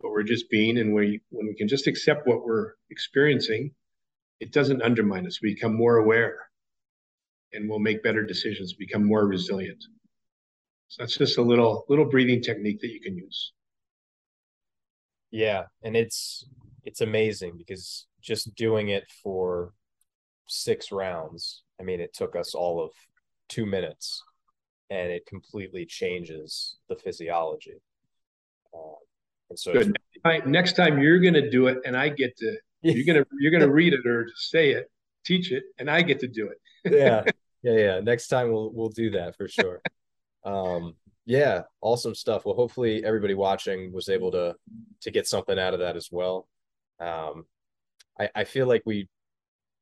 but 0.00 0.10
we're 0.10 0.22
just 0.22 0.50
being. 0.50 0.78
And 0.78 0.94
we, 0.94 1.20
when 1.30 1.46
we 1.46 1.54
can 1.54 1.68
just 1.68 1.86
accept 1.86 2.26
what 2.26 2.44
we're 2.44 2.72
experiencing, 2.90 3.72
it 4.40 4.52
doesn't 4.52 4.82
undermine 4.82 5.26
us. 5.26 5.40
We 5.42 5.54
become 5.54 5.74
more 5.74 5.96
aware 5.96 6.50
and 7.52 7.68
we'll 7.68 7.78
make 7.78 8.02
better 8.02 8.24
decisions, 8.24 8.72
become 8.74 9.04
more 9.04 9.26
resilient. 9.26 9.84
So 10.88 11.02
that's 11.02 11.16
just 11.16 11.38
a 11.38 11.42
little 11.42 11.84
little 11.88 12.04
breathing 12.04 12.42
technique 12.42 12.80
that 12.80 12.90
you 12.90 13.00
can 13.00 13.16
use. 13.16 13.52
Yeah, 15.30 15.64
and 15.82 15.96
it's 15.96 16.48
it's 16.84 17.00
amazing 17.00 17.56
because 17.56 18.06
just 18.20 18.54
doing 18.56 18.88
it 18.88 19.04
for 19.22 19.72
six 20.46 20.90
rounds, 20.90 21.62
I 21.80 21.84
mean, 21.84 22.00
it 22.00 22.12
took 22.12 22.34
us 22.34 22.54
all 22.54 22.82
of 22.82 22.90
two 23.50 23.66
minutes, 23.66 24.22
and 24.88 25.10
it 25.10 25.26
completely 25.26 25.84
changes 25.84 26.76
the 26.88 26.96
physiology. 26.96 27.82
Uh, 28.72 28.96
and 29.50 29.58
so, 29.58 29.72
Good. 29.72 29.96
Next 30.46 30.74
time 30.74 31.00
you're 31.00 31.20
going 31.20 31.34
to 31.34 31.50
do 31.50 31.66
it, 31.66 31.78
and 31.84 31.96
I 31.96 32.08
get 32.08 32.36
to 32.38 32.56
you're 32.82 33.04
gonna 33.04 33.26
you're 33.38 33.52
gonna 33.52 33.70
read 33.70 33.92
it 33.92 34.06
or 34.06 34.26
say 34.34 34.70
it, 34.70 34.90
teach 35.24 35.52
it, 35.52 35.64
and 35.78 35.90
I 35.90 36.00
get 36.00 36.20
to 36.20 36.28
do 36.28 36.48
it. 36.48 36.58
yeah, 36.90 37.24
yeah, 37.62 37.78
yeah. 37.78 38.00
Next 38.00 38.28
time 38.28 38.50
we'll 38.50 38.72
we'll 38.72 38.88
do 38.88 39.10
that 39.10 39.36
for 39.36 39.48
sure. 39.48 39.82
Um, 40.44 40.94
yeah, 41.26 41.62
awesome 41.82 42.14
stuff. 42.14 42.46
Well, 42.46 42.54
hopefully 42.54 43.04
everybody 43.04 43.34
watching 43.34 43.92
was 43.92 44.08
able 44.08 44.30
to 44.32 44.54
to 45.02 45.10
get 45.10 45.26
something 45.26 45.58
out 45.58 45.74
of 45.74 45.80
that 45.80 45.96
as 45.96 46.08
well. 46.10 46.48
Um, 46.98 47.44
I 48.18 48.30
I 48.34 48.44
feel 48.44 48.66
like 48.66 48.82
we, 48.86 49.08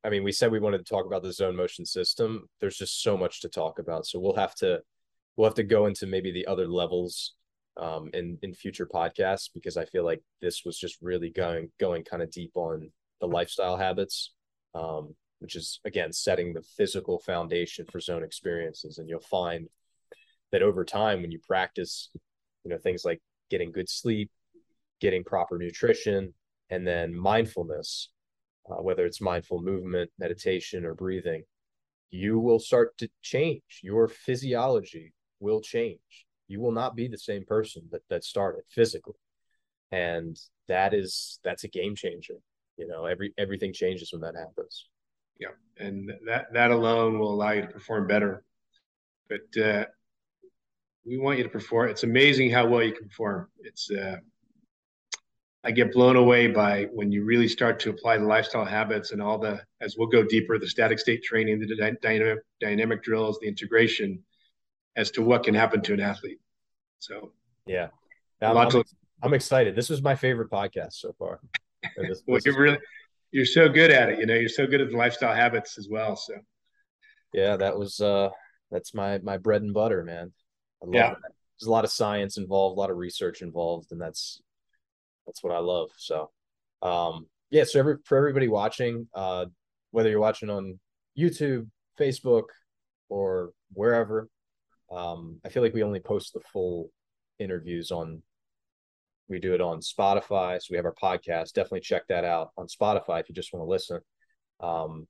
I 0.04 0.10
mean, 0.10 0.22
we 0.22 0.32
said 0.32 0.50
we 0.50 0.60
wanted 0.60 0.78
to 0.78 0.84
talk 0.84 1.06
about 1.06 1.22
the 1.22 1.32
zone 1.32 1.56
motion 1.56 1.84
system. 1.84 2.48
There's 2.60 2.76
just 2.76 3.02
so 3.02 3.16
much 3.16 3.40
to 3.40 3.48
talk 3.48 3.78
about, 3.78 4.06
so 4.06 4.20
we'll 4.20 4.36
have 4.36 4.54
to 4.56 4.80
we'll 5.36 5.48
have 5.48 5.56
to 5.56 5.64
go 5.64 5.86
into 5.86 6.06
maybe 6.06 6.32
the 6.32 6.46
other 6.46 6.66
levels 6.66 7.34
um, 7.76 8.10
in 8.12 8.38
in 8.42 8.54
future 8.54 8.86
podcasts 8.86 9.48
because 9.52 9.76
I 9.76 9.84
feel 9.86 10.04
like 10.04 10.22
this 10.40 10.62
was 10.64 10.78
just 10.78 10.98
really 11.00 11.30
going 11.30 11.70
going 11.80 12.04
kind 12.04 12.22
of 12.22 12.30
deep 12.30 12.52
on 12.54 12.90
the 13.20 13.26
lifestyle 13.26 13.76
habits, 13.76 14.32
um, 14.74 15.14
which 15.40 15.56
is 15.56 15.80
again 15.84 16.12
setting 16.12 16.52
the 16.52 16.62
physical 16.62 17.18
foundation 17.18 17.86
for 17.90 18.00
zone 18.00 18.22
experiences. 18.22 18.98
And 18.98 19.08
you'll 19.08 19.20
find 19.20 19.68
that 20.52 20.62
over 20.62 20.84
time, 20.84 21.22
when 21.22 21.32
you 21.32 21.40
practice, 21.46 22.10
you 22.64 22.70
know 22.70 22.78
things 22.78 23.04
like 23.04 23.20
getting 23.50 23.72
good 23.72 23.88
sleep, 23.88 24.30
getting 25.00 25.24
proper 25.24 25.58
nutrition, 25.58 26.34
and 26.70 26.86
then 26.86 27.16
mindfulness, 27.16 28.10
uh, 28.70 28.82
whether 28.82 29.04
it's 29.06 29.20
mindful 29.20 29.62
movement, 29.62 30.10
meditation, 30.18 30.84
or 30.84 30.94
breathing, 30.94 31.44
you 32.10 32.38
will 32.38 32.58
start 32.58 32.96
to 32.98 33.08
change. 33.22 33.80
Your 33.82 34.08
physiology 34.08 35.12
will 35.40 35.60
change. 35.60 36.26
You 36.48 36.60
will 36.60 36.72
not 36.72 36.96
be 36.96 37.08
the 37.08 37.18
same 37.18 37.44
person 37.44 37.82
that 37.92 38.02
that 38.08 38.24
started 38.24 38.64
physically. 38.68 39.14
And 39.90 40.38
that 40.66 40.94
is 40.94 41.38
that's 41.42 41.64
a 41.64 41.68
game 41.68 41.94
changer 41.94 42.34
you 42.78 42.86
know 42.86 43.04
every 43.04 43.34
everything 43.36 43.72
changes 43.72 44.12
when 44.12 44.22
that 44.22 44.36
happens. 44.36 44.88
Yeah 45.38 45.48
and 45.78 46.10
that 46.26 46.46
that 46.52 46.70
alone 46.70 47.18
will 47.18 47.34
allow 47.34 47.50
you 47.50 47.62
to 47.62 47.68
perform 47.68 48.06
better. 48.06 48.44
But 49.28 49.60
uh 49.62 49.84
we 51.04 51.18
want 51.18 51.38
you 51.38 51.44
to 51.44 51.50
perform 51.50 51.90
it's 51.90 52.04
amazing 52.04 52.50
how 52.50 52.66
well 52.66 52.82
you 52.82 52.92
can 52.94 53.08
perform. 53.08 53.48
It's 53.58 53.90
uh 53.90 54.16
I 55.64 55.72
get 55.72 55.92
blown 55.92 56.16
away 56.16 56.46
by 56.46 56.84
when 56.92 57.10
you 57.10 57.24
really 57.24 57.48
start 57.48 57.80
to 57.80 57.90
apply 57.90 58.18
the 58.18 58.24
lifestyle 58.24 58.64
habits 58.64 59.10
and 59.10 59.20
all 59.20 59.38
the, 59.38 59.60
as 59.80 59.96
we'll 59.98 60.08
go 60.08 60.22
deeper, 60.22 60.58
the 60.58 60.68
static 60.68 60.98
state 60.98 61.22
training, 61.24 61.58
the 61.58 61.96
dynamic, 62.00 62.38
dynamic 62.60 63.02
drills, 63.02 63.38
the 63.40 63.48
integration, 63.48 64.22
as 64.96 65.10
to 65.12 65.22
what 65.22 65.44
can 65.44 65.54
happen 65.54 65.82
to 65.82 65.94
an 65.94 66.00
athlete. 66.00 66.40
So 67.00 67.32
yeah, 67.66 67.88
I'm, 68.40 68.56
I'm, 68.56 68.82
I'm, 69.22 69.34
excited. 69.34 69.74
This 69.74 69.88
was 69.88 70.02
my 70.02 70.14
favorite 70.14 70.50
podcast 70.50 70.94
so 70.94 71.14
far. 71.18 71.40
This, 71.96 72.22
well, 72.26 72.36
this 72.36 72.44
you're 72.44 72.60
really 72.60 72.78
you're 73.30 73.44
so 73.44 73.68
good 73.68 73.92
at 73.92 74.08
it. 74.08 74.18
You 74.18 74.26
know, 74.26 74.34
you're 74.34 74.48
so 74.48 74.66
good 74.66 74.80
at 74.80 74.90
the 74.90 74.96
lifestyle 74.96 75.34
habits 75.34 75.78
as 75.78 75.88
well. 75.88 76.16
So 76.16 76.34
yeah, 77.32 77.56
that 77.56 77.78
was 77.78 78.00
uh 78.00 78.30
that's 78.70 78.94
my 78.94 79.18
my 79.18 79.38
bread 79.38 79.62
and 79.62 79.72
butter, 79.72 80.02
man. 80.02 80.32
yeah. 80.90 81.10
That. 81.10 81.18
There's 81.58 81.68
a 81.68 81.72
lot 81.72 81.84
of 81.84 81.90
science 81.90 82.36
involved, 82.36 82.76
a 82.76 82.80
lot 82.80 82.90
of 82.90 82.96
research 82.96 83.42
involved, 83.42 83.92
and 83.92 84.00
that's 84.00 84.40
that's 85.28 85.44
what 85.44 85.54
I 85.54 85.58
love. 85.60 85.90
So 85.96 86.30
um 86.82 87.26
yeah, 87.50 87.64
so 87.64 87.78
every, 87.78 87.96
for 88.04 88.18
everybody 88.18 88.48
watching, 88.48 89.06
uh 89.14 89.46
whether 89.90 90.10
you're 90.10 90.20
watching 90.20 90.50
on 90.50 90.80
YouTube, 91.16 91.68
Facebook, 91.98 92.44
or 93.08 93.52
wherever, 93.72 94.28
um, 94.90 95.40
I 95.44 95.48
feel 95.48 95.62
like 95.62 95.74
we 95.74 95.82
only 95.82 96.00
post 96.00 96.34
the 96.34 96.40
full 96.52 96.90
interviews 97.38 97.90
on. 97.90 98.22
We 99.28 99.38
do 99.38 99.52
it 99.52 99.60
on 99.60 99.80
Spotify, 99.80 100.58
so 100.58 100.68
we 100.70 100.76
have 100.76 100.86
our 100.86 100.94
podcast. 100.94 101.52
Definitely 101.52 101.80
check 101.80 102.06
that 102.08 102.24
out 102.24 102.50
on 102.56 102.66
Spotify 102.66 103.20
if 103.20 103.28
you 103.28 103.34
just 103.34 103.52
want 103.52 103.66
to 103.66 103.70
listen. 103.70 104.00
Um, 104.60 105.06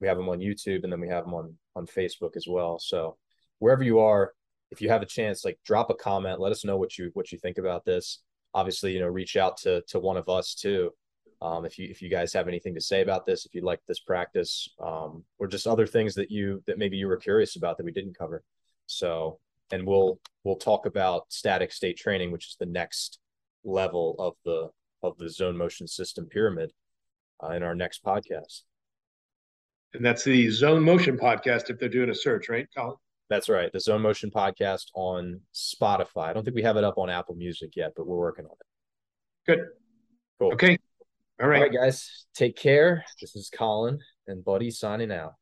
we 0.00 0.06
have 0.06 0.18
them 0.18 0.28
on 0.28 0.40
YouTube, 0.40 0.84
and 0.84 0.92
then 0.92 1.00
we 1.00 1.08
have 1.08 1.24
them 1.24 1.32
on 1.34 1.54
on 1.74 1.86
Facebook 1.86 2.36
as 2.36 2.46
well. 2.46 2.78
So 2.78 3.16
wherever 3.60 3.82
you 3.82 4.00
are, 4.00 4.32
if 4.70 4.82
you 4.82 4.90
have 4.90 5.02
a 5.02 5.06
chance, 5.06 5.44
like 5.44 5.58
drop 5.64 5.88
a 5.88 5.94
comment, 5.94 6.40
let 6.40 6.52
us 6.52 6.64
know 6.64 6.76
what 6.76 6.98
you 6.98 7.10
what 7.14 7.32
you 7.32 7.38
think 7.38 7.56
about 7.56 7.86
this. 7.86 8.22
Obviously, 8.54 8.92
you 8.92 9.00
know, 9.00 9.08
reach 9.08 9.36
out 9.36 9.56
to 9.58 9.82
to 9.88 9.98
one 9.98 10.16
of 10.16 10.28
us 10.28 10.54
too. 10.54 10.90
Um, 11.42 11.64
if 11.64 11.78
you 11.78 11.88
if 11.90 12.00
you 12.00 12.08
guys 12.08 12.32
have 12.32 12.48
anything 12.48 12.74
to 12.74 12.80
say 12.80 13.02
about 13.02 13.26
this, 13.26 13.44
if 13.44 13.54
you 13.54 13.62
like 13.62 13.80
this 13.86 14.00
practice, 14.00 14.68
um, 14.80 15.24
or 15.38 15.46
just 15.46 15.66
other 15.66 15.86
things 15.86 16.14
that 16.14 16.30
you 16.30 16.62
that 16.66 16.78
maybe 16.78 16.96
you 16.96 17.08
were 17.08 17.16
curious 17.16 17.56
about 17.56 17.76
that 17.76 17.84
we 17.84 17.92
didn't 17.92 18.16
cover. 18.16 18.42
So, 18.86 19.38
and 19.70 19.86
we'll 19.86 20.20
we'll 20.44 20.56
talk 20.56 20.86
about 20.86 21.24
static 21.30 21.72
state 21.72 21.96
training, 21.96 22.30
which 22.30 22.46
is 22.46 22.56
the 22.58 22.66
next 22.66 23.18
level 23.64 24.14
of 24.18 24.34
the 24.44 24.70
of 25.02 25.18
the 25.18 25.28
zone 25.28 25.56
motion 25.56 25.86
system 25.86 26.26
pyramid 26.26 26.72
uh, 27.42 27.50
in 27.52 27.62
our 27.62 27.74
next 27.74 28.04
podcast. 28.04 28.62
And 29.94 30.04
that's 30.04 30.24
the 30.24 30.50
Zone 30.50 30.82
Motion 30.82 31.16
podcast 31.16 31.70
if 31.70 31.78
they're 31.78 31.88
doing 31.88 32.10
a 32.10 32.14
search, 32.14 32.48
right, 32.48 32.66
Colin? 32.76 32.96
That's 33.30 33.48
right. 33.48 33.72
The 33.72 33.80
Zone 33.80 34.02
Motion 34.02 34.30
podcast 34.30 34.86
on 34.94 35.40
Spotify. 35.54 36.28
I 36.28 36.32
don't 36.32 36.44
think 36.44 36.56
we 36.56 36.62
have 36.62 36.76
it 36.76 36.84
up 36.84 36.98
on 36.98 37.08
Apple 37.08 37.34
Music 37.34 37.70
yet, 37.74 37.92
but 37.96 38.06
we're 38.06 38.16
working 38.16 38.44
on 38.44 38.52
it. 38.52 39.46
Good. 39.46 39.66
Cool. 40.38 40.52
Okay. 40.52 40.78
All 41.40 41.48
right. 41.48 41.56
All 41.56 41.62
right, 41.62 41.72
guys. 41.72 42.26
Take 42.34 42.56
care. 42.56 43.04
This 43.20 43.34
is 43.34 43.50
Colin 43.54 43.98
and 44.26 44.44
Buddy 44.44 44.70
signing 44.70 45.10
out. 45.10 45.34